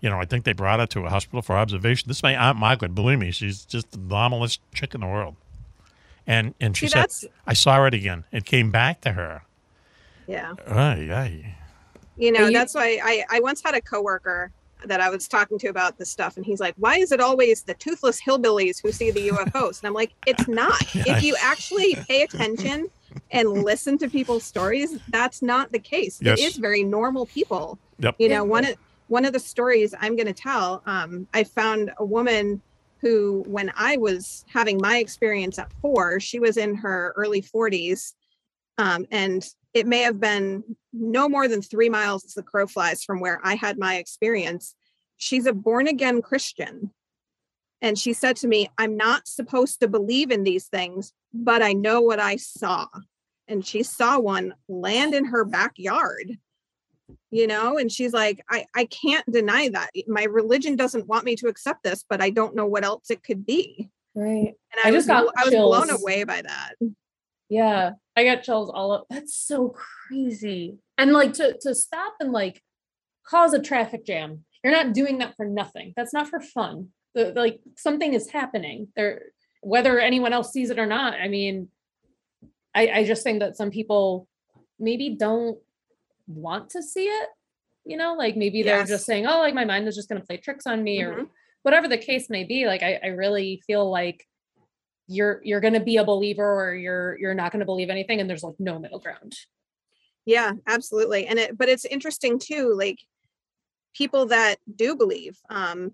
[0.00, 2.08] you know, I think they brought her to a hospital for observation.
[2.08, 2.94] This is my aunt Margaret.
[2.94, 5.36] Believe me, she's just the normalest chick in the world.
[6.26, 8.24] And and she See, said, that's- I saw it again.
[8.32, 9.42] It came back to her.
[10.26, 10.54] yeah.
[10.66, 11.56] Ay, ay.
[12.16, 14.52] You know, you- that's why I, I once had a coworker
[14.86, 17.62] that I was talking to about this stuff, and he's like, Why is it always
[17.62, 19.80] the toothless hillbillies who see the UFOs?
[19.80, 20.80] And I'm like, It's not.
[20.94, 22.88] If you actually pay attention
[23.30, 26.18] and listen to people's stories, that's not the case.
[26.22, 26.38] Yes.
[26.40, 27.78] It is very normal people.
[27.98, 28.16] Yep.
[28.18, 28.76] You know, one of
[29.10, 32.62] one of the stories I'm gonna tell, um, I found a woman
[33.00, 38.14] who, when I was having my experience at four, she was in her early 40s.
[38.78, 40.62] Um, and it may have been
[40.92, 44.76] no more than three miles as the crow flies from where I had my experience.
[45.16, 46.92] She's a born again Christian.
[47.82, 51.72] And she said to me, I'm not supposed to believe in these things, but I
[51.72, 52.86] know what I saw.
[53.48, 56.38] And she saw one land in her backyard,
[57.30, 59.90] you know, and she's like, I, I can't deny that.
[60.06, 63.22] My religion doesn't want me to accept this, but I don't know what else it
[63.22, 63.90] could be.
[64.14, 64.54] Right.
[64.72, 66.74] And I, I was, just got I was blown away by that.
[67.48, 69.06] Yeah, I got chills all up.
[69.10, 69.74] That's so
[70.08, 70.78] crazy.
[70.98, 72.62] And like to to stop and like
[73.26, 74.44] cause a traffic jam.
[74.62, 75.92] You're not doing that for nothing.
[75.96, 76.88] That's not for fun.
[77.14, 79.22] The, like something is happening there,
[79.62, 81.14] whether anyone else sees it or not.
[81.14, 81.68] I mean,
[82.74, 84.28] I I just think that some people
[84.78, 85.58] maybe don't
[86.30, 87.28] want to see it.
[87.84, 90.26] You know, like maybe they're just saying, "Oh, like my mind is just going to
[90.26, 91.30] play tricks on me," or Mhm.
[91.62, 92.66] whatever the case may be.
[92.66, 94.26] Like I, I really feel like
[95.08, 98.20] you're you're going to be a believer or you're you're not going to believe anything
[98.20, 99.34] and there's like no middle ground
[100.26, 101.26] Yeah, absolutely.
[101.26, 102.98] And it, but it's interesting too, like
[103.94, 105.38] people that do believe.
[105.50, 105.92] Um,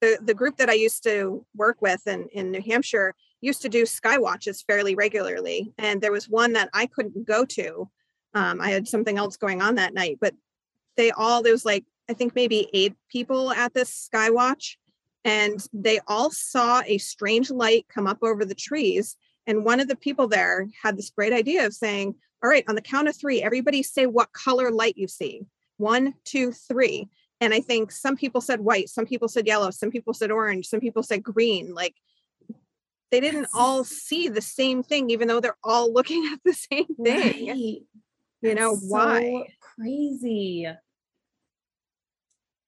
[0.00, 3.68] the the group that I used to work with in in New Hampshire used to
[3.68, 7.90] do sky watches fairly regularly, and there was one that I couldn't go to.
[8.34, 10.34] Um, I had something else going on that night, but
[10.96, 14.78] they all there was like I think maybe eight people at this sky watch,
[15.24, 19.16] and they all saw a strange light come up over the trees.
[19.46, 22.74] And one of the people there had this great idea of saying, all right, on
[22.74, 25.42] the count of three, everybody say what color light you see.
[25.78, 27.08] One, two, three.
[27.40, 30.66] And I think some people said white, some people said yellow, some people said orange,
[30.66, 31.74] some people said green.
[31.74, 31.94] Like
[33.10, 36.94] they didn't all see the same thing, even though they're all looking at the same
[37.02, 37.48] thing.
[37.48, 37.82] Right.
[38.48, 39.46] You know, That's why?
[39.60, 40.66] crazy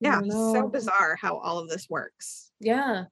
[0.00, 2.50] Yeah, don't so bizarre how all of this works.
[2.60, 3.04] yeah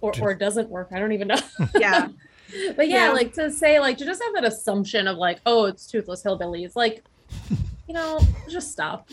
[0.00, 1.36] or or it doesn't work i don't even know
[1.74, 2.08] Yeah.
[2.76, 3.12] but yeah, Yeah.
[3.12, 6.76] like to say like to just have that assumption of like oh it's toothless hillbillies
[6.76, 7.02] like
[7.88, 8.18] you know,
[8.48, 9.08] just stop.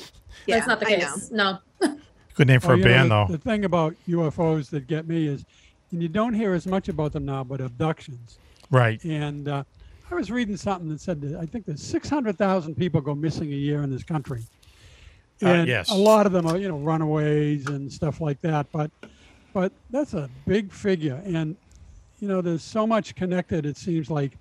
[0.45, 1.29] Yeah, That's not the case.
[1.31, 1.57] No.
[2.35, 3.31] Good name for Well, a you know, band, the, though.
[3.33, 5.43] The thing about UFOs that get me is,
[5.91, 8.37] and you don't hear as much about them now, but abductions.
[8.69, 9.03] Right.
[9.03, 9.63] And uh,
[10.11, 13.55] I was reading something that said that I think there's 600,000 people go missing a
[13.55, 14.41] year in this country.
[15.41, 15.89] Uh, And yes.
[15.89, 18.67] a lot of them are, you know, runaways and stuff like that.
[18.73, 18.91] But,
[19.53, 21.21] but that's a big figure.
[21.25, 21.55] And,
[22.19, 24.37] you know, there's so much connected, it seems like,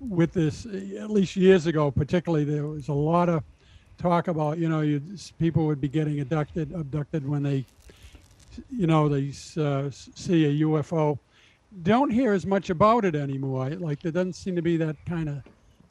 [0.00, 3.42] with this, uh, at least years ago, particularly, there was a lot of
[3.96, 5.02] talk about, you know, you,
[5.38, 7.64] people would be getting abducted, abducted when they,
[8.70, 11.18] you know, they uh, see a UFO.
[11.82, 13.70] Don't hear as much about it anymore.
[13.70, 15.42] Like there doesn't seem to be that kind of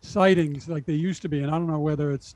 [0.01, 2.35] sightings like there used to be, and I don't know whether it's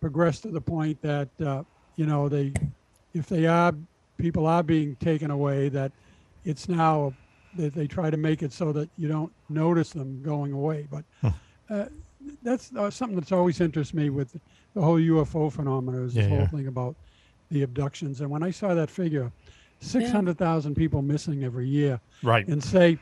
[0.00, 1.62] progressed to the point that uh,
[1.96, 2.52] you know they,
[3.14, 3.72] if they are,
[4.18, 5.92] people are being taken away, that
[6.44, 7.14] it's now
[7.56, 10.88] that they try to make it so that you don't notice them going away.
[10.90, 11.04] But
[11.70, 11.86] uh,
[12.42, 14.36] that's uh, something that's always interests me with
[14.74, 16.46] the whole UFO phenomenon is this Yeah, whole yeah.
[16.48, 16.96] thing about
[17.50, 18.20] the abductions.
[18.20, 19.30] And when I saw that figure,
[19.84, 22.46] 600,000 people missing every year, Right.
[22.48, 22.98] and say,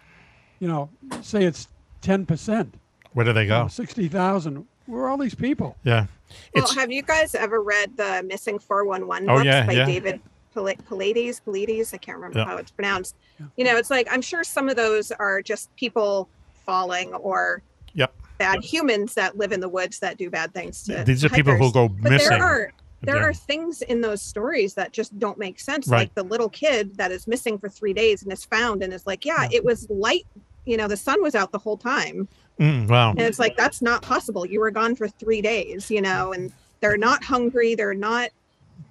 [0.61, 0.91] you know,
[1.23, 1.69] say it's
[2.03, 2.75] 10%,
[3.13, 3.69] Where do they you know, go?
[3.69, 5.77] 60,000, where are all these people?
[5.85, 6.07] Yeah.
[6.55, 9.85] Well, It's have you guys ever read the Missing 411 Oh, books yeah, by yeah.
[9.87, 10.21] David
[10.55, 11.41] Pal- Pallades?
[11.41, 11.93] Pallades?
[11.95, 12.45] I can't remember Yeah.
[12.47, 13.17] how it's pronounced.
[13.57, 16.29] You know, it's like I'm sure some of those are just people
[16.65, 17.63] falling or
[17.95, 18.15] Yep.
[18.39, 21.53] bad humans that live in the woods that do bad things to These are people
[21.53, 21.73] who hikers.
[21.73, 22.31] go but missing.
[22.31, 22.73] There are
[23.03, 23.23] there Yeah.
[23.25, 25.89] are things in those stories that just don't make sense.
[25.89, 25.99] Right.
[26.01, 29.07] Like the little kid that is missing for three days and is found and is
[29.07, 30.27] like, yeah, it was light.
[30.65, 32.29] You know, the sun was out the whole time.
[32.61, 33.11] Mm, wow.
[33.11, 34.47] And it's like, that's not possible.
[34.47, 37.75] You were gone for three days, you know, and they're not hungry.
[37.75, 38.31] They're not,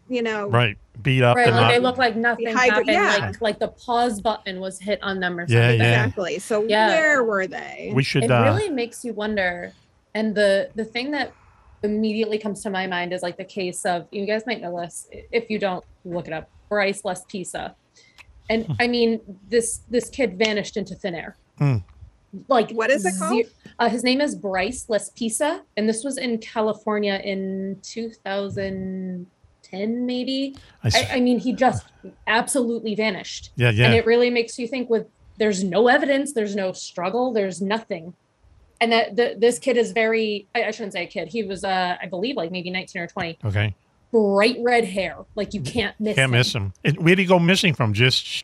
[0.10, 0.78] you know, Right.
[1.04, 2.88] Beat up Right, and like they look like nothing Hydra- happened.
[2.90, 3.26] yeah.
[3.28, 5.80] Like like the pause button was hit on them or Yeah, something.
[5.80, 6.04] yeah.
[6.04, 6.40] exactly.
[6.40, 6.88] So Yeah.
[6.90, 7.92] where were they?
[7.96, 8.26] we should.
[8.26, 9.72] it Uh, really makes you wonder
[10.14, 11.32] and the the thing that
[11.84, 15.08] immediately comes to my mind is like the case of you guys might know this
[15.32, 17.74] if you don't look it up Bryce Laspisa
[18.50, 21.78] and i mean this this kid vanished into thin air Hmm.
[22.48, 23.46] like What is it called?
[23.80, 30.90] uh, his name is Bryce Laspisa and this was in california in 2010 maybe I,
[30.94, 31.86] I, I mean he just
[32.28, 33.86] absolutely vanished yeah, yeah.
[33.86, 38.14] and it really makes you think with there's no evidence there's no struggle there's nothing
[38.82, 41.64] and that the, this kid is very I, I shouldn't say a kid he was
[41.64, 43.76] uh i believe like maybe 19 or 20 okay.
[44.12, 46.38] bright red hair like you can't miss Can't him.
[46.38, 46.74] miss him.
[47.00, 47.94] Where'd he go missing from?
[47.94, 48.44] Just.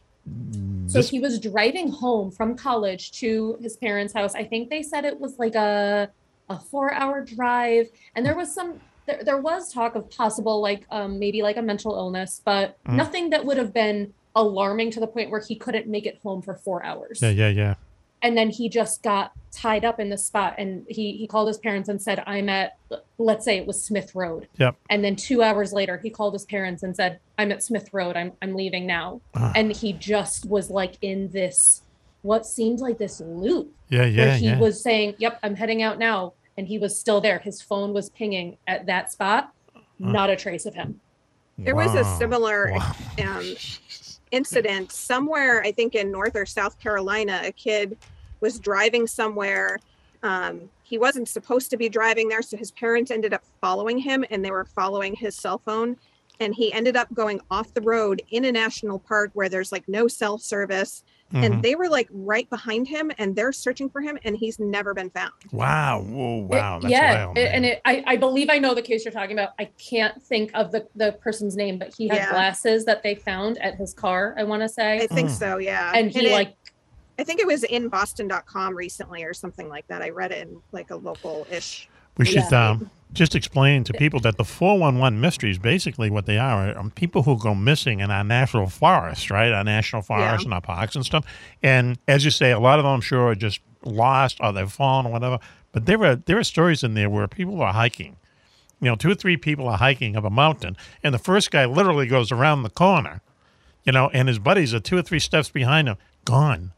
[0.87, 4.83] so this- he was driving home from college to his parents house i think they
[4.83, 6.09] said it was like a
[6.49, 10.85] a four hour drive and there was some there, there was talk of possible like
[10.91, 12.95] um maybe like a mental illness but Mhm.
[12.95, 16.41] nothing that would have been alarming to the point where he couldn't make it home
[16.41, 17.73] for four hours yeah, yeah, yeah.
[18.21, 21.57] And then he just got tied up in the spot and he he called his
[21.57, 22.77] parents and said i'm at
[23.17, 24.47] let's say it was smith road.
[24.57, 24.75] Yep.
[24.89, 28.15] and then two hours later he called his parents and said i'm at smith road.
[28.15, 29.21] I'm, I'm leaving now.
[29.35, 29.51] Ah.
[29.55, 31.81] and he just was like in this
[32.23, 33.71] what seemed like this loop.
[33.89, 34.59] Yeah, where yeah, he yeah.
[34.59, 36.33] was saying yep i'm heading out now.
[36.57, 37.37] And he was still there.
[37.37, 39.53] His phone was pinging at that spot.
[39.99, 40.99] Not a trace of him.
[41.59, 42.95] There was a similar Wow.
[43.23, 43.43] um,
[44.31, 47.41] incident somewhere, I think in North or South Carolina.
[47.43, 47.97] A kid
[48.39, 49.79] was driving somewhere.
[50.23, 54.25] Um, he wasn't supposed to be driving there, so his parents ended up following him
[54.29, 55.97] and they were following his cell phone.
[56.39, 59.87] And he ended up going off the road in a national park where there's like
[59.87, 61.03] no cell service.
[61.33, 61.43] Mhm.
[61.45, 64.93] And they were like right behind him and they're searching for him and he's never
[64.93, 65.33] been found.
[65.51, 66.01] Wow.
[66.01, 66.77] Whoa, wow.
[66.77, 67.37] It- That's yeah, wild.
[67.37, 69.49] it- and it, I, I believe I know the case you're talking about.
[69.59, 72.29] I can't think of the, the person's name, but he had Yeah.
[72.31, 74.35] glasses that they found at his car.
[74.37, 75.37] I want to say, I think Mm.
[75.37, 75.91] so, yeah.
[75.93, 76.55] and he it- like
[77.19, 80.01] I think it was in boston.com recently or something like that.
[80.03, 81.89] I read it in like a local ish.
[82.17, 82.69] we should yeah.
[82.69, 87.23] um, just explain to people that the 411 mysteries, basically what they are, are people
[87.23, 89.51] who go missing in our national forests, right?
[89.51, 91.25] Our national forests and our parks and stuff.
[91.63, 94.71] And as you say, a lot of them, I'm sure, are just lost or they've
[94.71, 95.39] fallen or whatever.
[95.71, 98.17] But there are there are stories in there where people are hiking.
[98.79, 101.65] You know, two or three people are hiking up a mountain, and the first guy
[101.65, 103.21] literally goes around the corner,
[103.83, 106.73] you know, and his buddies are two or three steps behind him, gone,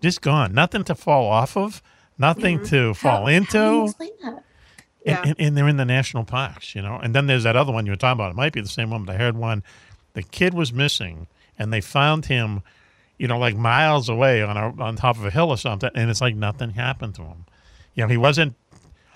[0.00, 1.82] just gone, nothing to fall off of,
[2.18, 2.66] nothing mm-hmm.
[2.66, 4.44] to fall how- how into explain that?
[5.04, 5.22] Yeah.
[5.24, 6.98] and, and, they're in the national parks, you know.
[7.02, 8.32] And then there's that other one you were talking about.
[8.32, 9.62] It might be the same one, but I heard one.
[10.12, 11.26] The kid was missing,
[11.58, 12.62] and they found him,
[13.18, 15.90] you know, like miles away on a, on top of a hill or something.
[15.94, 17.46] And it's like nothing happened to him.
[17.94, 18.54] You know, he wasn't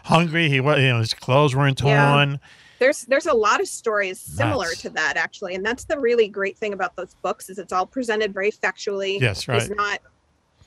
[0.04, 0.48] hungry.
[0.48, 2.12] He was, you know, his clothes weren't Yeah.
[2.12, 2.40] torn.
[2.78, 6.58] there's there's a lot of stories similar to that actually and that's the really great
[6.58, 9.62] thing about those books is it's all presented very factually Yes, right.
[9.62, 10.00] he's not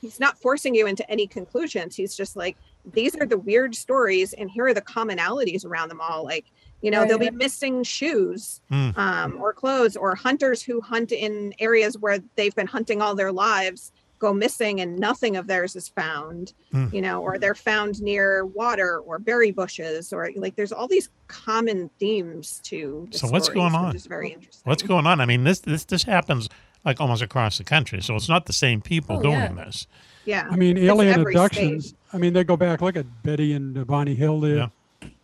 [0.00, 2.56] he's not forcing you into any conclusions he's just like
[2.92, 6.46] these are the weird stories and here are the commonalities around them all like
[6.80, 7.08] You know, Right.
[7.08, 8.90] they'll be missing shoes Hmm.
[8.96, 13.32] um, or clothes, or hunters who hunt in areas where they've been hunting all their
[13.32, 13.90] lives
[14.20, 16.52] go missing and nothing of theirs is found.
[16.72, 16.86] Hmm.
[16.92, 21.08] You know, or they're found near water or berry bushes, or like there's all these
[21.26, 23.08] common themes to.
[23.10, 23.86] the So what's going on?
[23.88, 24.62] Which is very interesting.
[24.64, 25.20] What's going on?
[25.20, 26.48] I mean, this this this happens
[26.84, 29.64] like almost across the country, so it's not the same people Oh, doing yeah.
[29.64, 29.86] this.
[30.28, 30.46] Yeah.
[30.50, 31.88] I mean, alien abductions.
[31.88, 31.98] state.
[32.12, 32.82] I mean, they go back.
[32.82, 34.68] Look at Betty and uh, Barney Hill there Yeah.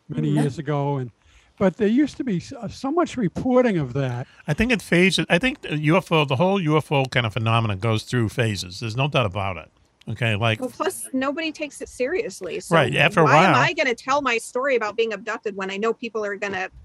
[0.08, 0.38] many Mm-hmm.
[0.38, 0.42] Mhm.
[0.42, 1.10] years ago, and
[1.58, 4.26] but there used to be so, so much reporting of that.
[4.48, 5.24] I think it phases.
[5.28, 8.80] I think the UFO, the whole UFO kind of phenomenon goes through phases.
[8.80, 9.70] There's no doubt about it.
[10.08, 12.60] Okay, like Well, plus nobody takes it seriously.
[12.60, 15.54] So Right, after a why am I going to tell my story about being abducted
[15.56, 16.83] when I know people are going to ridicule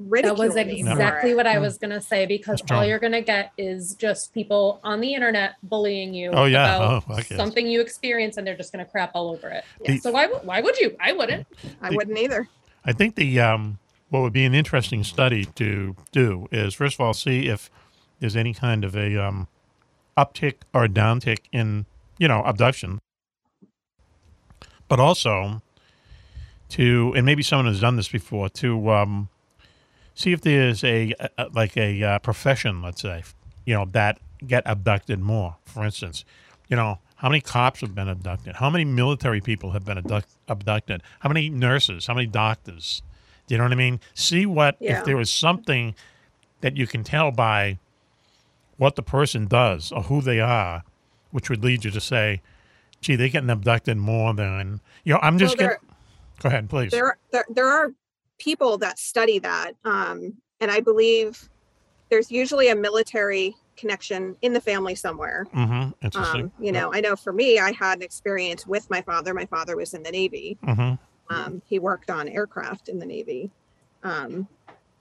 [0.00, 1.36] That was exactly it?
[1.36, 5.12] what I was gonna say because all you're gonna get is just people on the
[5.12, 6.76] internet bullying you Oh, yeah.
[6.76, 7.36] about Oh, fuck yes.
[7.36, 9.64] something you experience and they're just gonna crap all over it.
[9.84, 10.96] The- So why would why would you?
[11.00, 11.46] I wouldn't.
[11.82, 12.48] I The- wouldn't either.
[12.84, 17.00] I think the um, what would be an interesting study to do is first of
[17.00, 17.68] all see if
[18.20, 19.48] there's any kind of a um,
[20.16, 21.86] uptick or downtick in
[22.18, 23.00] you know abduction,
[24.88, 25.60] but also
[26.70, 29.28] to and maybe someone has done this before to um,
[30.18, 33.22] see if there's a, a like a uh, profession, let's say,
[33.64, 35.56] you know that get abducted more.
[35.64, 36.24] For instance,
[36.68, 40.28] you know how many cops have been abducted, how many military people have been abduct,
[40.48, 43.02] abducted, how many nurses, how many doctors.
[43.46, 44.00] Do you know what I mean?
[44.14, 44.98] See what Yeah.
[44.98, 45.94] if there is something
[46.62, 47.78] that you can tell by
[48.76, 50.82] what the person does or who they are,
[51.30, 52.42] which would lead you to say,
[53.00, 55.88] "Gee, they're getting abducted more than you know." I'm just Well, getting.
[56.40, 56.90] Go ahead, please.
[56.90, 57.92] There, there, there are
[58.38, 61.48] people that study that, um, and I believe
[62.10, 65.46] there's usually a military connection in the family somewhere.
[65.54, 65.90] Mm-hmm.
[66.02, 66.44] Interesting.
[66.44, 69.32] Um, you know, I know for me, I had an experience with my father.
[69.34, 70.58] My father was in the Navy.
[70.64, 71.34] Mm-hmm.
[71.34, 73.50] Um, he worked on aircraft in the Navy.
[74.02, 74.48] Um,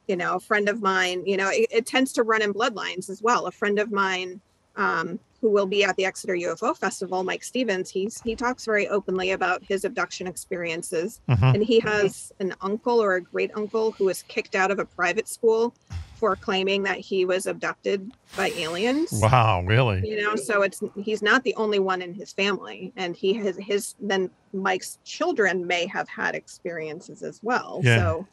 [0.08, 3.10] you know, a friend of mine, you know, it, it tends to run in bloodlines
[3.10, 3.48] as well.
[3.48, 4.42] A friend of mine
[4.76, 8.88] um, who will be at the Exeter UFO Festival, Mike Stevens, he's he talks very
[8.88, 11.22] openly about his abduction experiences.
[11.30, 11.54] Mhm.
[11.56, 14.86] And he has an uncle or a great uncle who was kicked out of a
[14.86, 15.74] private school
[16.16, 20.02] for claiming that he was abducted by aliens Wow, really?
[20.04, 23.56] you know so it's he's not the only one in his family and he has
[23.58, 27.98] his then mike's children may have had experiences as well Yeah.
[27.98, 28.28] so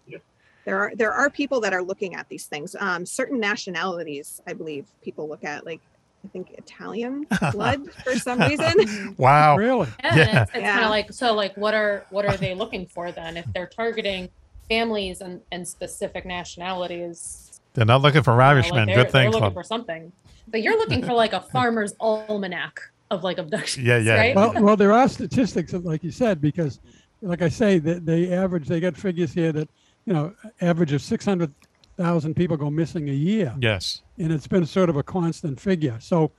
[0.64, 4.54] there are there are people that are looking at these things um certain nationalities i
[4.54, 5.82] believe people look at like
[6.24, 9.56] i think italian blood for some reason Wow.
[9.56, 9.88] Really?
[10.02, 10.42] Yeah, Yeah.
[10.42, 13.36] it's, it's kind of like so like what are what are they looking for then
[13.36, 14.28] if they're targeting
[14.68, 18.86] families and and specific nationalities They're not looking for you know, like, Irishmen.
[18.86, 19.54] they're, Good they're thing, looking Club.
[19.54, 20.12] for something
[20.48, 22.80] but you're looking for like a farmer's almanac
[23.10, 24.14] of like abductions Yeah, yeah.
[24.16, 26.80] right Well, well, there are statistics, of- like you said, because,
[27.22, 28.66] like I say, they, they average.
[28.68, 29.68] They got figures here that,
[30.04, 31.52] you know, average of six hundred
[31.96, 34.02] thousand people go missing a year, Yes.
[34.18, 35.96] and it's been sort of a constant figure.
[36.00, 36.30] So,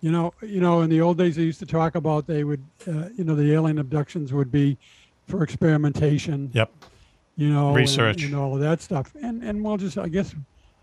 [0.00, 2.62] you know, you know, in the old days, they used to talk about they would,
[2.86, 4.76] uh, you know, the alien abductions would be
[5.26, 6.50] for experimentation.
[6.52, 6.70] Yep.
[7.36, 8.22] You know, and- Research.
[8.24, 10.34] and, all of that stuff, and and we'll just, I guess,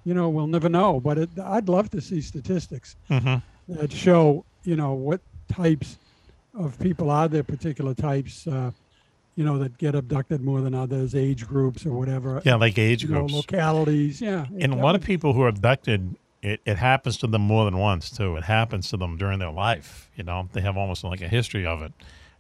[0.05, 0.99] you know, we'll never know.
[0.99, 3.73] But it, I'd love to see statistics Mm-hmm.
[3.79, 5.97] that show you know what types
[6.53, 8.71] of people are there particular types uh,
[9.35, 13.03] you know that get abducted more than others age groups or whatever Yeah, like age
[13.03, 13.33] you know, groups.
[13.33, 17.41] localities yeah And a lot of people who are abducted, it, it happens to them
[17.41, 18.35] more than once too.
[18.35, 20.09] It happens to them during their life.
[20.15, 21.93] You know, they have almost like a history of it.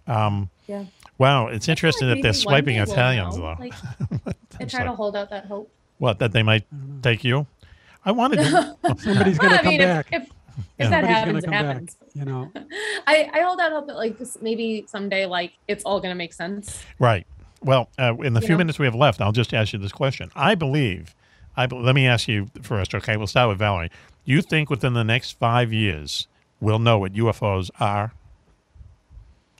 [0.07, 0.85] Um, yeah
[1.17, 3.55] wow, it's interesting that they're swiping Italians though.
[3.59, 3.73] Like,
[4.27, 6.65] I It's try to hold out that hope what that they might
[7.01, 7.47] take you?
[8.05, 8.77] I wanted to.
[8.99, 10.29] somebody's going to I come mean, back if, if,
[10.79, 10.89] Yeah.
[10.89, 12.51] that happens it come back happens you know
[13.07, 16.33] I, I hold out hope that like this maybe someday like it's all gonna make
[16.33, 16.83] sense.
[16.99, 17.25] Right.
[17.61, 18.59] Well, uh, in the You few know?
[18.59, 20.29] minutes we have left, I'll just ask you this question.
[20.35, 21.15] I believe,
[21.55, 22.93] I be- let me ask you first.
[22.95, 23.89] Okay, we'll start with Valerie.
[24.25, 26.27] You think within the next five years
[26.59, 28.13] we'll know what UFOs are?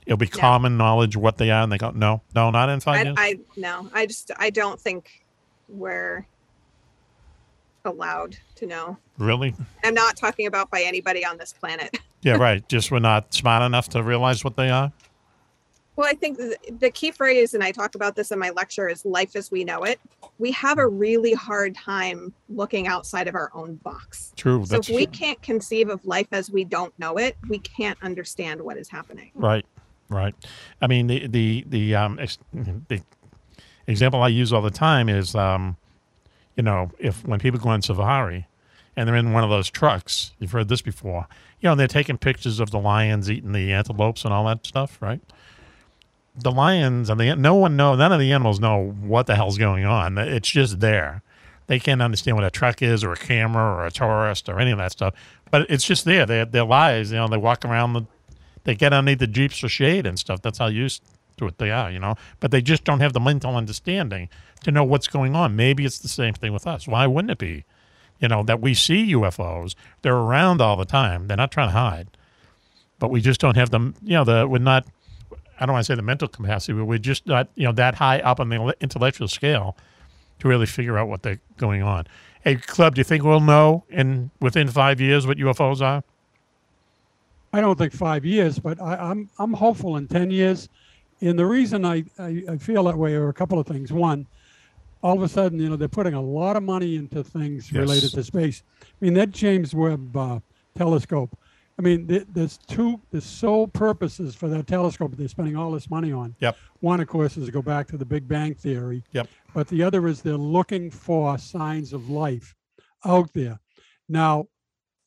[0.06, 0.38] It'll be No.
[0.38, 3.16] common knowledge what they are, and they go, no, no, not in five I, years.
[3.18, 5.24] I no i just i don't think
[5.68, 6.26] we're
[7.84, 9.54] allowed to know really?
[9.84, 12.66] i'm not talking about by anybody on this planet Yeah, right.
[12.68, 14.90] just we're not smart enough to realize what they are.
[15.94, 19.04] Well, I think the, key phrase, and I talk about this in my lecture, is
[19.04, 20.00] life as we know it.
[20.38, 24.32] We have a really hard time looking outside of our own box.
[24.36, 24.64] True.
[24.66, 28.60] So if we can't conceive of life as we don't know it, we can't understand
[28.60, 29.30] what is happening.
[29.34, 29.64] Right,
[30.08, 30.34] right.
[30.80, 32.18] I mean, the the the um
[32.88, 33.00] the
[33.86, 35.76] example I use all the time is um,
[36.56, 38.46] you know, if when people go on safari
[38.96, 41.26] and they're in one of those trucks, you've heard this before.
[41.60, 44.98] You know, they're taking pictures of the lions eating the antelopes and all that stuff,
[45.00, 45.20] right?
[46.36, 49.58] the lions and the no one know none of the animals know what the hell's
[49.58, 50.18] going on.
[50.18, 51.22] It's just there.
[51.66, 54.70] They can't understand what a truck is or a camera or a tourist or any
[54.70, 55.14] of that stuff.
[55.50, 56.26] But it's just there.
[56.26, 57.12] They their lives.
[57.12, 58.02] You know, they walk around the,
[58.64, 60.42] they get underneath the jeeps for shade and stuff.
[60.42, 61.02] That's how used
[61.38, 61.90] to it they are.
[61.90, 64.28] You know, but they just don't have the mental understanding
[64.64, 65.56] to know what's going on.
[65.56, 66.88] Maybe it's the same thing with us.
[66.88, 67.64] Why wouldn't it be?
[68.20, 69.74] You know, that we see UFOs.
[70.02, 71.26] They're around all the time.
[71.26, 72.08] They're not trying to hide
[73.04, 73.94] but we just don't have them.
[74.02, 74.86] You know, the we're not.
[75.60, 77.94] I don't want to say the mental capacity, but we're just not you know that
[77.96, 79.76] high up on the intellectual scale
[80.38, 82.06] to really figure out what they're going on.
[82.42, 86.02] Hey, club, do you think we'll know in within five years what UFOs are?
[87.52, 90.68] I don't think five years, but I, I'm I'm hopeful in ten years.
[91.20, 93.92] And the reason I, I, I feel that way are a couple of things.
[93.92, 94.26] One,
[95.04, 97.78] all of a sudden, you know, they're putting a lot of money into things Yes.
[97.80, 98.62] related to space.
[98.82, 100.40] I mean, that James Webb uh,
[100.74, 101.38] telescope.
[101.78, 105.72] I mean, th- there's two, there's sole purposes for that telescope that they're spending all
[105.72, 106.34] this money on.
[106.40, 106.56] Yep.
[106.80, 109.04] One, of course, is to go back to the Big Bang Theory.
[109.12, 109.28] Yep.
[109.52, 112.54] But the other is they're looking for signs of life
[113.04, 113.58] out there.
[114.08, 114.46] Now,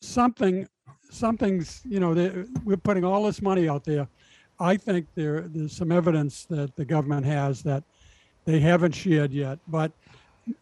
[0.01, 0.67] something,
[1.09, 2.13] something's, you know,
[2.63, 4.07] we're putting all this money out there.
[4.59, 7.83] I think there, there's some evidence that the government has that
[8.47, 9.59] they haven't shared yet.
[9.67, 9.91] But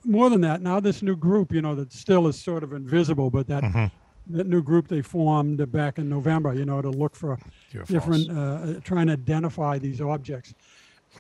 [0.03, 3.29] more than that, now this new group, you know, that still is sort of invisible,
[3.29, 3.91] but that Mhm.
[4.27, 7.37] that new group they formed back in November, you know, to look for
[7.73, 7.87] UFOs.
[7.87, 10.55] different, uh, trying to identify these objects.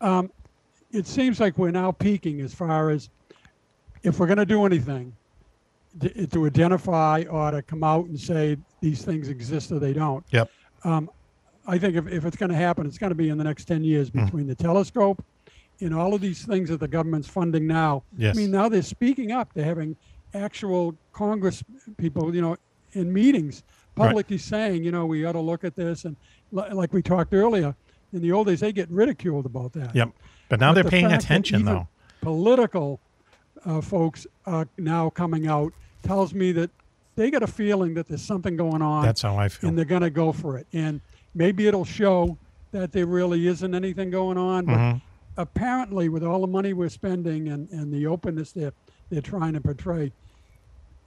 [0.01, 0.31] Um,
[0.91, 3.09] it seems like we're now peaking as far as
[4.01, 5.13] if we're going to do anything
[5.99, 10.25] to, to identify or to come out and say these things exist or they don't.
[10.31, 10.49] Yep.
[10.83, 11.11] Um,
[11.67, 13.65] I think if, if it's going to happen, it's going to be in the next
[13.65, 14.25] 10 years Hmm.
[14.25, 15.23] between the telescope
[15.81, 18.03] and all of these things that the government's funding now.
[18.17, 18.35] Yes.
[18.35, 19.53] I mean, now they're speaking up.
[19.53, 19.95] They're having
[20.33, 21.63] actual Congress
[21.97, 22.57] people, you know,
[22.93, 23.63] in meetings
[23.97, 24.07] Right.
[24.07, 26.03] publicly saying, you know, we ought to look at this.
[26.03, 26.17] And
[26.51, 27.75] li- like we talked earlier,
[28.11, 29.95] in the old days, they get ridiculed about that.
[29.95, 30.09] Yep.
[30.49, 31.87] But now they're the paying attention, though.
[32.21, 32.99] Political
[33.65, 35.71] uh, folks are now coming out
[36.03, 36.69] tells me that
[37.15, 39.05] they got a feeling that there's something going on.
[39.05, 39.69] That's how I feel.
[39.69, 40.67] And they're going to go for it.
[40.73, 40.99] And
[41.33, 42.37] maybe it'll show
[42.71, 44.65] that there really isn't anything going on.
[44.65, 45.01] But Mhm.
[45.37, 48.73] Apparently, with all the money we're spending and, and the openness they're,
[49.09, 50.11] they're trying to portray,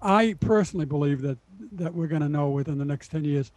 [0.01, 1.39] I personally believe that
[1.73, 3.51] that we're going to know within the next 10 years,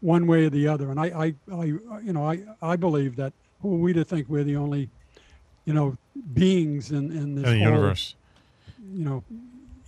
[0.00, 0.90] one way or the other.
[0.90, 3.32] And I, I, I you know, I, I believe that
[3.62, 4.90] who are we to think we're the only,
[5.64, 5.96] you know,
[6.34, 8.14] beings in, in this In the whole, universe.
[8.92, 9.24] you know,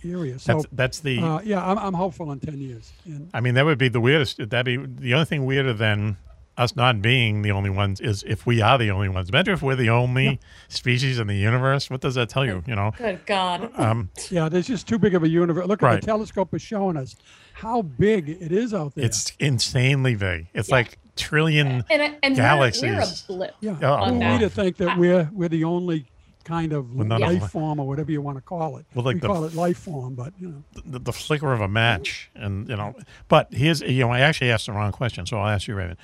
[0.03, 0.39] area.
[0.39, 1.19] So That's that's the.
[1.19, 2.91] uh, yeah, I'm, I'm hopeful in 10 years.
[3.05, 4.37] And I mean, that would be the weirdest.
[4.49, 6.17] That'd be the only thing weirder than
[6.59, 9.29] us not being the only ones is if we are the only ones.
[9.29, 11.89] Imagine if we're the only species in the universe.
[11.89, 12.63] What does that tell you?
[12.67, 12.91] You know.
[12.97, 13.71] Good God.
[13.79, 15.65] Um, yeah, there's just too big of a universe.
[15.67, 16.01] Look at Right.
[16.01, 17.15] the telescope is showing us
[17.53, 19.05] how big it is out there.
[19.05, 20.47] it's insanely big.
[20.53, 22.83] It's like trillion And, I- and galaxies.
[22.83, 23.55] We're, we're a blip.
[23.61, 23.77] Yeah.
[23.81, 26.05] Oh, on Who we to think that we're we're the only
[26.45, 28.85] kind of We're not a- life form or whatever you want to call it?
[28.95, 30.63] Well, like we the- call it life form, but you know.
[30.85, 32.95] the, the flicker of a match, and you know.
[33.27, 35.97] But here's you know, I actually asked the wrong question, so I'll ask you, Raven.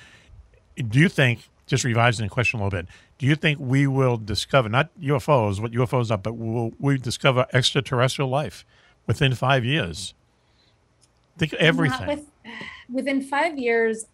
[0.76, 2.86] Do you think, just revising the question a little bit,
[3.18, 7.46] do you think we will discover not UFOs, what UFOs are, but will we discover
[7.52, 8.64] extraterrestrial life
[9.06, 10.14] within five years?
[11.38, 12.06] Think everything.
[12.06, 12.26] With,
[12.90, 14.06] within five years,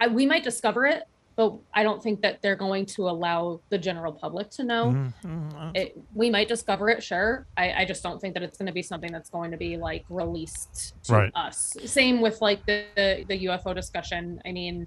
[0.00, 1.04] I, we might discover it,
[1.36, 5.10] but I don't think that they're going to allow the general public to know.
[5.24, 5.76] Mhm.
[5.76, 7.46] It, we might discover it, sure.
[7.56, 9.76] I, I just don't think that it's going to be something that's going to be
[9.76, 11.32] like released to Right.
[11.34, 11.76] us.
[11.84, 14.40] Same with like the, the the UFO discussion.
[14.44, 14.86] I mean,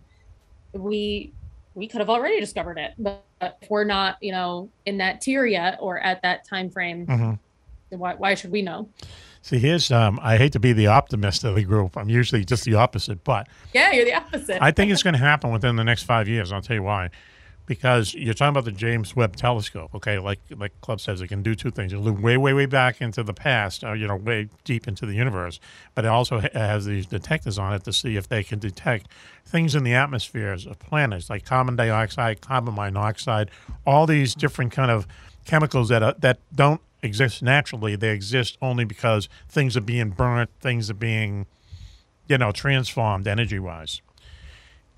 [0.81, 1.31] we
[1.73, 5.45] we could have already discovered it, but if we're not, you know, in that tier
[5.45, 7.39] yet or at that time frame, Mhm.
[7.89, 8.87] then why why should we know?
[9.41, 11.97] See, here's um, I hate to be the optimist of the group.
[11.97, 14.57] I'm usually just the opposite, but Yeah, you're the opposite.
[14.61, 16.51] I think it's going to happen within the next five years.
[16.51, 17.09] I'll tell you why.
[17.65, 20.19] Because you're talking about the James Webb Telescope, okay?
[20.19, 21.93] Like like Club says, it can do two things.
[21.93, 25.05] It look way, way, way back into the past, uh, you know, way deep into
[25.07, 25.59] the universe.
[25.95, 29.07] But it also ha- has these detectors on it to see if they can detect
[29.45, 33.49] things in the atmospheres of planets, like carbon dioxide, carbon monoxide,
[33.85, 35.07] all these different kind of
[35.45, 37.95] chemicals that are, that don't exist naturally.
[37.95, 41.45] They exist only because things are being burnt, things are being,
[42.27, 44.01] you know, transformed energy-wise.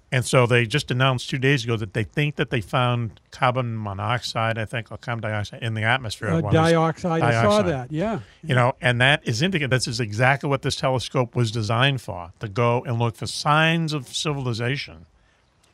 [0.09, 3.81] And so they just announced two days ago that they think that they found carbon
[3.81, 6.29] monoxide, I think, or carbon dioxide in the atmosphere.
[6.29, 7.91] Uh, One is dioxide, I saw that.
[7.91, 8.21] Yeah.
[8.41, 9.69] You know, and that is indicative.
[9.69, 13.91] This is exactly what this telescope was designed for to go and look for signs
[13.91, 15.07] of civilization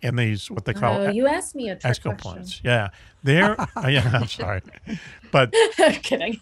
[0.01, 2.21] in these, what they call Oh, you asked me a trick exoplanets.
[2.21, 2.61] question.
[2.65, 2.89] Yeah.
[3.23, 4.61] They're, uh, yeah, I'm sorry.
[5.31, 5.53] But
[6.01, 6.39] Kidding.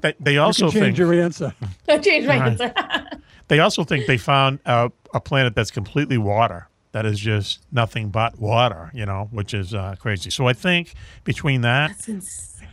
[0.00, 1.52] they, they also you can change think your answer.
[1.90, 2.58] I changed my Right.
[2.60, 3.20] answer.
[3.48, 6.68] they also think they found uh, a planet that's completely water.
[6.92, 10.30] That is just nothing but water, you know, which is uh, crazy.
[10.30, 10.94] So I think
[11.24, 12.08] between that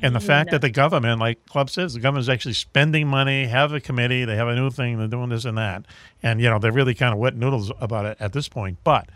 [0.02, 3.46] and the fact that the government, like Club says, the government is actually spending money,
[3.46, 5.86] have a committee, they have a new thing, they're doing this and that.
[6.24, 8.78] And, you know, they're really kind of wet noodles about it at this point.
[8.84, 9.10] But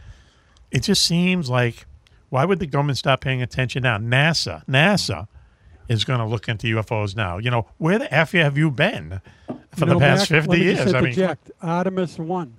[0.72, 1.86] it just seems like
[2.30, 3.98] why would the government stop paying attention now?
[3.98, 5.28] NASA, NASA
[5.88, 7.38] is going to look into UFOs now.
[7.40, 10.50] You know, where the F have you been for You the know, past back- 50
[10.50, 10.78] let me years?
[10.78, 11.52] Just I mean, interject.
[11.62, 12.59] Artemis 1.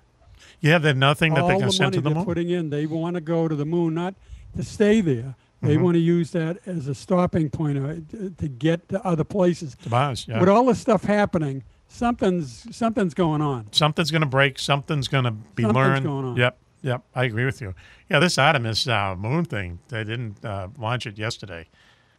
[0.61, 2.25] Yeah, there's nothing that all they can the send money to the they're moon.
[2.25, 4.15] putting in, they want to go to the moon, not
[4.57, 5.35] to stay there.
[5.63, 5.83] They Mhm.
[5.83, 9.77] want to use that as a stopping point uh, to, to get to other places.
[9.83, 10.41] To Mars, yeah.
[10.41, 13.67] With all this stuff happening, something's something's going on.
[13.73, 14.59] Something's going to break.
[14.59, 16.07] Something's going to be Something's learned.
[16.07, 16.37] going on.
[16.37, 17.03] Yep, yep.
[17.15, 17.75] I agree with you.
[18.09, 21.69] Yeah, this Artemis uh, moon thing, they didn't uh, launch it yesterday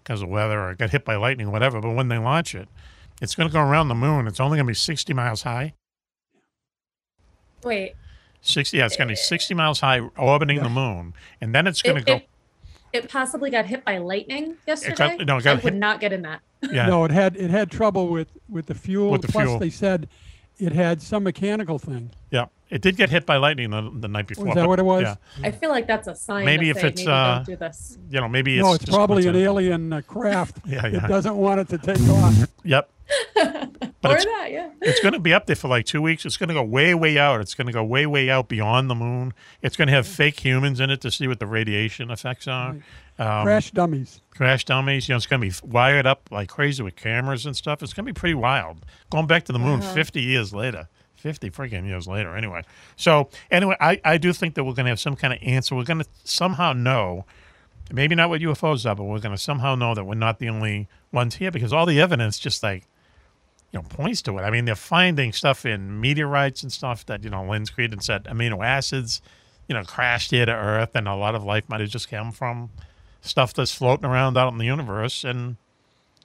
[0.03, 1.81] because of weather or got hit by lightning or whatever.
[1.81, 2.69] But when they launch it,
[3.23, 4.27] it's going to go around the moon.
[4.27, 5.73] It's only going to be 60 miles high.
[7.63, 7.93] Wait,
[8.41, 9.23] 60, yeah, it's going to be eh.
[9.23, 11.13] 60 miles high orbiting the moon.
[11.39, 12.15] And then it's going to go.
[12.15, 12.27] it,
[12.93, 15.17] it possibly got hit by lightning yesterday.
[15.23, 16.41] no, it got I would not get in that.
[16.71, 16.85] Yeah.
[16.85, 19.09] No, it had it had trouble with with the fuel.
[19.09, 19.57] With the Plus, fuel.
[19.57, 20.07] they said
[20.59, 22.11] it had some mechanical thing.
[22.29, 24.45] Yeah, it did get hit by lightning the, the night before.
[24.45, 25.03] Was that but- what it was?
[25.03, 25.15] Yeah.
[25.43, 26.45] I feel like that's a sign.
[26.45, 27.97] Maybe to if say, it's, maybe uh, don't do this.
[28.09, 30.57] You know, maybe it's no, it's it's just probably an alien uh, craft.
[30.65, 31.05] Yeah, yeah.
[31.05, 32.33] It doesn't want it to take off.
[32.63, 32.89] Yep.
[34.01, 34.69] But or it's- that, yeah.
[34.81, 36.25] it's going to be up there for like two weeks.
[36.25, 37.39] It's going to go way, way out.
[37.39, 39.33] It's going to go way, way out beyond the moon.
[39.61, 42.77] It's going to have fake humans in it to see what the radiation effects are.
[43.19, 44.21] Um, Crash dummies.
[44.31, 45.07] crash dummies.
[45.07, 47.83] You know, it's going to be wired up like crazy with cameras and stuff.
[47.83, 48.83] It's going to be pretty wild.
[49.11, 49.93] Going back to the moon Uh-huh.
[49.93, 50.87] 50 years later.
[51.21, 52.63] 50 freaking years later, anyway.
[52.95, 55.75] So, anyway, I, I do think that we're going to have some kind of answer.
[55.75, 57.25] We're going to somehow know,
[57.91, 60.49] maybe not what UFOs are, but we're going to somehow know that we're not the
[60.49, 62.85] only ones here because all the evidence just like,
[63.71, 64.41] you know, points to it.
[64.41, 68.25] I mean, they're finding stuff in meteorites and stuff that, you know, Lynn's Creedon said
[68.25, 69.21] amino acids,
[69.67, 72.31] you know, crashed here to Earth, and a lot of life might have just come
[72.31, 72.69] from
[73.21, 75.55] stuff that's floating around out in the universe, and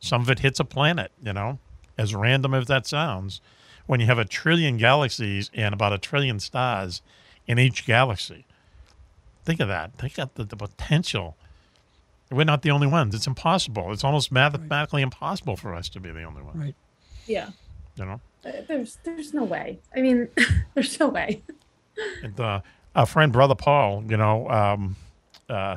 [0.01, 1.59] some of it hits a planet, you know,
[1.97, 3.41] as random as that sounds.
[3.87, 7.03] When you have a trillion galaxies and about a trillion stars
[7.47, 8.45] in each galaxy,
[9.45, 9.95] think of that.
[9.95, 11.37] Think of the, the potential.
[12.31, 13.15] We're not the only ones.
[13.15, 13.93] It's impossible.
[13.93, 16.59] It's almost mathematically impossible for us to be the only one.
[16.59, 16.75] Right.
[17.27, 17.51] Yeah.
[17.97, 18.21] You know?
[18.45, 19.79] Uh, There's there's no way.
[19.95, 20.29] I mean,
[20.75, 21.43] there's no way.
[22.23, 22.61] And, uh,
[22.95, 24.97] our friend brother Paul, you know, um,
[25.49, 25.77] uh,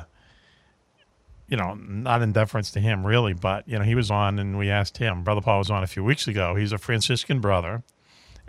[1.48, 4.56] you know, not in deference to him really, but you know, he was on and
[4.58, 5.22] we asked him.
[5.24, 6.54] Brother Paul was on a few weeks ago.
[6.54, 7.82] He's a Franciscan brother,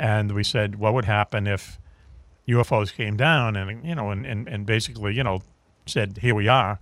[0.01, 1.79] and we said, what would happen if
[2.47, 5.43] UFOs came down and you know, and and, and basically, you know,
[5.85, 6.79] said, here we are.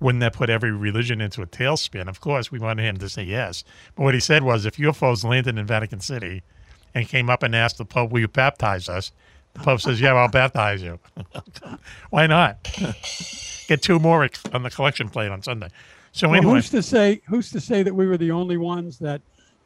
[0.00, 2.08] Wouldn't that put every religion into a tailspin?
[2.08, 3.64] Of course, we wanted him to say yes.
[3.96, 6.42] But what he said was, if UFOs landed in Vatican City
[6.94, 9.12] and came up and asked the Pope, will you baptize us?
[9.54, 11.00] The Pope says, yeah, I'll baptize you.
[12.10, 12.62] Why not?
[13.66, 15.68] Get two more on the collection plate on Sunday.
[16.12, 17.22] So Well, anyway, who's to say?
[17.28, 19.20] Who's to say that we were the only ones that,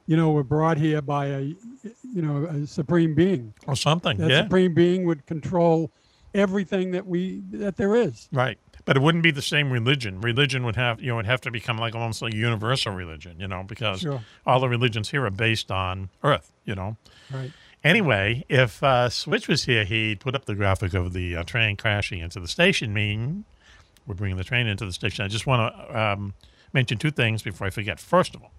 [0.06, 3.54] you know, we were brought here by a, you know, a supreme being?
[3.66, 5.90] or something, That yeah, supreme being would control
[6.34, 8.28] everything that we that there is.
[8.32, 8.58] right.
[8.84, 10.20] But it wouldn't be the same religion.
[10.20, 13.38] Religion would have, you know, would have to become like almost like a universal religion,
[13.38, 14.20] you know, because Sure.
[14.44, 16.96] all the religions here are based on Earth, you know.
[17.32, 17.52] Right.
[17.84, 21.76] Anyway, if uh, Switch was here, he'd put up the graphic of the uh, train
[21.76, 22.92] crashing into the station.
[22.92, 23.44] Meaning,
[24.06, 25.24] we're bringing the train into the station.
[25.24, 26.34] I just want to um,
[26.72, 28.00] mention two things before I forget.
[28.00, 28.50] First of all,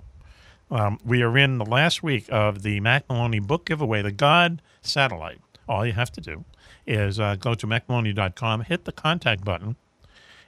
[0.72, 4.62] um, we are in the last week of the Mack Maloney book giveaway, the God
[4.82, 5.40] Satellite.
[5.68, 6.46] All you have to do
[6.86, 9.76] is uh, go to mackmaloney.com, hit the contact button,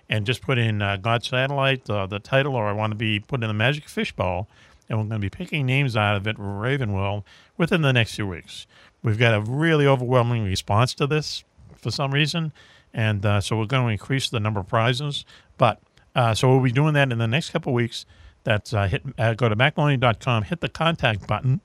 [0.09, 3.19] and just put in uh, God Satellite, uh, the title, or I want to be
[3.19, 4.47] put in the Magic Fishbowl,
[4.89, 7.23] and we're going to be picking names out of it, Ravenwell,
[7.57, 8.67] within the next few weeks.
[9.01, 11.43] We've got a really overwhelming response to this
[11.77, 12.51] for some reason,
[12.93, 15.25] and uh, so we're going to increase the number of prizes.
[15.57, 15.79] But
[16.15, 18.05] uh, so we'll be doing that in the next couple weeks.
[18.45, 21.61] That's uh, hit uh, go to mackmaloney.com, hit the contact button,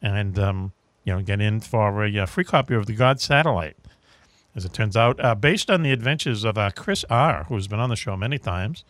[0.00, 0.72] and um,
[1.04, 3.76] you know get in for a, uh free copy of the God Satellite.
[4.56, 7.78] As it turns out, uh, based on the adventures of uh, Chris R., who's been
[7.78, 8.84] on the show many times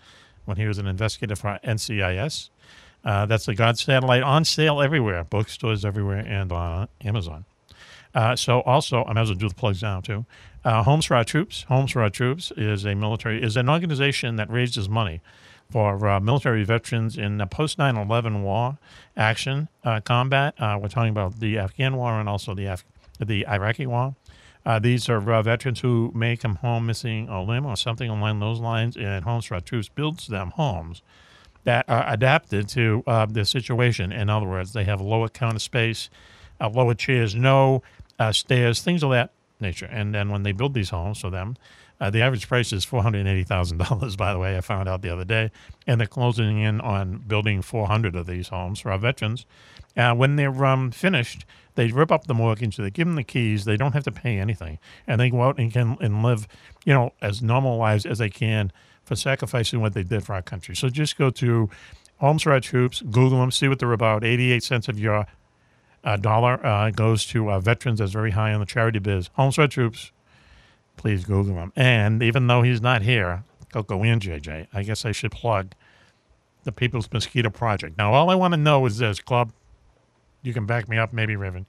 [0.44, 2.48] when he was an investigator for NCIS.
[3.04, 7.44] Uh, that's the God Satellite on sale everywhere, bookstores everywhere, and on Amazon.
[8.14, 10.26] Uh, so also, I might as well do the plugs now too.
[10.64, 11.62] Uh, Homes for Our Troops.
[11.68, 15.20] Homes for Our Troops is a military is an organization that raises money
[15.70, 18.78] for uh, military veterans in the post 9/11 war
[19.16, 20.54] action uh, combat.
[20.58, 22.84] Uh, we're talking about the Afghan war and also the Af-
[23.18, 24.16] the Iraqi war.
[24.66, 28.40] Uh, these are uh, veterans who may come home missing a limb or something along
[28.40, 31.02] those lines, and Homes for Our Troops builds them homes
[31.64, 34.12] that are adapted to uh, the situation.
[34.12, 36.10] In other words, they have lower counter space,
[36.60, 37.82] uh, lower chairs, no
[38.32, 39.86] stairs, things of that nature.
[39.86, 41.56] And then when they build these homes for them,
[42.00, 44.16] Uh, the average price is four hundred eighty thousand dollars.
[44.16, 45.50] By the way, I found out the other day,
[45.86, 49.44] and they're closing in on building four hundred of these homes for our veterans.
[49.96, 51.44] Uh, when they're um, finished,
[51.74, 52.76] they rip up the mortgage.
[52.76, 53.64] They give them the keys.
[53.64, 56.48] They don't have to pay anything, and they go out and can and live,
[56.86, 58.72] you know, as normal lives as they can
[59.04, 60.74] for sacrificing what they did for our country.
[60.74, 61.68] So just go to
[62.16, 64.24] Homes for Our Troops, Google them, see what they're about.
[64.24, 65.26] Eighty-eight cents of your
[66.04, 67.98] uh, dollar uh, goes to uh, veterans.
[67.98, 69.28] That's very high on the charity biz.
[69.34, 70.12] Homes for Our Troops.
[71.00, 71.72] Please Google him.
[71.76, 74.66] And even though he's not here, go in, JJ.
[74.70, 75.72] I guess I should plug
[76.64, 77.96] the People's Mosquito Project.
[77.96, 79.50] Now, all I want to know is this, Club.
[80.42, 81.64] You can back me up, maybe, Raven.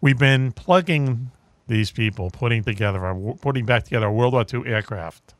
[0.00, 1.32] We've been plugging
[1.66, 5.34] these people, putting together, a, putting back together a World War II aircraft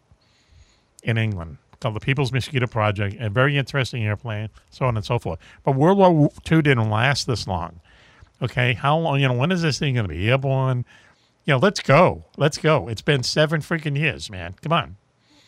[1.03, 5.19] in England called the People's Mosquito Project, a very interesting airplane, so on and so
[5.19, 5.39] forth.
[5.65, 7.81] But World War II didn't last this long.
[8.43, 9.21] Okay, how long?
[9.21, 10.85] You know, when is this thing going to be airborne?
[11.45, 12.89] You know, let's go, let's go.
[12.89, 14.55] It's been seven freaking years, man.
[14.63, 14.97] Come on.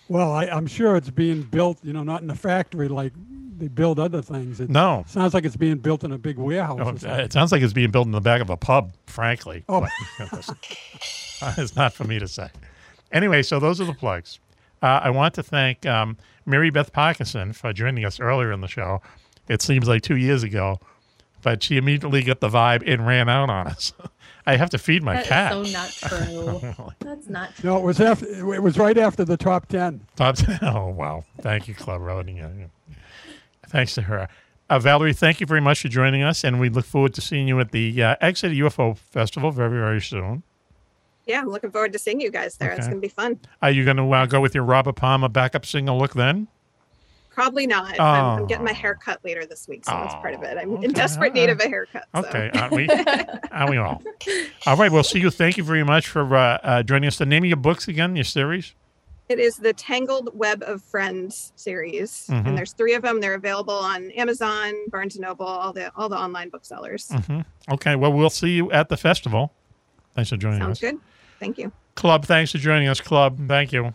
[0.08, 3.12] Well, I, I'm sure it's being built, you know, not in a factory like
[3.58, 4.60] they build other things.
[4.60, 5.04] It No.
[5.08, 6.78] sounds like it's being built in a big warehouse.
[6.80, 7.10] Oh, something.
[7.10, 9.64] it sounds like it's being built in the back of a pub, frankly.
[9.68, 9.80] Oh.
[9.80, 10.54] But, you know,
[11.62, 12.48] it's not for me to say.
[13.10, 14.38] Anyway, so those are the plugs.
[14.82, 18.68] Uh, I want to thank um, Mary Beth Parkinson for joining us earlier in the
[18.68, 19.00] show.
[19.48, 20.78] It seems like two years ago,
[21.42, 23.92] but she immediately got the vibe and ran out on us.
[24.46, 25.52] I have to feed my That is cat.
[25.52, 25.90] so not
[26.70, 26.92] true.
[27.00, 27.70] That's not true.
[27.70, 28.26] No, it was after.
[28.54, 30.06] It was right after the top ten.
[30.16, 30.58] Top ten.
[30.62, 31.24] Oh, wow.
[31.40, 32.36] Thank you, Club Roading.
[32.36, 32.96] Yeah, yeah.
[33.68, 34.28] Thanks to her.
[34.68, 37.46] Uh, Valerie, thank you very much for joining us, and we look forward to seeing
[37.46, 40.42] you at the uh, Exeter UFO Festival very, very soon.
[41.24, 42.70] Yeah, I'm looking forward to seeing you guys there.
[42.72, 43.38] It's gonna be fun.
[43.62, 46.46] Are you going to uh, go with your Robert Palmer backup single look then?
[47.36, 48.00] Probably not.
[48.00, 48.64] I'm, I'm getting Oh.
[48.64, 50.56] my hair cut later this week, so that's part of it.
[50.58, 52.04] I'm okay, in desperate need of a haircut.
[52.14, 52.22] So.
[52.22, 52.88] Okay, aren't we?
[53.52, 54.02] aren't we all?
[54.64, 55.30] All right, well, see you.
[55.30, 57.18] Thank you very much for uh, uh, joining us.
[57.18, 58.74] The name of your books again, your series?
[59.28, 62.46] It is the Tangled Web of Friends series, Mhm.
[62.46, 63.20] and there's three of them.
[63.20, 67.10] They're available on Amazon, Barnes and Noble, all the all the online booksellers.
[67.26, 67.40] hmm
[67.70, 69.52] Okay, well, we'll see you at the festival.
[70.14, 70.90] Thanks for joining Sounds us.
[70.92, 70.98] good.
[71.38, 71.70] Thank you.
[71.96, 73.46] Club, thanks for joining us, Club.
[73.46, 73.92] Thank you.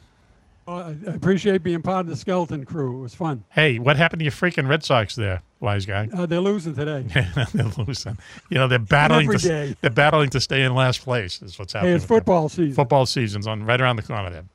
[0.67, 2.99] Uh, I I appreciate being part of the skeleton crew.
[2.99, 3.43] It was fun.
[3.49, 6.07] Hey, what happened to your freaking Red Sox there, wise guy?
[6.13, 7.05] Uh, they're losing today.
[7.53, 8.17] they're losing.
[8.49, 9.75] You know, they're battling Every to day.
[9.81, 11.41] they're battling to stay in last place.
[11.41, 11.91] Is what's happening.
[11.91, 12.17] Hey, it's with them.
[12.17, 12.73] football season.
[12.73, 14.29] Football season's on right around the corner.
[14.29, 14.49] Then.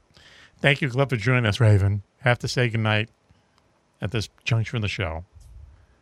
[0.61, 2.03] Thank you, Cliff, for joining us, Raven.
[2.21, 3.09] Have to say goodnight
[4.01, 5.25] at this juncture in the show.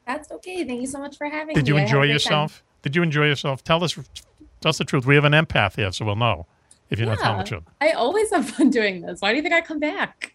[0.06, 0.64] That's okay.
[0.64, 1.62] Thank you so much for having Did me.
[1.62, 2.62] Did you I had a enjoy yourself?
[2.82, 3.64] Did you enjoy yourself?
[3.64, 3.94] Tell us,
[4.60, 5.06] tell us the truth.
[5.06, 6.46] We have an empath here, so we'll know
[6.94, 7.50] if you're not telling the
[7.82, 7.88] Yeah.
[7.88, 9.20] I always have fun doing this.
[9.20, 10.34] Why do you think I come back?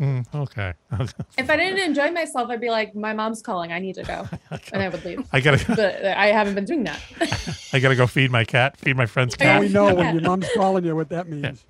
[0.00, 0.72] Mm, okay.
[1.38, 3.72] If I didn't enjoy myself, I'd be like, my mom's calling.
[3.72, 4.28] I need to go.
[4.72, 5.24] and I would leave.
[5.32, 7.00] I gotta, But I haven't been doing that.
[7.72, 9.60] I gotta go feed my cat, feed my friend's cat.
[9.60, 11.64] we know when your mom's calling you what that means.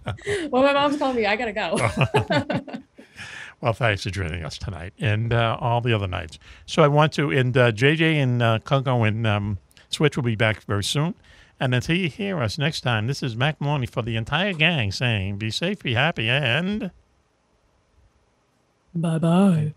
[0.51, 2.83] when my mom's calling me, I gotta go.
[3.61, 6.41] Well, thanks for joining us tonight and uh, all the other nights.
[6.67, 9.59] So I want to, and uh, JJ and uh, Congo and um,
[9.89, 11.15] Switch will be back very soon.
[11.63, 14.91] And until you hear us next time, this is Mack Maloney for the entire gang
[14.91, 16.91] saying, be safe, be happy, and.
[18.93, 19.73] bye bye.